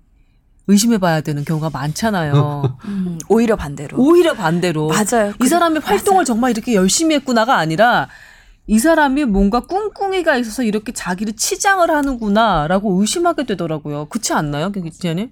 의심해 0.67 0.97
봐야 0.97 1.21
되는 1.21 1.45
경우가 1.45 1.69
많잖아요. 1.69 2.77
음, 2.85 3.19
오히려 3.27 3.55
반대로. 3.55 3.97
오히려 3.97 4.33
반대로 4.33 4.89
맞아요. 4.89 5.33
이 5.43 5.47
사람이 5.47 5.79
활동을 5.79 6.25
정말 6.25 6.51
이렇게 6.51 6.73
열심히 6.73 7.15
했구나가 7.15 7.57
아니라 7.57 8.09
이 8.67 8.79
사람이 8.79 9.25
뭔가 9.25 9.59
꿍꿍이가 9.61 10.37
있어서 10.37 10.63
이렇게 10.63 10.91
자기를 10.91 11.33
치장을 11.33 11.89
하는구나라고 11.89 12.99
의심하게 12.99 13.45
되더라고요. 13.45 14.05
그렇지 14.05 14.33
않나요, 14.33 14.71
기자님? 14.71 15.31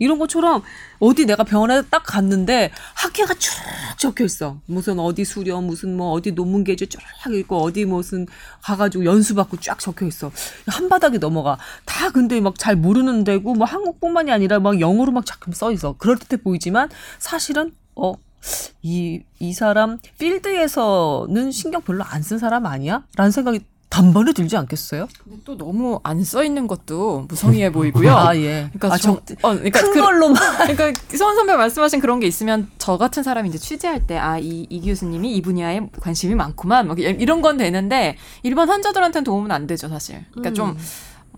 이런 0.00 0.18
것처럼 0.18 0.62
어디 1.00 1.24
내가 1.26 1.42
병원에 1.44 1.82
딱 1.82 2.02
갔는데 2.04 2.70
학회가 2.94 3.34
쭉 3.34 3.52
적혀 3.98 4.24
있어. 4.24 4.60
무슨 4.66 4.98
어디 5.00 5.24
수련, 5.24 5.64
무슨 5.64 5.96
뭐 5.96 6.12
어디 6.12 6.32
논문 6.32 6.62
계제 6.62 6.86
쫙 6.86 7.00
있고 7.34 7.56
어디 7.62 7.84
무슨 7.84 8.26
가가지고 8.62 9.04
연수 9.04 9.34
받고 9.34 9.56
쫙 9.60 9.78
적혀 9.80 10.06
있어. 10.06 10.30
한 10.66 10.88
바닥에 10.88 11.18
넘어가. 11.18 11.58
다 11.84 12.10
근데 12.10 12.40
막 12.40 12.54
잘 12.58 12.76
모르는 12.76 13.24
데고 13.24 13.54
뭐 13.54 13.66
한국뿐만이 13.66 14.30
아니라 14.30 14.60
막 14.60 14.80
영어로 14.80 15.10
막 15.12 15.24
자꾸 15.26 15.52
써 15.52 15.72
있어. 15.72 15.94
그럴 15.98 16.16
듯해 16.18 16.40
보이지만 16.42 16.88
사실은 17.18 17.72
어. 17.96 18.14
이, 18.82 19.20
이 19.38 19.52
사람 19.52 19.98
필드에서는 20.18 21.50
신경 21.50 21.82
별로 21.82 22.04
안 22.04 22.22
쓴 22.22 22.38
사람 22.38 22.66
아니야? 22.66 23.04
라는 23.16 23.30
생각이 23.30 23.60
단번에 23.88 24.32
들지 24.34 24.54
않겠어요? 24.58 25.08
근데 25.24 25.38
또 25.46 25.56
너무 25.56 25.98
안 26.02 26.22
써 26.22 26.44
있는 26.44 26.66
것도 26.66 27.24
무성의해 27.26 27.72
보이고요. 27.72 28.14
아, 28.14 28.36
예. 28.36 28.68
그러니까 28.74 28.92
아, 28.92 28.98
정, 28.98 29.18
정, 29.24 29.36
어, 29.40 29.54
그러니까 29.54 29.80
큰 29.80 29.92
그, 29.94 30.00
걸로만. 30.02 30.66
그러니까 30.68 30.92
서원 31.16 31.36
선배 31.36 31.56
말씀하신 31.56 32.00
그런 32.00 32.20
게 32.20 32.26
있으면 32.26 32.68
저 32.76 32.98
같은 32.98 33.22
사람이 33.22 33.48
이제 33.48 33.56
취재할 33.56 34.06
때 34.06 34.18
아 34.18 34.38
이 34.38 34.66
이 34.68 34.82
교수님이 34.82 35.34
이 35.34 35.40
분야에 35.40 35.80
관심이 36.02 36.34
많구만 36.34 36.86
막 36.86 36.98
이런 37.00 37.40
건 37.40 37.56
되는데 37.56 38.16
일반 38.42 38.68
환자들한테는 38.68 39.24
도움은 39.24 39.50
안 39.52 39.66
되죠 39.66 39.88
사실. 39.88 40.22
그러니까 40.32 40.52
좀 40.52 40.76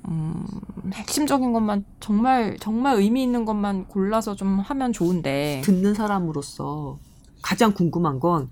음, 0.09 0.47
핵심적인 0.93 1.53
것만 1.53 1.85
정말 2.01 2.57
정말 2.61 2.97
의미 2.97 3.23
있는 3.23 3.45
것만 3.45 3.87
골라서 3.87 4.35
좀 4.35 4.61
하면 4.61 4.93
좋은데 4.93 5.61
듣는 5.65 5.95
사람으로서 5.95 6.99
가장 7.43 7.73
궁금한 7.73 8.19
건 8.21 8.51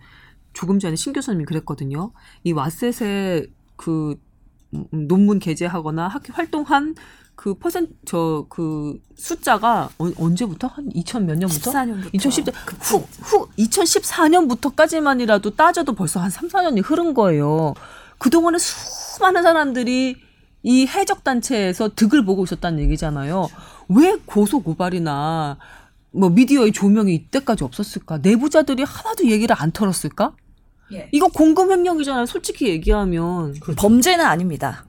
조금 0.53 0.79
전에 0.79 0.97
신 0.97 1.13
교수님이 1.13 1.45
그랬거든요. 1.45 2.13
이 2.45 2.53
왓셋에 2.53 3.51
그 3.77 4.17
음, 4.75 4.87
논문 5.09 5.39
게재하거나 5.39 6.09
학교 6.09 6.33
활동한 6.33 6.95
그 7.35 7.55
퍼센트 7.55 7.93
저 8.05 8.47
그 8.49 8.99
숫자가 9.17 9.91
어, 9.99 10.11
언제부터 10.19 10.67
한 10.67 10.89
2000 10.93 11.27
몇 11.27 11.39
년부터 11.39 11.71
14년부터. 11.73 12.15
2010년 12.15 12.53
후, 12.81 13.05
후 13.23 13.49
2014년부터까지만이라도 13.59 15.55
따져도 15.57 15.95
벌써 15.95 16.21
한 16.21 16.31
3, 16.31 16.49
4년이 16.49 16.83
흐른 16.85 17.15
거예요. 17.15 17.75
그동안에 18.19 18.59
수많은 18.59 19.43
사람들이 19.43 20.17
이 20.63 20.87
해적 20.87 21.25
단체에서 21.25 21.91
득을 21.95 22.25
보고 22.25 22.45
있었다는 22.45 22.81
얘기잖아요. 22.81 23.49
왜 23.89 24.17
고소 24.27 24.61
고발이나 24.63 25.59
뭐 26.11 26.31
미디어의 26.31 26.73
조명이 26.73 27.15
이때까지 27.15 27.65
없었을까? 27.65 28.19
내부자들이 28.19 28.83
하나도 28.83 29.29
얘기를 29.29 29.55
안 29.59 29.71
털었을까? 29.71 30.35
예. 30.93 31.09
이거 31.13 31.29
공금 31.29 31.71
횡령이잖아요. 31.71 32.27
솔직히 32.27 32.69
얘기하면. 32.69 33.55
범죄는 33.77 34.25
아닙니다. 34.25 34.85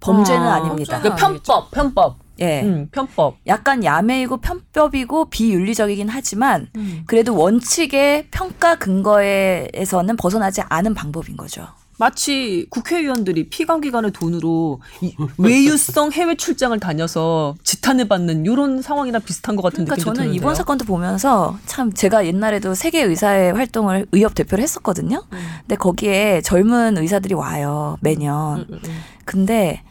범죄는 0.00 0.46
아, 0.46 0.54
아닙니다. 0.54 1.00
그 1.00 1.14
편법, 1.14 1.70
편법. 1.72 2.18
예. 2.40 2.62
음, 2.62 2.88
편법. 2.90 3.36
약간 3.46 3.84
야매이고 3.84 4.38
편법이고 4.38 5.28
비윤리적이긴 5.28 6.08
하지만 6.08 6.68
음. 6.76 7.02
그래도 7.06 7.36
원칙의 7.36 8.28
평가 8.30 8.76
근거에서는 8.76 10.16
벗어나지 10.16 10.62
않은 10.62 10.94
방법인 10.94 11.36
거죠. 11.36 11.66
마치 12.00 12.66
국회의원들이 12.70 13.50
피감기관의 13.50 14.12
돈으로 14.12 14.80
이 15.02 15.14
외유성 15.36 16.12
해외 16.12 16.34
출장을 16.34 16.80
다녀서 16.80 17.54
지탄을 17.62 18.08
받는 18.08 18.46
이런 18.46 18.80
상황이랑 18.80 19.20
비슷한 19.20 19.54
것 19.54 19.60
같은 19.60 19.84
그러니까 19.84 19.96
느낌이 19.96 20.04
저는 20.04 20.16
드는데요. 20.20 20.34
이번 20.34 20.54
사건도 20.54 20.86
보면서 20.86 21.58
참 21.66 21.92
제가 21.92 22.24
옛날에도 22.24 22.74
세계 22.74 23.02
의사회 23.02 23.50
활동을 23.50 24.06
의협 24.12 24.34
대표를 24.34 24.62
했었거든요. 24.62 25.24
음. 25.30 25.38
근데 25.60 25.76
거기에 25.76 26.40
젊은 26.40 26.96
의사들이 26.96 27.34
와요 27.34 27.98
매년. 28.00 28.60
음, 28.60 28.66
음, 28.70 28.80
음. 28.82 29.00
근데 29.26 29.82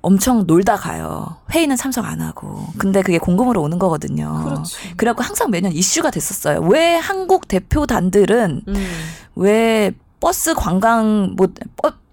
엄청 0.00 0.46
놀다 0.46 0.76
가요. 0.76 1.36
회의는 1.50 1.76
참석 1.76 2.06
안 2.06 2.22
하고. 2.22 2.64
근데 2.78 3.02
그게 3.02 3.18
공금으로 3.18 3.60
오는 3.60 3.78
거거든요. 3.78 4.44
그렇지. 4.44 4.96
그래갖고 4.96 5.22
항상 5.22 5.50
매년 5.50 5.72
이슈가 5.72 6.10
됐었어요. 6.10 6.60
왜 6.60 6.94
한국 6.94 7.48
대표단들은 7.48 8.62
음. 8.66 8.86
왜 9.34 9.92
버스 10.20 10.54
관광 10.54 11.34
뭐 11.36 11.46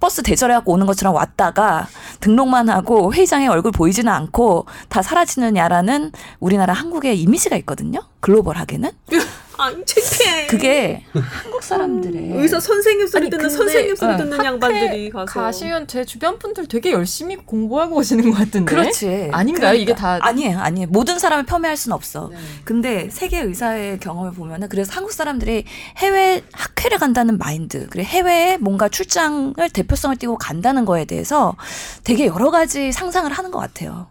버- 0.06 0.10
버스 0.16 0.22
대절해갖고 0.22 0.72
오는 0.72 0.86
것처럼 0.86 1.16
왔다가 1.16 1.88
등록만 2.20 2.70
하고 2.70 3.12
회의장에 3.12 3.48
얼굴 3.48 3.72
보이지는 3.72 4.12
않고 4.14 4.68
다 4.88 5.02
사라지느냐라는 5.02 6.12
우리나라 6.40 6.74
한국의 6.74 7.20
이미지가 7.22 7.56
있거든요. 7.58 8.02
글로벌하게는 8.20 8.92
아, 9.58 9.70
창피해. 9.72 10.48
그게 10.48 11.06
한국 11.14 11.64
사람들의 11.64 12.32
의사 12.34 12.60
선생님 12.60 13.08
소리 13.08 13.22
아니, 13.24 13.30
듣는 13.30 13.50
선생님 13.50 13.96
소리 13.96 14.12
어, 14.14 14.18
듣는 14.18 14.44
양반들이 14.44 15.10
가서 15.12 15.26
가시면 15.28 15.88
제 15.88 16.04
주변 16.04 16.38
분들 16.40 16.68
되게 16.68 16.92
열심히 16.92 17.38
공부하고 17.38 17.96
오시는 17.96 18.32
것 18.32 18.38
같은데. 18.38 18.66
그렇지 18.66 19.30
아닌가요? 19.32 19.74
이게 19.76 19.96
다- 19.96 20.20
아니에요 20.22 20.60
아니에요 20.60 20.88
모든 20.90 21.20
사람을 21.20 21.46
폄훼할 21.46 21.78
수는 21.78 21.96
없어 21.96 22.28
네. 22.34 22.38
근데 22.66 23.10
세계 23.10 23.40
의사의 23.40 24.00
경험을 24.02 24.34
보면은 24.34 24.68
그래서 24.68 24.92
한국 24.94 25.14
사람들이 25.14 25.64
해외 26.00 26.44
학회를 26.52 26.98
간다는 26.98 27.38
마인드 27.38 27.88
그리고 27.90 28.10
해외에 28.10 28.58
뭔가 28.58 28.90
출장을 28.90 29.56
대표 29.72 29.95
성을 29.96 30.16
띄고 30.16 30.38
간다는 30.38 30.86
거에 30.86 31.06
대해서 31.06 31.56
되게 32.04 32.26
여러 32.26 32.52
가지 32.52 32.92
상상을 32.92 33.32
하는 33.32 33.52
것 33.52 33.60
같아요. 33.60 34.08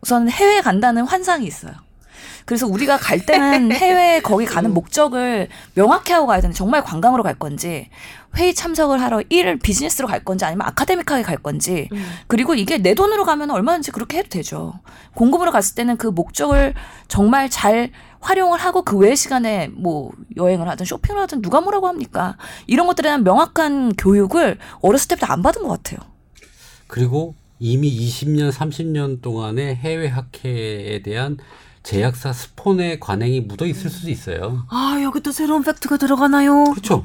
우선 0.00 0.28
해외에 0.28 0.60
간다는 0.60 1.06
환상이 1.06 1.46
있어요. 1.46 1.72
그래서 2.44 2.66
우리가 2.66 2.98
갈 2.98 3.24
때는 3.24 3.72
해외 3.72 4.20
거기 4.20 4.44
가는 4.44 4.72
목적을 4.74 5.48
명확히 5.74 6.12
하고 6.12 6.26
가야 6.26 6.40
되는데 6.40 6.56
정말 6.56 6.84
관광으로 6.84 7.22
갈 7.22 7.34
건지 7.34 7.88
회의 8.36 8.54
참석을 8.54 9.00
하러 9.00 9.22
일을 9.28 9.58
비즈니스로 9.58 10.08
갈 10.08 10.24
건지 10.24 10.44
아니면 10.44 10.66
아카데믹하게 10.68 11.22
갈 11.22 11.36
건지 11.38 11.88
그리고 12.26 12.54
이게 12.54 12.78
내 12.78 12.94
돈으로 12.94 13.24
가면 13.24 13.50
얼마든지 13.50 13.92
그렇게 13.92 14.18
해도 14.18 14.28
되죠. 14.28 14.74
공급으로 15.14 15.52
갔을 15.52 15.74
때는 15.74 15.96
그 15.96 16.08
목적을 16.08 16.74
정말 17.08 17.48
잘 17.48 17.90
활용을 18.24 18.58
하고 18.58 18.82
그 18.82 18.96
외의 18.96 19.16
시간에 19.16 19.68
뭐 19.68 20.10
여행을 20.36 20.66
하든 20.68 20.86
쇼핑을 20.86 21.20
하든 21.22 21.42
누가 21.42 21.60
뭐라고 21.60 21.86
합니까? 21.88 22.36
이런 22.66 22.86
것들에 22.86 23.08
대한 23.08 23.22
명확한 23.22 23.94
교육을 23.96 24.58
어렸을 24.80 25.08
때부터 25.08 25.26
안 25.26 25.42
받은 25.42 25.62
것 25.62 25.68
같아요. 25.68 26.00
그리고 26.86 27.34
이미 27.58 27.90
20년, 27.90 28.50
30년 28.50 29.20
동안의 29.20 29.76
해외 29.76 30.08
학회에 30.08 31.02
대한 31.02 31.36
제약사 31.82 32.32
스폰의 32.32 32.98
관행이 32.98 33.42
묻어 33.42 33.66
있을 33.66 33.90
수도 33.90 34.10
있어요. 34.10 34.64
아 34.70 34.98
여기 35.02 35.20
또 35.20 35.30
새로운 35.30 35.62
팩트가 35.62 35.98
들어가나요? 35.98 36.64
그렇죠. 36.64 37.04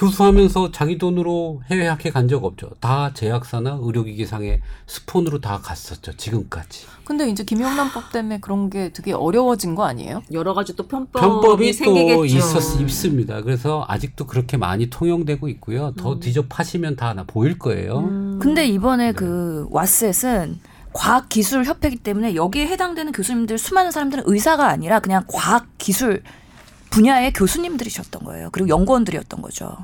교수하면서 0.00 0.72
자기 0.72 0.96
돈으로 0.96 1.60
해외 1.70 1.86
학회 1.86 2.10
간 2.10 2.26
적 2.30 2.44
없죠. 2.44 2.70
다 2.80 3.12
제약사나 3.12 3.80
의료기기상의 3.82 4.60
스폰으로 4.86 5.40
다 5.40 5.58
갔었죠. 5.62 6.12
지금까지. 6.16 6.86
근데 7.04 7.28
이제 7.28 7.42
김영란법 7.44 8.12
때문에 8.12 8.38
그런 8.40 8.70
게 8.70 8.92
되게 8.92 9.12
어려워진 9.12 9.74
거 9.74 9.84
아니에요? 9.84 10.22
여러 10.32 10.54
가지 10.54 10.76
또 10.76 10.86
편법이, 10.86 11.20
편법이 11.20 11.72
생기겠죠. 11.72 12.16
또 12.16 12.24
있었, 12.24 12.80
있습니다. 12.80 13.42
그래서 13.42 13.84
아직도 13.88 14.26
그렇게 14.26 14.56
많이 14.56 14.88
통용되고 14.88 15.48
있고요. 15.48 15.92
더 15.96 16.20
뒤져 16.20 16.46
파시면 16.46 16.94
다 16.96 17.08
하나 17.08 17.24
보일 17.24 17.58
거예요. 17.58 17.98
음. 17.98 18.38
근데 18.40 18.66
이번에 18.66 19.12
그 19.12 19.66
왓셋은 19.72 20.56
과학기술협회이기 20.92 21.96
때문에 21.98 22.36
여기에 22.36 22.68
해당되는 22.68 23.12
교수님들 23.12 23.58
수많은 23.58 23.90
사람들은 23.90 24.24
의사가 24.26 24.68
아니라 24.68 25.00
그냥 25.00 25.24
과학기술 25.26 26.22
분야의 26.90 27.32
교수님들이셨던 27.32 28.24
거예요. 28.24 28.48
그리고 28.52 28.68
연구원들이었던 28.68 29.40
거죠. 29.42 29.76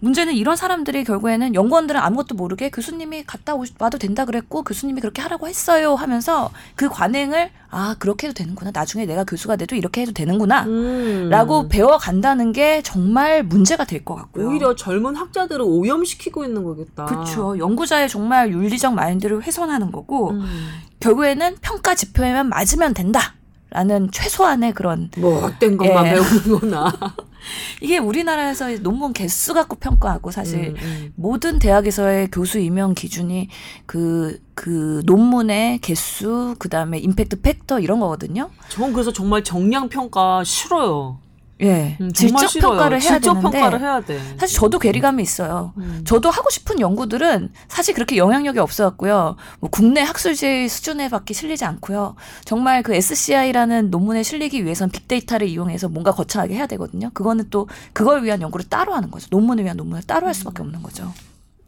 문제는 0.00 0.34
이런 0.34 0.54
사람들이 0.56 1.02
결국에는 1.04 1.54
연구원들은 1.54 2.00
아무것도 2.00 2.36
모르게 2.36 2.70
교수님이 2.70 3.24
갔다 3.24 3.54
오, 3.56 3.64
와도 3.80 3.98
된다 3.98 4.24
그랬고 4.24 4.62
교수님이 4.62 5.00
그렇게 5.00 5.20
하라고 5.22 5.48
했어요 5.48 5.96
하면서 5.96 6.50
그 6.76 6.88
관행을 6.88 7.50
아 7.70 7.96
그렇게 7.98 8.28
해도 8.28 8.34
되는구나 8.34 8.70
나중에 8.72 9.04
내가 9.06 9.24
교수가 9.24 9.56
돼도 9.56 9.74
이렇게 9.74 10.02
해도 10.02 10.12
되는구나 10.12 10.64
음. 10.66 11.28
라고 11.30 11.68
배워간다는 11.68 12.52
게 12.52 12.80
정말 12.82 13.42
문제가 13.42 13.84
될 13.84 14.04
것 14.04 14.14
같고요. 14.14 14.48
오히려 14.48 14.76
젊은 14.76 15.16
학자들을 15.16 15.60
오염시키고 15.60 16.44
있는 16.44 16.62
거겠다. 16.62 17.06
그렇죠. 17.06 17.58
연구자의 17.58 18.08
정말 18.08 18.52
윤리적 18.52 18.94
마인드를 18.94 19.42
훼손하는 19.42 19.90
거고 19.90 20.30
음. 20.30 20.68
결국에는 21.00 21.56
평가 21.60 21.96
지표에만 21.96 22.48
맞으면 22.48 22.94
된다 22.94 23.34
라는 23.70 24.10
최소한의 24.10 24.72
그런 24.72 25.10
뭐 25.18 25.42
못된 25.42 25.76
것만 25.76 26.06
예. 26.06 26.10
배우는구나. 26.12 26.92
이게 27.80 27.98
우리나라에서 27.98 28.70
논문 28.78 29.12
개수 29.12 29.54
갖고 29.54 29.76
평가하고 29.76 30.30
사실 30.30 30.70
음, 30.70 30.76
음. 30.80 31.12
모든 31.16 31.58
대학에서의 31.58 32.30
교수 32.30 32.58
임용 32.58 32.94
기준이 32.94 33.48
그, 33.86 34.40
그 34.54 35.02
논문의 35.04 35.78
개수, 35.78 36.56
그 36.58 36.68
다음에 36.68 36.98
임팩트 36.98 37.42
팩터 37.42 37.80
이런 37.80 38.00
거거든요. 38.00 38.50
전 38.68 38.92
그래서 38.92 39.12
정말 39.12 39.44
정량 39.44 39.88
평가 39.88 40.42
싫어요. 40.44 41.18
예. 41.60 41.96
음, 42.00 42.12
질적 42.12 42.48
싫어요. 42.48 42.72
평가를 42.72 43.02
해야 43.02 43.12
질적 43.12 43.34
되는데 43.34 43.58
평가를 43.58 43.80
해야 43.80 44.00
돼. 44.00 44.20
사실 44.38 44.56
저도 44.56 44.78
괴리감이 44.78 45.22
있어요. 45.22 45.72
음. 45.78 46.02
저도 46.06 46.30
하고 46.30 46.50
싶은 46.50 46.78
연구들은 46.78 47.50
사실 47.66 47.94
그렇게 47.94 48.16
영향력이 48.16 48.58
없어 48.58 48.84
갖고요. 48.90 49.36
뭐 49.60 49.70
국내 49.70 50.00
학술지 50.00 50.68
수준에 50.68 51.08
밖에 51.08 51.34
실리지 51.34 51.64
않고요. 51.64 52.14
정말 52.44 52.82
그 52.82 52.94
SCI라는 52.94 53.90
논문에 53.90 54.22
실리기 54.22 54.64
위해선 54.64 54.90
빅데이터를 54.90 55.48
이용해서 55.48 55.88
뭔가 55.88 56.12
거창하게 56.12 56.54
해야 56.54 56.66
되거든요. 56.66 57.10
그거는 57.12 57.46
또 57.50 57.68
그걸 57.92 58.22
위한 58.24 58.40
연구를 58.40 58.66
따로 58.68 58.94
하는 58.94 59.10
거죠. 59.10 59.26
논문을 59.30 59.64
위한 59.64 59.76
논문을 59.76 60.02
따로 60.04 60.26
할 60.26 60.34
수밖에 60.34 60.62
없는 60.62 60.82
거죠. 60.82 61.12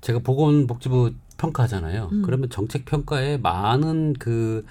제가 0.03 0.21
보건복지부 0.21 1.13
평가하잖아요. 1.37 2.11
음. 2.13 2.23
그러면 2.25 2.49
정책 2.51 2.85
평가에 2.85 3.39
많은 3.39 4.15
그 4.19 4.65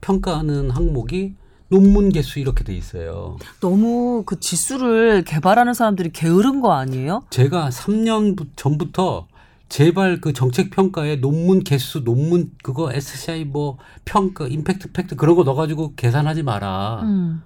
평가하는 0.00 0.70
항목이 0.70 1.34
논문 1.74 2.10
개수 2.10 2.38
이렇게 2.38 2.62
돼 2.62 2.72
있어요. 2.76 3.36
너무 3.60 4.22
그 4.24 4.38
지수를 4.38 5.24
개발하는 5.24 5.74
사람들이 5.74 6.10
게으른 6.12 6.60
거 6.60 6.72
아니에요? 6.72 7.24
제가 7.30 7.70
3년 7.70 8.46
전부터 8.54 9.26
제발 9.68 10.20
그 10.20 10.32
정책 10.32 10.70
평가에 10.70 11.16
논문 11.16 11.64
개수, 11.64 12.04
논문 12.04 12.52
그거 12.62 12.92
SCI 12.92 13.44
뭐 13.44 13.78
평가, 14.04 14.46
임팩트 14.46 14.92
팩트 14.92 15.16
그런 15.16 15.34
거 15.34 15.42
넣어가지고 15.42 15.94
계산하지 15.96 16.44
마라. 16.44 17.00
음. 17.02 17.42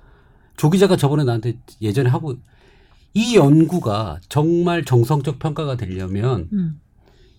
조 0.59 0.68
기자가 0.68 0.97
저번에 0.97 1.24
나한테 1.24 1.59
예전에 1.81 2.11
하고 2.11 2.35
이 3.14 3.35
연구가 3.35 4.20
정말 4.29 4.85
정성적 4.85 5.39
평가가 5.39 5.79
되려면 5.79 6.49
음. 6.53 6.81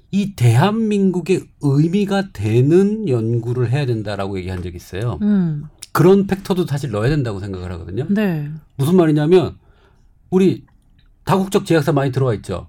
이 0.09 0.33
대한민국의 0.35 1.43
의미가 1.61 2.31
되는 2.33 3.07
연구를 3.07 3.69
해야 3.69 3.85
된다라고 3.85 4.39
얘기한 4.39 4.63
적이 4.63 4.77
있어요. 4.77 5.19
음. 5.21 5.65
그런 5.91 6.27
팩터도 6.27 6.65
사실 6.65 6.91
넣어야 6.91 7.09
된다고 7.09 7.39
생각을 7.39 7.71
하거든요. 7.73 8.05
네. 8.09 8.49
무슨 8.75 8.95
말이냐면 8.95 9.57
우리 10.29 10.65
다국적 11.23 11.65
제약사 11.65 11.91
많이 11.91 12.11
들어와 12.11 12.33
있죠. 12.35 12.67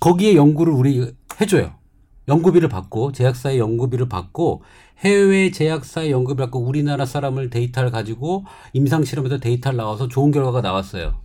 거기에 0.00 0.34
연구를 0.34 0.72
우리 0.72 1.14
해줘요. 1.40 1.74
연구비를 2.28 2.68
받고 2.68 3.12
제약사의 3.12 3.58
연구비를 3.58 4.08
받고 4.08 4.62
해외 4.98 5.50
제약사의 5.50 6.10
연구비를 6.10 6.46
받고 6.46 6.60
우리나라 6.60 7.04
사람을 7.04 7.50
데이터를 7.50 7.90
가지고 7.90 8.44
임상 8.72 9.04
실험에서 9.04 9.38
데이터를 9.38 9.76
나와서 9.76 10.08
좋은 10.08 10.30
결과가 10.30 10.60
나왔어요. 10.60 11.16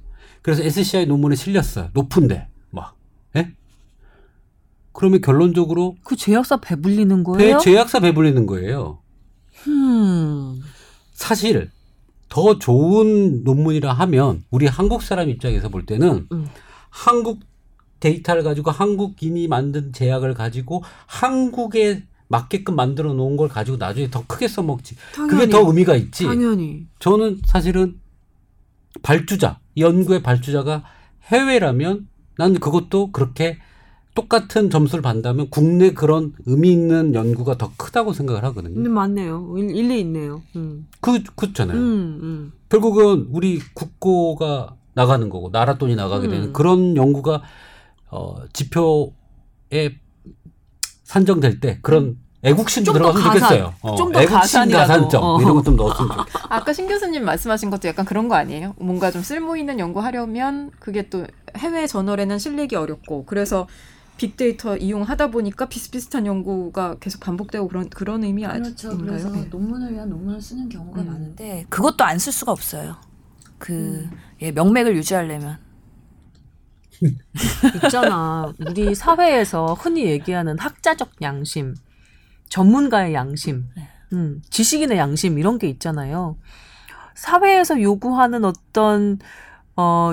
그래서 0.42 0.64
SCI 0.64 1.06
논문에 1.06 1.36
실렸어요. 1.36 1.90
높은데 1.94 2.48
막. 2.70 2.96
예? 3.36 3.52
그러면 4.94 5.22
결론적으로 5.22 5.96
그 6.04 6.16
제약사 6.16 6.58
배불리는 6.58 7.18
배 7.18 7.24
거예요? 7.24 7.58
제약사 7.60 8.00
배불리는 8.00 8.46
거예요. 8.46 9.00
음. 9.68 10.55
사실 11.16 11.72
더 12.28 12.60
좋은 12.60 13.44
논문이라 13.44 13.92
하면 13.92 14.44
우리 14.52 14.68
한국 14.68 15.02
사람 15.02 15.30
입장에서 15.30 15.70
볼 15.70 15.86
때는 15.86 16.28
음. 16.32 16.48
한국 16.90 17.40
데이터를 18.02 18.44
가지고 18.44 18.70
한국인이 18.70 19.48
만든 19.48 19.94
제약을 19.94 20.34
가지고 20.34 20.84
한국에 21.08 22.04
맞게끔 22.28 22.76
만들어 22.76 23.14
놓은 23.14 23.38
걸 23.38 23.48
가지고 23.48 23.78
나중에 23.78 24.12
더 24.12 24.26
크게 24.28 24.48
써먹지. 24.48 24.96
그게 25.14 25.48
더 25.48 25.66
의미가 25.66 25.96
있지. 25.96 26.26
당연히. 26.26 26.86
저는 27.00 27.40
사실은 27.46 28.00
발주자, 29.02 29.60
연구의 29.78 30.22
발주자가 30.22 30.84
해외라면 31.32 32.10
나는 32.38 32.60
그것도 32.60 33.12
그렇게 33.12 33.58
똑같은 34.16 34.70
점수를 34.70 35.02
받는다면 35.02 35.50
국내 35.50 35.92
그런 35.92 36.34
의미 36.46 36.72
있는 36.72 37.14
연구가 37.14 37.58
더 37.58 37.72
크다고 37.78 38.14
생각을 38.14 38.44
하거든요. 38.46 38.74
근데 38.74 38.90
맞네요. 38.90 39.54
일- 39.58 39.76
일리 39.76 40.00
있네요. 40.00 40.42
음. 40.56 40.88
그, 41.02 41.22
그렇잖아요. 41.36 41.78
음, 41.78 42.20
음. 42.24 42.52
결국은 42.70 43.28
우리 43.32 43.60
국고가 43.74 44.76
나가는 44.94 45.28
거고 45.30 45.52
나라 45.52 45.78
돈이 45.78 45.96
나가게 45.96 46.30
되는 46.30 46.48
음. 46.48 46.54
그런 46.54 46.96
연구가 46.96 47.42
어 48.10 48.36
지표에 48.54 49.98
산정될 51.04 51.60
때 51.60 51.80
그런 51.82 52.18
애국심도 52.44 52.94
좀더 52.94 53.12
들어갔으면 53.12 53.34
좋겠어요. 53.40 53.74
어, 53.82 53.96
좀더 53.96 54.22
애국심. 54.22 54.70
가산점 54.72 55.24
어. 55.24 55.42
이런 55.42 55.56
것 55.56 55.64
좀 55.64 55.76
넣었으면 55.76 56.10
좋겠어요. 56.18 56.44
아까 56.50 56.72
신 56.74 56.88
교수님 56.88 57.26
말씀하신 57.26 57.70
것도 57.70 57.88
약간 57.88 58.06
그런 58.06 58.30
거 58.30 58.36
아니에요? 58.36 58.76
뭔가 58.80 59.12
좀 59.12 59.22
쓸모 59.24 59.58
있는 59.58 59.80
연구하려면 59.80 60.72
그게 60.80 61.10
또 61.10 61.26
해외 61.58 61.88
저널에는 61.88 62.38
실리기 62.40 62.76
어렵고 62.76 63.26
그래서 63.26 63.68
빅데이터 64.18 64.78
이용하다 64.78 65.32
보니까 65.32 65.68
비슷비슷한 65.68 66.26
연구가 66.26 66.96
계속 67.00 67.20
반복되고 67.22 67.68
그런 67.68 67.90
그런 67.90 68.24
의미 68.24 68.46
아닌가요? 68.46 68.74
그렇죠. 68.76 68.98
그래서 68.98 69.30
네. 69.30 69.46
논문을 69.50 69.94
위한 69.94 70.10
논문을 70.10 70.42
쓰는 70.42 70.70
경우가 70.70 71.02
음. 71.02 71.08
많은데 71.08 71.66
그것도 71.70 72.04
안 72.04 72.18
쓸 72.18 72.32
수가 72.32 72.52
없어요. 72.52 72.96
그 73.58 74.08
예, 74.42 74.52
명맥을 74.52 74.96
유지하려면 74.96 75.58
있잖아. 77.84 78.54
우리 78.60 78.96
사회에서 78.96 79.74
흔히 79.74 80.06
얘기하는 80.06 80.58
학자적 80.60 81.22
양심, 81.22 81.76
전문가의 82.50 83.14
양심, 83.14 83.66
음, 84.14 84.42
지식인의 84.50 84.98
양심 84.98 85.38
이런 85.40 85.58
게 85.60 85.68
있잖아요. 85.68 86.38
사회에서 87.16 87.82
요구하는 87.82 88.46
어떤 88.46 89.20
어 89.76 90.12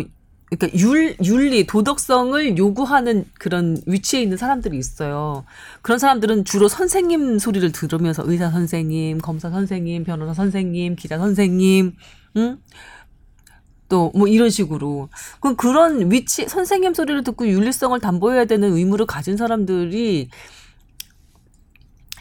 그러니까 0.58 0.78
윤, 0.78 1.14
윤리, 1.24 1.66
도덕성을 1.66 2.58
요구하는 2.58 3.24
그런 3.38 3.80
위치에 3.86 4.20
있는 4.20 4.36
사람들이 4.36 4.76
있어요. 4.76 5.44
그런 5.80 5.98
사람들은 5.98 6.44
주로 6.44 6.68
선생님 6.68 7.38
소리를 7.38 7.72
들으면서 7.72 8.22
의사 8.26 8.50
선생님, 8.50 9.18
검사 9.18 9.50
선생님, 9.50 10.04
변호사 10.04 10.34
선생님, 10.34 10.96
기자 10.96 11.18
선생님, 11.18 11.94
응? 12.36 12.58
또 13.88 14.10
뭐 14.14 14.26
이런 14.26 14.48
식으로 14.50 15.10
그럼 15.40 15.56
그런 15.56 16.10
위치 16.10 16.48
선생님 16.48 16.94
소리를 16.94 17.22
듣고 17.24 17.46
윤리성을 17.46 17.98
담보해야 18.00 18.46
되는 18.46 18.72
의무를 18.72 19.06
가진 19.06 19.36
사람들이 19.36 20.30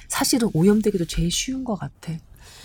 사실은 0.10 0.50
오염되기도 0.54 1.06
제일 1.06 1.32
쉬운 1.32 1.64
것 1.64 1.76
같아. 1.76 2.14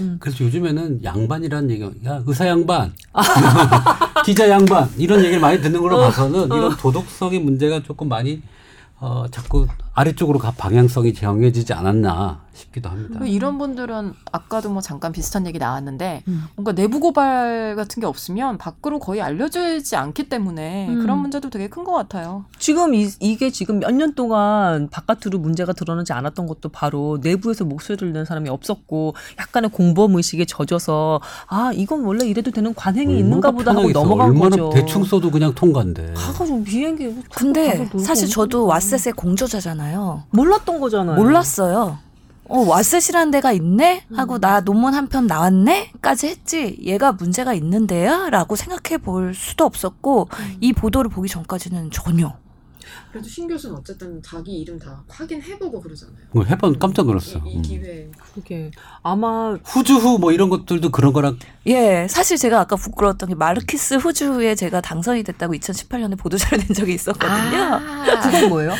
음. 0.00 0.16
그래서 0.20 0.44
요즘에는 0.44 1.04
양반이라는 1.04 1.70
얘기가 1.70 1.90
야 2.06 2.22
의사 2.26 2.46
양반, 2.46 2.92
기자 4.24 4.48
양반. 4.48 4.88
이런 4.98 5.20
얘기를 5.20 5.40
많이 5.40 5.60
듣는 5.60 5.80
걸로 5.80 5.98
봐서는 5.98 6.46
이런 6.46 6.76
도덕성의 6.76 7.40
문제가 7.40 7.82
조금 7.82 8.08
많이 8.08 8.42
어 8.98 9.26
자꾸 9.30 9.66
아래쪽으로 9.96 10.38
가 10.38 10.52
방향성이 10.52 11.14
정해지지 11.14 11.72
않았나 11.72 12.44
싶기도 12.52 12.88
합니다. 12.88 13.18
그리고 13.18 13.26
이런 13.26 13.58
분들은 13.58 14.12
아까도 14.32 14.70
뭐 14.70 14.80
잠깐 14.80 15.12
비슷한 15.12 15.46
얘기 15.46 15.58
나왔는데 15.58 16.22
음. 16.28 16.44
뭔가 16.54 16.72
내부 16.72 17.00
고발 17.00 17.74
같은 17.76 18.00
게 18.00 18.06
없으면 18.06 18.56
밖으로 18.56 18.98
거의 18.98 19.20
알려지지 19.20 19.94
않기 19.96 20.28
때문에 20.30 20.88
음. 20.88 21.00
그런 21.02 21.18
문제도 21.18 21.48
되게 21.50 21.68
큰 21.68 21.84
것 21.84 21.92
같아요. 21.92 22.44
지금 22.58 22.94
이, 22.94 23.08
이게 23.20 23.50
지금 23.50 23.78
몇 23.80 23.90
년 23.96 24.14
동안 24.14 24.88
바깥으로 24.90 25.38
문제가 25.38 25.72
드러나지 25.72 26.12
않았던 26.12 26.46
것도 26.46 26.68
바로 26.70 27.18
내부에서 27.22 27.64
목소리를 27.64 28.12
내는 28.12 28.24
사람이 28.26 28.48
없었고 28.50 29.14
약간의 29.38 29.70
공범 29.70 30.14
의식에 30.16 30.44
젖어서 30.46 31.20
아 31.46 31.70
이건 31.74 32.04
원래 32.04 32.26
이래도 32.26 32.50
되는 32.50 32.74
관행이 32.74 33.18
있는가 33.18 33.50
보다 33.52 33.70
하고. 33.72 33.90
넘어간 33.92 34.28
얼마나 34.30 34.50
거죠. 34.56 34.70
대충 34.70 35.04
써도 35.04 35.30
그냥 35.30 35.54
통과인데. 35.54 36.12
가가지고 36.14 36.64
비행기 36.64 37.04
타고 37.06 37.24
근데 37.34 37.78
가서 37.90 37.98
사실 37.98 38.28
저도. 38.28 38.66
왓셋의 38.68 39.14
공저자잖아요. 39.16 39.85
몰랐던 40.30 40.80
거잖아요. 40.80 41.16
몰랐어요. 41.16 41.98
어, 42.48 42.64
왓셋이라는 42.64 43.32
데가 43.32 43.50
있네? 43.52 44.04
하고 44.14 44.38
나 44.38 44.60
논문 44.60 44.94
한 44.94 45.08
편 45.08 45.26
나왔네? 45.26 45.90
까지 46.00 46.28
했지. 46.28 46.78
얘가 46.84 47.10
문제가 47.12 47.54
있는데요? 47.54 48.30
라고 48.30 48.54
생각해 48.54 48.98
볼 48.98 49.34
수도 49.34 49.64
없었고, 49.64 50.28
이 50.60 50.72
보도를 50.72 51.10
보기 51.10 51.28
전까지는 51.28 51.90
전혀. 51.90 52.34
그래도 53.10 53.28
신 53.28 53.48
교수는 53.48 53.76
어쨌든 53.76 54.22
자기 54.22 54.52
이름 54.52 54.78
다 54.78 55.02
확인해보고 55.08 55.80
그러잖아요. 55.80 56.16
그걸 56.28 56.46
해본 56.46 56.78
깜짝 56.78 57.06
놀랐어. 57.06 57.40
이, 57.46 57.52
이 57.52 57.56
음. 57.56 57.62
기회. 57.62 58.10
그게 58.34 58.70
아마 59.02 59.56
후주후 59.64 60.18
뭐 60.18 60.32
이런 60.32 60.48
것들도 60.48 60.90
그런 60.90 61.12
거랑 61.12 61.38
예, 61.66 62.06
사실 62.08 62.36
제가 62.36 62.60
아까 62.60 62.76
부끄러웠던 62.76 63.28
게 63.28 63.34
마르키스 63.34 63.94
후주에 63.94 64.54
제가 64.54 64.80
당선이 64.80 65.24
됐다고 65.24 65.54
2018년에 65.54 66.16
보도자료 66.16 66.58
낸 66.58 66.68
적이 66.74 66.94
있었거든요. 66.94 67.58
아, 67.58 68.20
그건 68.22 68.48
뭐예요? 68.50 68.70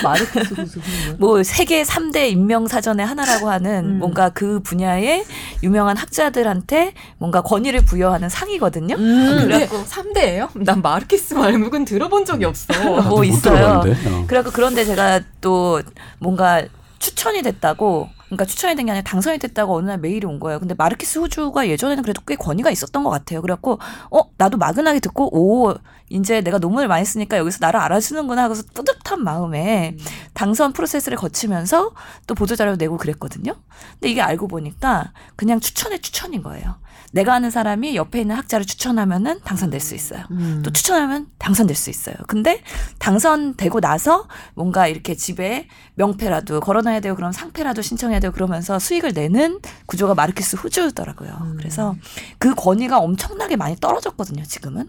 무슨 0.56 0.82
뭐예요? 0.82 1.16
뭐 1.18 1.42
세계 1.42 1.82
3대 1.82 2.30
인명 2.30 2.68
사전의 2.68 3.04
하나라고 3.04 3.50
하는 3.50 3.84
음. 3.84 3.98
뭔가 3.98 4.28
그 4.28 4.60
분야의 4.60 5.24
유명한 5.64 5.96
학자들한테 5.96 6.94
뭔가 7.18 7.42
권위를 7.42 7.84
부여하는 7.84 8.28
상이거든요. 8.28 8.94
음. 8.94 9.36
근데 9.40 9.66
3대예요? 9.68 10.50
난 10.62 10.80
마르키스 10.80 11.34
말목은 11.34 11.84
들어본 11.84 12.24
적이 12.24 12.44
없어. 12.44 12.72
뭐못 12.82 13.24
있어요. 13.24 13.82
어. 14.06 14.26
그래갖고 14.26 14.52
그런데 14.54 14.84
제가 14.84 15.20
또 15.40 15.82
뭔가 16.18 16.64
추천이 16.98 17.42
됐다고 17.42 18.08
그러니까 18.26 18.44
추천이 18.44 18.74
된 18.74 18.86
게 18.86 18.90
아니라 18.92 19.04
당선이 19.04 19.38
됐다고 19.38 19.76
어느 19.76 19.86
날 19.86 19.98
메일이 19.98 20.26
온 20.26 20.40
거예요. 20.40 20.58
근데 20.58 20.74
마르키스 20.74 21.20
후주가 21.20 21.68
예전에는 21.68 22.02
그래도 22.02 22.20
꽤 22.26 22.34
권위가 22.34 22.70
있었던 22.70 23.04
것 23.04 23.10
같아요. 23.10 23.40
그래갖고 23.42 23.78
어 24.10 24.20
나도 24.36 24.58
막연하게 24.58 24.98
듣고 25.00 25.30
오 25.36 25.74
이제 26.08 26.40
내가 26.40 26.58
논문을 26.58 26.88
많이 26.88 27.04
쓰니까 27.04 27.36
여기서 27.38 27.58
나를 27.60 27.78
알아주는구나 27.80 28.44
하고서 28.44 28.64
뿌듯한 28.74 29.22
마음에 29.22 29.96
당선 30.34 30.72
프로세스를 30.72 31.16
거치면서 31.18 31.92
또 32.26 32.34
보도자료 32.34 32.74
내고 32.76 32.96
그랬거든요. 32.96 33.54
근데 33.92 34.10
이게 34.10 34.22
알고 34.22 34.48
보니까 34.48 35.12
그냥 35.36 35.60
추천의 35.60 36.00
추천인 36.00 36.42
거예요. 36.42 36.76
내가 37.16 37.32
아는 37.32 37.50
사람이 37.50 37.96
옆에 37.96 38.20
있는 38.20 38.36
학자를 38.36 38.66
추천하면은 38.66 39.40
당선될 39.42 39.80
수 39.80 39.94
있어요. 39.94 40.22
음. 40.32 40.60
또 40.62 40.70
추천하면 40.70 41.28
당선될 41.38 41.74
수 41.74 41.88
있어요. 41.88 42.14
근데 42.28 42.60
당선되고 42.98 43.80
나서 43.80 44.28
뭔가 44.54 44.86
이렇게 44.86 45.14
집에 45.14 45.66
명패라도 45.94 46.60
걸어놔야 46.60 47.00
되고 47.00 47.16
그럼 47.16 47.32
상패라도 47.32 47.80
신청해야 47.80 48.20
되고 48.20 48.34
그러면서 48.34 48.78
수익을 48.78 49.14
내는 49.14 49.60
구조가 49.86 50.14
마르키스 50.14 50.56
후주더라고요. 50.56 51.38
음. 51.40 51.54
그래서 51.56 51.96
그 52.36 52.54
권위가 52.54 52.98
엄청나게 52.98 53.56
많이 53.56 53.76
떨어졌거든요. 53.76 54.42
지금은. 54.44 54.86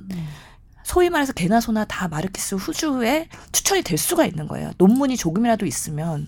소위 0.84 1.09
말해서 1.09 1.32
개나 1.32 1.61
소나 1.61 1.86
다 1.86 2.09
마르키스 2.09 2.55
후주에 2.55 3.30
추천이 3.53 3.84
될 3.84 3.97
수가 3.97 4.25
있는 4.25 4.49
거예요. 4.49 4.71
논문이 4.78 5.15
조금이라도 5.15 5.65
있으면 5.65 6.28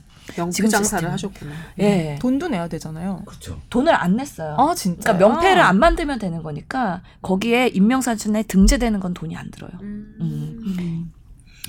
지금 0.51 0.69
장사를. 0.69 1.11
하셨구나. 1.11 1.51
예 1.79 2.17
돈도 2.21 2.47
내야 2.49 2.67
되잖아요. 2.67 3.23
그렇죠. 3.25 3.59
돈을 3.69 3.93
안 3.93 4.15
냈어요. 4.15 4.55
아 4.57 4.73
진짜. 4.75 5.13
그러니까 5.13 5.27
명패를 5.27 5.61
안 5.61 5.79
만들면 5.79 6.19
되는 6.19 6.43
거니까 6.43 7.01
거기에 7.21 7.67
임명사진에 7.67 8.43
등재되는 8.43 8.99
건 8.99 9.13
돈이 9.13 9.35
안 9.35 9.49
들어요. 9.51 9.71
음. 9.81 11.11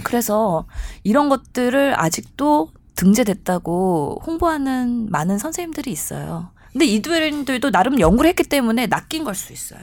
그래서 0.05 0.67
이런 1.05 1.29
것들을 1.29 1.99
아직도 1.99 2.71
등재됐다고 2.97 4.23
홍보하는 4.27 5.09
많은 5.11 5.39
선생님들이 5.39 5.91
있어요. 5.91 6.51
근데 6.73 6.85
이들도 6.87 7.71
나름 7.71 7.99
연구를 8.01 8.29
했기 8.29 8.43
때문에 8.45 8.87
낚인 8.87 9.25
걸 9.25 9.35
수 9.35 9.53
있어요. 9.53 9.81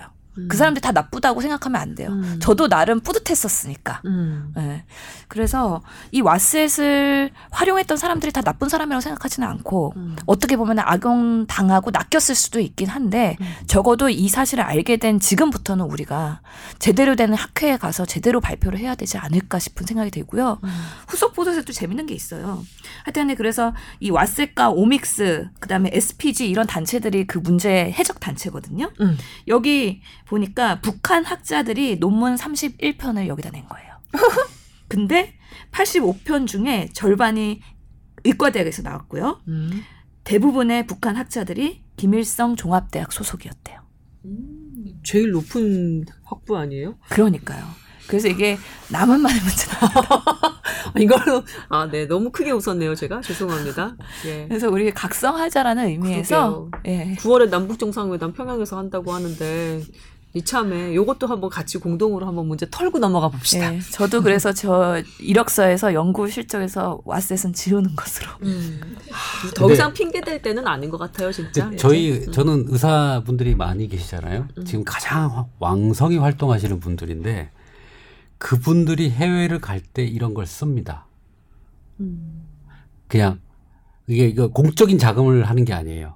그 0.47 0.57
사람들이 0.57 0.81
다 0.81 0.91
나쁘다고 0.91 1.41
생각하면 1.41 1.81
안 1.81 1.95
돼요. 1.95 2.09
음. 2.09 2.39
저도 2.39 2.67
나름 2.67 2.99
뿌듯했었으니까. 2.99 4.01
음. 4.05 4.51
네. 4.55 4.85
그래서 5.27 5.81
이 6.11 6.21
왓셋을 6.21 7.31
활용했던 7.51 7.97
사람들이 7.97 8.31
다 8.31 8.41
나쁜 8.41 8.69
사람이라고 8.69 9.01
생각하지는 9.01 9.47
않고 9.47 9.93
음. 9.95 10.15
어떻게 10.25 10.55
보면 10.55 10.79
악용 10.79 11.47
당하고 11.47 11.91
낚였을 11.91 12.35
수도 12.35 12.59
있긴 12.59 12.87
한데 12.87 13.37
적어도 13.67 14.09
이 14.09 14.29
사실을 14.29 14.63
알게 14.63 14.97
된 14.97 15.19
지금부터는 15.19 15.85
우리가 15.85 16.41
제대로 16.79 17.15
되는 17.15 17.35
학회에 17.35 17.77
가서 17.77 18.05
제대로 18.05 18.39
발표를 18.39 18.79
해야 18.79 18.95
되지 18.95 19.17
않을까 19.17 19.59
싶은 19.59 19.85
생각이 19.85 20.11
들고요. 20.11 20.59
후속 21.07 21.33
보도에서 21.33 21.63
또 21.63 21.73
재밌는 21.73 22.05
게 22.05 22.13
있어요. 22.13 22.63
하여튼 23.03 23.35
그래서 23.35 23.73
이 23.99 24.11
왓셋과 24.11 24.73
오믹스 24.75 25.49
그다음에 25.59 25.89
SPG 25.93 26.49
이런 26.49 26.67
단체들이 26.67 27.27
그 27.27 27.37
문제 27.37 27.91
해적 27.97 28.19
단체거든요. 28.19 28.91
음. 29.01 29.17
여기 29.47 30.01
보니까 30.27 30.79
북한 30.81 31.23
학자들이 31.25 31.99
논문 31.99 32.35
31편을 32.35 33.27
여기다 33.27 33.49
낸 33.51 33.67
거예요. 33.67 33.93
근데 34.87 35.33
85편 35.71 36.47
중에 36.47 36.89
절반이 36.93 37.61
의과대학에서 38.23 38.81
나왔고요. 38.83 39.41
음. 39.47 39.83
대부분의 40.23 40.87
북한 40.87 41.15
학자들이 41.15 41.83
김일성 41.95 42.55
종합대학 42.55 43.11
소속이었대요. 43.11 43.81
제일 45.03 45.31
높은 45.31 46.05
학부 46.25 46.57
아니에요? 46.57 46.97
그러니까요. 47.09 47.63
그래서 48.07 48.27
이게 48.27 48.57
나만 48.89 49.21
많은 49.21 49.37
문제다. 49.39 49.79
이걸로 50.99 51.43
아, 51.69 51.89
네. 51.89 52.05
너무 52.05 52.31
크게 52.31 52.51
웃었네요, 52.51 52.95
제가. 52.95 53.21
죄송합니다. 53.21 53.95
예. 54.25 54.47
그래서 54.47 54.69
우리 54.69 54.91
각성하자라는 54.91 55.87
의미에서 55.87 56.69
예. 56.87 57.15
9월에 57.19 57.49
남북 57.49 57.79
정상회담 57.79 58.33
평양에서 58.33 58.77
한다고 58.77 59.13
하는데 59.13 59.81
이참에 60.33 60.93
요것도 60.93 61.25
한번 61.27 61.49
같이 61.49 61.77
공동으로 61.79 62.27
한번 62.27 62.47
문제 62.47 62.67
털고 62.69 62.99
넘어가 62.99 63.29
봅시다. 63.29 63.73
예, 63.73 63.79
저도 63.79 64.21
그래서 64.21 64.53
저 64.53 65.01
이력서에서 65.19 65.93
연구 65.93 66.29
실적에서 66.29 67.01
왓셋은 67.05 67.53
지우는 67.55 67.95
것으로. 67.95 68.27
음. 68.43 68.79
더 69.55 69.61
근데- 69.63 69.73
이상 69.73 69.93
핑계 69.93 70.21
댈 70.21 70.41
때는 70.41 70.67
아닌 70.67 70.89
것 70.89 70.97
같아요, 70.97 71.31
진짜. 71.31 71.63
근데 71.63 71.77
저희. 71.77 72.11
음. 72.27 72.31
저는 72.31 72.65
의사분들이 72.67 73.55
많이 73.55 73.87
계시잖아요. 73.87 74.47
지금 74.65 74.83
가장 74.85 75.35
화- 75.35 75.45
왕성히 75.59 76.17
활동하시는 76.17 76.79
분들인데 76.79 77.49
그분들이 78.37 79.09
해외를 79.09 79.59
갈 79.59 79.81
때 79.81 80.03
이런 80.05 80.33
걸 80.35 80.45
씁니다. 80.45 81.07
음. 81.99 82.43
그냥 83.07 83.39
이게 84.05 84.27
이거 84.27 84.49
공적인 84.49 84.99
자금을 84.99 85.45
하는 85.45 85.65
게 85.65 85.73
아니에요. 85.73 86.15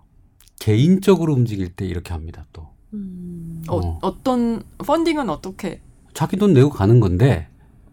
개인적으로 0.59 1.33
움직일 1.33 1.69
때 1.73 1.85
이렇게 1.87 2.13
합니다. 2.13 2.45
또 2.53 2.67
음. 2.93 3.40
어, 3.71 3.79
어. 3.79 3.99
어 4.01 4.15
떤 4.23 4.63
펀딩은 4.79 5.29
어떻게? 5.29 5.81
자기 6.13 6.37
돈 6.37 6.53
내고 6.53 6.69
가는 6.69 6.99
건데 6.99 7.47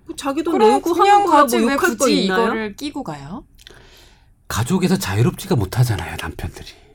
뭐 0.07 0.17
자기도 0.17 0.51
그럼 0.53 0.71
내고 0.73 0.93
그냥 0.93 1.31
하는 1.33 1.61
뭐왜 1.61 1.77
굳이? 1.77 2.25
이거를 2.25 2.75
끼고 2.77 3.03
가요? 3.03 3.45
가족에서 4.49 4.97
자유롭지가 4.97 5.57
못하잖아요 5.57 6.17
남편들이. 6.21 6.67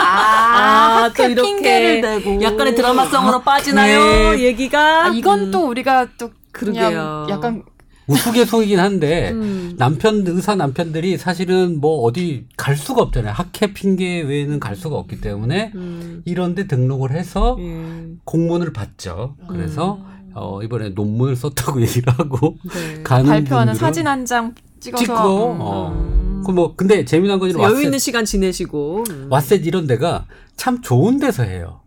아, 0.00 1.08
또그 1.16 1.30
이렇게 1.30 1.42
핑계를 1.42 2.00
대고. 2.02 2.42
약간의 2.42 2.74
드라마성으로 2.74 3.42
빠지나요? 3.42 4.32
네. 4.32 4.40
얘기가. 4.44 5.06
아, 5.06 5.08
이건 5.08 5.40
음. 5.46 5.50
또 5.50 5.66
우리가 5.66 6.06
또 6.18 6.30
그냥 6.52 6.74
그러게요. 6.92 7.26
약간 7.30 7.62
우스갯소리긴 8.08 8.80
한데 8.80 9.30
음. 9.32 9.74
남편 9.78 10.24
의사 10.26 10.54
남편들이 10.54 11.18
사실은 11.18 11.80
뭐 11.80 12.00
어디 12.02 12.46
갈 12.56 12.76
수가 12.76 13.02
없잖아요. 13.02 13.32
학회 13.34 13.72
핑계 13.72 14.22
외에는 14.22 14.58
갈 14.60 14.74
수가 14.74 14.96
없기 14.96 15.20
때문에 15.20 15.72
음. 15.74 16.22
이런데 16.24 16.66
등록을 16.66 17.12
해서 17.12 17.56
예. 17.60 18.06
공문을 18.24 18.72
받죠. 18.72 19.36
그래서 19.48 19.98
음. 20.00 20.30
어, 20.34 20.62
이번에 20.62 20.90
논문을 20.90 21.36
썼다고 21.36 21.80
얘기를 21.82 22.12
하고 22.12 22.56
네. 22.74 23.02
가는 23.02 23.26
발표하는 23.26 23.74
사진 23.74 24.06
한 24.06 24.24
장 24.24 24.54
찍어서 24.80 25.04
찍고 25.04 25.52
음. 25.52 25.58
어. 25.60 26.42
그뭐 26.46 26.74
근데 26.76 27.04
재미난 27.04 27.38
건 27.38 27.50
여유 27.58 27.82
있는 27.82 27.98
시간 27.98 28.24
지내시고. 28.24 29.04
음. 29.10 29.28
WASET 29.30 29.66
이런 29.66 29.86
데가 29.86 30.26
참 30.56 30.80
좋은 30.82 31.18
데서 31.18 31.42
해요. 31.42 31.80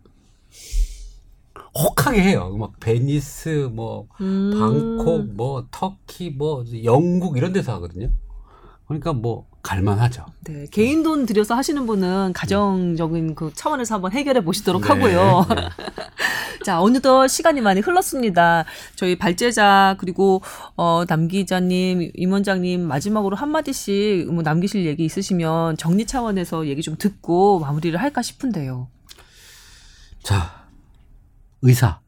혹하게 1.74 2.22
해요. 2.22 2.54
막 2.58 2.72
베니스 2.80 3.70
뭐 3.72 4.06
음. 4.20 4.50
방콕 4.58 5.34
뭐 5.34 5.66
터키 5.70 6.30
뭐 6.30 6.64
영국 6.84 7.36
이런 7.36 7.52
데서 7.52 7.72
하거든요. 7.74 8.10
그러니까 8.86 9.12
뭐 9.12 9.46
갈만하죠. 9.62 10.26
네, 10.44 10.66
개인 10.70 11.02
돈 11.02 11.24
들여서 11.24 11.54
하시는 11.54 11.86
분은 11.86 12.32
가정적인 12.32 13.34
그 13.34 13.52
차원에서 13.54 13.94
한번 13.94 14.12
해결해 14.12 14.44
보시도록 14.44 14.82
네, 14.82 14.88
하고요. 14.88 15.46
네. 15.48 15.68
자, 16.64 16.80
어느덧 16.80 17.28
시간이 17.28 17.60
많이 17.60 17.80
흘렀습니다. 17.80 18.64
저희 18.96 19.16
발제자 19.16 19.96
그리고 19.98 20.42
어, 20.76 21.04
남 21.06 21.28
기자님, 21.28 22.10
임 22.14 22.32
원장님 22.32 22.86
마지막으로 22.86 23.36
한 23.36 23.50
마디씩 23.50 24.32
뭐 24.32 24.42
남기실 24.42 24.84
얘기 24.84 25.04
있으시면 25.04 25.76
정리 25.76 26.06
차원에서 26.06 26.66
얘기 26.66 26.82
좀 26.82 26.96
듣고 26.98 27.60
마무리를 27.60 27.98
할까 28.00 28.20
싶은데요. 28.20 28.88
자, 30.22 30.61
의사. 31.62 32.00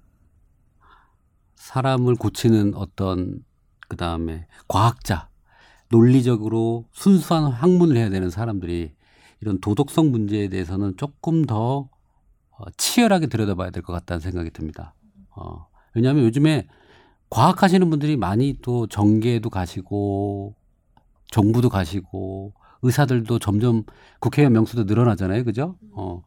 사람을 1.57 2.17
고치는 2.17 2.75
어떤, 2.75 3.45
그 3.89 3.97
다음에 3.97 4.47
과학자, 4.69 5.29
논리적으로 5.91 6.87
순수한 6.93 7.45
학문을 7.53 7.97
해야 7.97 8.11
되는 8.11 8.31
사람들이 8.31 8.93
이런 9.41 9.61
도덕성 9.61 10.11
문제에 10.11 10.49
대해서는 10.49 10.97
조금 10.97 11.45
더 11.45 11.89
어, 12.57 12.65
치열하게 12.77 13.27
들여다봐야 13.27 13.71
될 13.71 13.83
것 13.83 13.93
같다는 13.93 14.21
생각이 14.21 14.51
듭니다. 14.51 14.95
어, 15.37 15.67
왜냐하면 15.95 16.25
요즘에 16.25 16.69
과학하시는 17.31 17.91
분들이 17.91 18.17
많이 18.17 18.59
또 18.63 18.87
정계에도 18.87 19.51
가시고, 19.51 20.55
정부도 21.29 21.69
가시고, 21.69 22.55
의사들도 22.83 23.39
점점 23.41 23.83
국회의원 24.21 24.53
명수도 24.53 24.85
늘어나잖아요. 24.85 25.43
그죠? 25.45 25.77
어, 25.93 26.23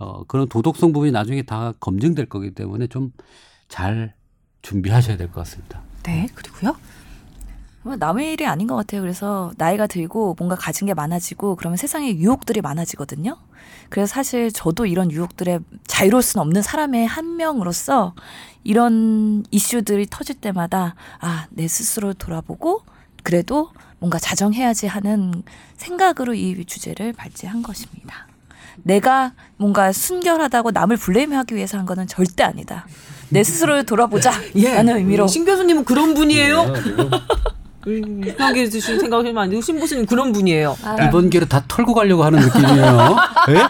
어, 0.00 0.24
그런 0.24 0.48
도덕성 0.48 0.92
부분이 0.92 1.12
나중에 1.12 1.42
다 1.42 1.72
검증될 1.80 2.26
거기 2.26 2.52
때문에 2.52 2.86
좀 2.88 3.12
잘 3.68 4.14
준비하셔야 4.62 5.16
될 5.16 5.28
것 5.28 5.34
같습니다. 5.42 5.80
네, 6.02 6.26
그리고요. 6.34 6.74
뭐 7.82 7.94
남의 7.96 8.32
일이 8.32 8.44
아닌 8.46 8.66
것 8.66 8.74
같아요. 8.74 9.00
그래서 9.00 9.52
나이가 9.56 9.86
들고 9.86 10.34
뭔가 10.38 10.56
가진 10.56 10.86
게 10.86 10.92
많아지고 10.92 11.54
그러면 11.54 11.76
세상에 11.76 12.14
유혹들이 12.16 12.60
많아지거든요. 12.62 13.36
그래서 13.88 14.12
사실 14.12 14.50
저도 14.52 14.86
이런 14.86 15.10
유혹들에 15.12 15.60
자유로울 15.86 16.22
수는 16.22 16.42
없는 16.42 16.62
사람의 16.62 17.06
한 17.06 17.36
명으로서 17.36 18.14
이런 18.64 19.44
이슈들이 19.52 20.08
터질 20.10 20.34
때마다 20.34 20.96
아, 21.20 21.46
내 21.50 21.68
스스로 21.68 22.12
돌아보고 22.12 22.82
그래도 23.22 23.70
뭔가 24.00 24.18
자정해야지 24.18 24.88
하는 24.88 25.44
생각으로 25.76 26.34
이 26.34 26.64
주제를 26.64 27.12
발제한 27.12 27.62
것입니다. 27.62 28.26
내가 28.82 29.32
뭔가 29.56 29.92
순결하다고 29.92 30.70
남을 30.72 30.96
블레임하기 30.96 31.54
위해서 31.54 31.78
한 31.78 31.86
거는 31.86 32.06
절대 32.06 32.42
아니다. 32.44 32.86
내 33.28 33.44
스스로를 33.44 33.84
돌아보자. 33.86 34.32
라는 34.54 34.96
의미로 34.96 35.26
신 35.28 35.44
교수님은 35.44 35.84
그런 35.84 36.14
분이에요? 36.14 36.72
음, 37.86 38.22
이상하게 38.26 38.68
드시는 38.68 39.00
생각하시면 39.00 39.42
안 39.42 39.48
돼요. 39.50 39.60
신부스님 39.60 40.04
그런 40.06 40.32
분이에요. 40.32 40.76
아, 40.84 40.96
이번 41.04 41.30
기회를 41.30 41.48
다 41.48 41.64
털고 41.66 41.94
가려고 41.94 42.24
하는 42.24 42.38
느낌이에요. 42.40 43.16
예? 43.50 43.62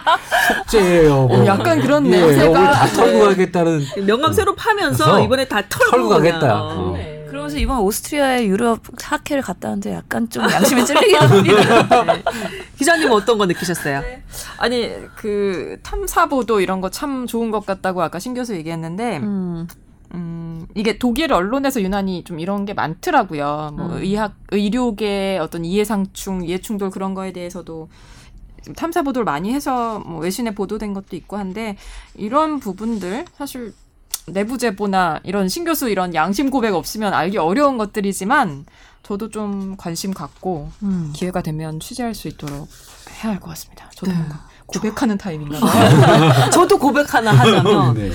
속죄예요. 0.65 1.27
뭐. 1.27 1.41
어, 1.41 1.45
약간 1.45 1.79
그런 1.79 2.05
예, 2.07 2.19
냄새가- 2.19 2.49
오늘 2.49 2.71
다 2.71 2.87
털고 2.87 3.11
네. 3.19 3.25
가겠다는 3.25 3.85
명함 4.05 4.33
새로 4.33 4.53
파면서 4.55 5.23
이번에 5.23 5.47
다 5.47 5.61
털고, 5.69 5.91
털고 5.91 6.09
가겠다. 6.09 6.61
어. 6.63 6.93
네. 6.97 7.20
그러면서 7.41 7.57
이번 7.57 7.79
오스트리아의 7.79 8.47
유럽 8.47 8.81
학회를 9.01 9.41
갔다 9.41 9.69
왔는데 9.69 9.93
약간 9.93 10.29
좀 10.29 10.43
양심이 10.43 10.85
찔리긴 10.85 11.15
합니다. 11.17 12.03
네. 12.05 12.23
기자님 12.77 13.11
어떤 13.11 13.37
거 13.37 13.45
느끼셨어요? 13.47 14.03
아니 14.59 14.91
그 15.15 15.79
탐사 15.83 16.27
보도 16.27 16.61
이런 16.61 16.79
거 16.81 16.91
참 16.91 17.25
좋은 17.25 17.51
것 17.51 17.65
같다고 17.65 18.03
아까 18.03 18.19
신 18.19 18.33
교수 18.33 18.53
얘기했는데 18.55 19.17
음. 19.17 19.67
음, 20.13 20.67
이게 20.75 20.99
독일 20.99 21.31
언론에서 21.31 21.81
유난히 21.81 22.23
좀 22.25 22.39
이런 22.39 22.65
게 22.65 22.73
많더라고요. 22.73 23.71
뭐 23.75 23.85
음. 23.87 24.01
의학, 24.01 24.35
의료계 24.51 25.39
어떤 25.41 25.63
이해상충, 25.63 26.43
이해충돌 26.43 26.89
그런 26.91 27.13
거에 27.13 27.31
대해서도 27.31 27.89
탐사 28.75 29.01
보도를 29.01 29.23
많이 29.23 29.53
해서 29.53 29.99
뭐 30.05 30.19
외신에 30.19 30.53
보도된 30.53 30.93
것도 30.93 31.15
있고 31.15 31.37
한데 31.37 31.77
이런 32.13 32.59
부분들 32.59 33.25
사실 33.37 33.73
내부 34.31 34.57
제보나 34.57 35.19
이런 35.23 35.47
신교수 35.49 35.89
이런 35.89 36.13
양심 36.15 36.49
고백 36.49 36.73
없으면 36.73 37.13
알기 37.13 37.37
어려운 37.37 37.77
것들이지만 37.77 38.65
저도 39.03 39.29
좀 39.29 39.75
관심 39.77 40.13
갖고 40.13 40.71
음. 40.83 41.11
기회가 41.15 41.41
되면 41.41 41.79
취재할 41.79 42.13
수 42.15 42.27
있도록 42.27 42.67
해야 43.23 43.33
할 43.33 43.39
것 43.39 43.49
같습니다. 43.49 43.89
저도 43.95 44.11
네. 44.11 44.17
뭔가 44.17 44.47
고백하는 44.67 45.17
타입인가 45.17 45.59
봐요. 45.59 46.49
저도 46.51 46.77
고백 46.77 47.13
하나 47.13 47.31
하자면 47.31 47.93
네. 47.99 48.11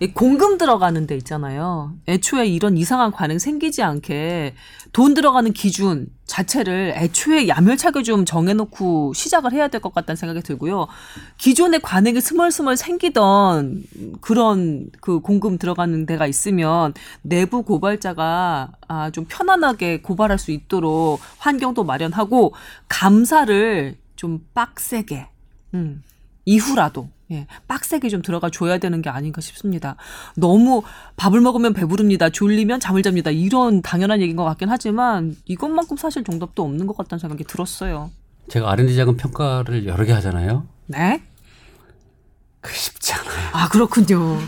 이 0.00 0.12
공금 0.12 0.58
들어가는 0.58 1.06
데 1.08 1.16
있잖아요. 1.16 1.92
애초에 2.06 2.46
이런 2.46 2.76
이상한 2.76 3.10
관행 3.10 3.38
생기지 3.38 3.82
않게 3.82 4.54
돈 4.92 5.14
들어가는 5.14 5.52
기준 5.52 6.06
자체를 6.24 6.94
애초에 6.96 7.48
야멸차게 7.48 8.02
좀 8.04 8.24
정해놓고 8.24 9.12
시작을 9.14 9.52
해야 9.52 9.66
될 9.68 9.80
것 9.80 9.92
같다는 9.94 10.16
생각이 10.16 10.42
들고요. 10.42 10.86
기존의 11.38 11.80
관행이 11.80 12.20
스멀스멀 12.20 12.76
생기던 12.76 13.84
그런 14.20 14.90
그 15.00 15.20
공금 15.20 15.58
들어가는 15.58 16.06
데가 16.06 16.26
있으면 16.26 16.94
내부 17.22 17.62
고발자가 17.62 18.70
아, 18.88 19.10
좀 19.10 19.24
편안하게 19.28 20.02
고발할 20.02 20.38
수 20.38 20.50
있도록 20.52 21.20
환경도 21.38 21.84
마련하고 21.84 22.54
감사를 22.88 23.96
좀 24.16 24.44
빡세게 24.54 25.28
음, 25.74 26.02
이후라도 26.44 27.08
예, 27.30 27.46
빡세게 27.66 28.08
좀 28.08 28.22
들어가 28.22 28.48
줘야 28.50 28.78
되는 28.78 29.02
게 29.02 29.10
아닌가 29.10 29.40
싶습니다. 29.40 29.96
너무 30.34 30.82
밥을 31.16 31.40
먹으면 31.40 31.74
배부릅니다. 31.74 32.30
졸리면 32.30 32.80
잠을 32.80 33.02
잡니다. 33.02 33.30
이런 33.30 33.82
당연한 33.82 34.20
얘기인 34.22 34.36
것 34.36 34.44
같긴 34.44 34.70
하지만 34.70 35.36
이것만큼 35.44 35.96
사실 35.98 36.24
정답도 36.24 36.62
없는 36.64 36.86
것 36.86 36.96
같다는 36.96 37.20
생각이 37.20 37.44
들었어요. 37.44 38.10
제가 38.48 38.70
R&D 38.72 38.96
자금 38.96 39.16
평가를 39.18 39.86
여러 39.86 40.04
개 40.06 40.12
하잖아요. 40.12 40.66
네? 40.86 41.22
그 42.60 42.74
쉽지 42.74 43.12
않아요. 43.12 43.48
아 43.52 43.68
그렇군요. 43.68 44.38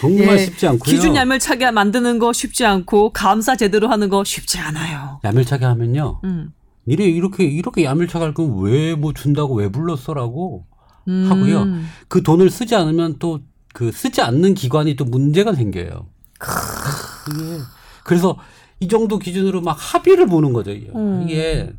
정말 0.00 0.38
예, 0.38 0.38
쉽지 0.46 0.66
않고요. 0.66 0.90
기준 0.90 1.14
야멸차게 1.14 1.70
만드는 1.70 2.18
거 2.18 2.32
쉽지 2.32 2.64
않고 2.64 3.10
감사 3.10 3.56
제대로 3.56 3.88
하는 3.88 4.08
거 4.08 4.24
쉽지 4.24 4.58
않아요. 4.58 5.20
야멸차게 5.22 5.64
하면요. 5.66 6.20
음. 6.24 6.52
니네 6.88 7.04
이렇게 7.04 7.44
이렇게 7.44 7.84
야멸차게 7.84 8.24
할 8.24 8.34
거면 8.34 8.58
왜 8.64 8.94
뭐 8.96 9.12
준다고 9.12 9.54
왜 9.54 9.68
불렀어라고 9.68 10.64
음. 11.08 11.26
하고요. 11.30 11.66
그 12.08 12.22
돈을 12.22 12.50
쓰지 12.50 12.74
않으면 12.74 13.16
또 13.18 13.40
그 13.72 13.90
쓰지 13.90 14.20
않는 14.20 14.54
기관이 14.54 14.96
또 14.96 15.04
문제가 15.04 15.54
생겨요. 15.54 16.06
이게 17.30 17.58
그래서 18.04 18.36
이 18.80 18.88
정도 18.88 19.18
기준으로 19.18 19.60
막 19.60 19.76
합의를 19.78 20.26
보는 20.26 20.52
거죠. 20.52 20.72
음. 20.72 21.24
이게 21.24 21.72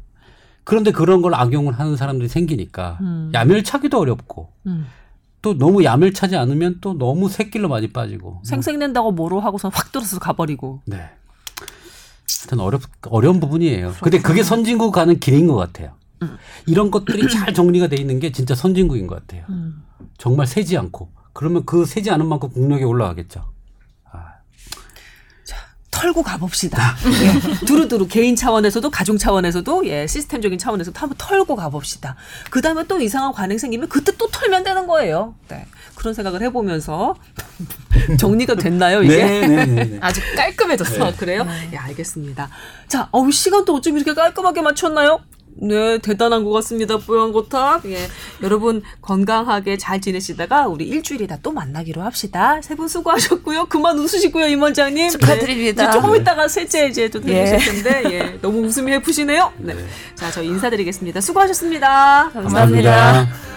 그런데 0.63 0.91
그런 0.91 1.21
걸 1.21 1.35
악용을 1.35 1.77
하는 1.77 1.95
사람들이 1.95 2.29
생기니까 2.29 2.97
음. 3.01 3.31
야멸차기도 3.33 3.99
어렵고 3.99 4.49
음. 4.67 4.87
또 5.41 5.57
너무 5.57 5.83
야멸차지 5.83 6.37
않으면 6.37 6.77
또 6.79 6.97
너무 6.97 7.27
새길로 7.29 7.67
많이 7.67 7.91
빠지고 7.91 8.41
생색낸다고 8.45 9.11
뭐로 9.11 9.41
하고서 9.41 9.69
확 9.69 9.91
들어서 9.91 10.19
가버리고. 10.19 10.81
네. 10.85 11.09
하여튼 12.39 12.59
어렵, 12.59 12.81
어려운 13.07 13.39
부분이에요. 13.39 13.93
근데 14.01 14.21
그게 14.21 14.43
선진국 14.43 14.93
가는 14.93 15.19
길인 15.19 15.47
것 15.47 15.55
같아요. 15.55 15.93
이런 16.65 16.91
것들이 16.91 17.27
잘 17.29 17.53
정리가 17.53 17.87
돼 17.87 17.95
있는 17.97 18.19
게 18.19 18.31
진짜 18.31 18.55
선진국인 18.55 19.07
것 19.07 19.15
같아요. 19.15 19.45
음. 19.49 19.83
정말 20.17 20.47
세지 20.47 20.77
않고. 20.77 21.09
그러면 21.33 21.65
그 21.65 21.85
세지 21.85 22.11
않은 22.11 22.27
만큼 22.27 22.49
국력이 22.49 22.83
올라가겠죠. 22.83 23.53
털고 25.91 26.23
가봅시다. 26.23 26.95
예. 27.05 27.65
두루두루 27.65 28.07
개인 28.07 28.35
차원에서도 28.35 28.89
가족 28.89 29.17
차원에서도 29.19 29.85
예 29.87 30.05
시스템적인 30.07 30.57
차원에서도 30.57 30.99
한번 30.99 31.15
털고 31.17 31.55
가봅시다. 31.55 32.15
그 32.49 32.61
다음에 32.61 32.83
또 32.87 32.99
이상한 32.99 33.31
관행 33.31 33.57
생기면 33.57 33.87
그때 33.89 34.11
또 34.17 34.27
털면 34.27 34.63
되는 34.63 34.87
거예요. 34.87 35.35
네 35.47 35.65
그런 35.95 36.13
생각을 36.15 36.41
해보면서 36.41 37.15
정리가 38.19 38.55
됐나요 38.55 39.03
이게? 39.03 39.23
네 39.23 39.47
네 39.47 39.65
네. 39.65 39.97
아주 40.01 40.19
깔끔해졌어. 40.35 41.05
아, 41.05 41.13
그래요? 41.13 41.45
예, 41.71 41.77
알겠습니다. 41.77 42.49
자, 42.87 43.07
어우, 43.11 43.31
시간도 43.31 43.75
어쩜 43.75 43.95
이렇게 43.95 44.13
깔끔하게 44.13 44.61
맞췄나요? 44.61 45.21
네, 45.55 45.97
대단한 45.99 46.43
것 46.43 46.51
같습니다. 46.51 46.97
뽀얀거탑. 46.97 47.85
예. 47.85 48.07
여러분, 48.41 48.81
건강하게 49.01 49.77
잘 49.77 50.01
지내시다가 50.01 50.67
우리 50.67 50.85
일주일에 50.87 51.27
다또 51.27 51.51
만나기로 51.51 52.01
합시다. 52.01 52.61
세 52.61 52.75
분 52.75 52.87
수고하셨고요. 52.87 53.65
그만 53.65 53.97
웃으시고요, 53.99 54.47
임 54.47 54.61
원장님. 54.61 55.09
축하드립니다. 55.09 55.83
네, 55.83 55.89
이제 55.89 55.99
조금 55.99 56.15
있다가 56.15 56.47
셋째 56.47 56.87
이제 56.87 57.09
또 57.09 57.19
예. 57.27 57.45
들으실 57.45 57.83
텐데, 57.83 58.03
예. 58.11 58.39
너무 58.41 58.59
웃음이 58.65 58.91
해프시네요. 58.93 59.53
네. 59.59 59.75
자, 60.15 60.31
저 60.31 60.41
인사드리겠습니다. 60.41 61.21
수고하셨습니다. 61.21 62.31
감사합니다. 62.33 62.91
감사합니다. 62.91 63.52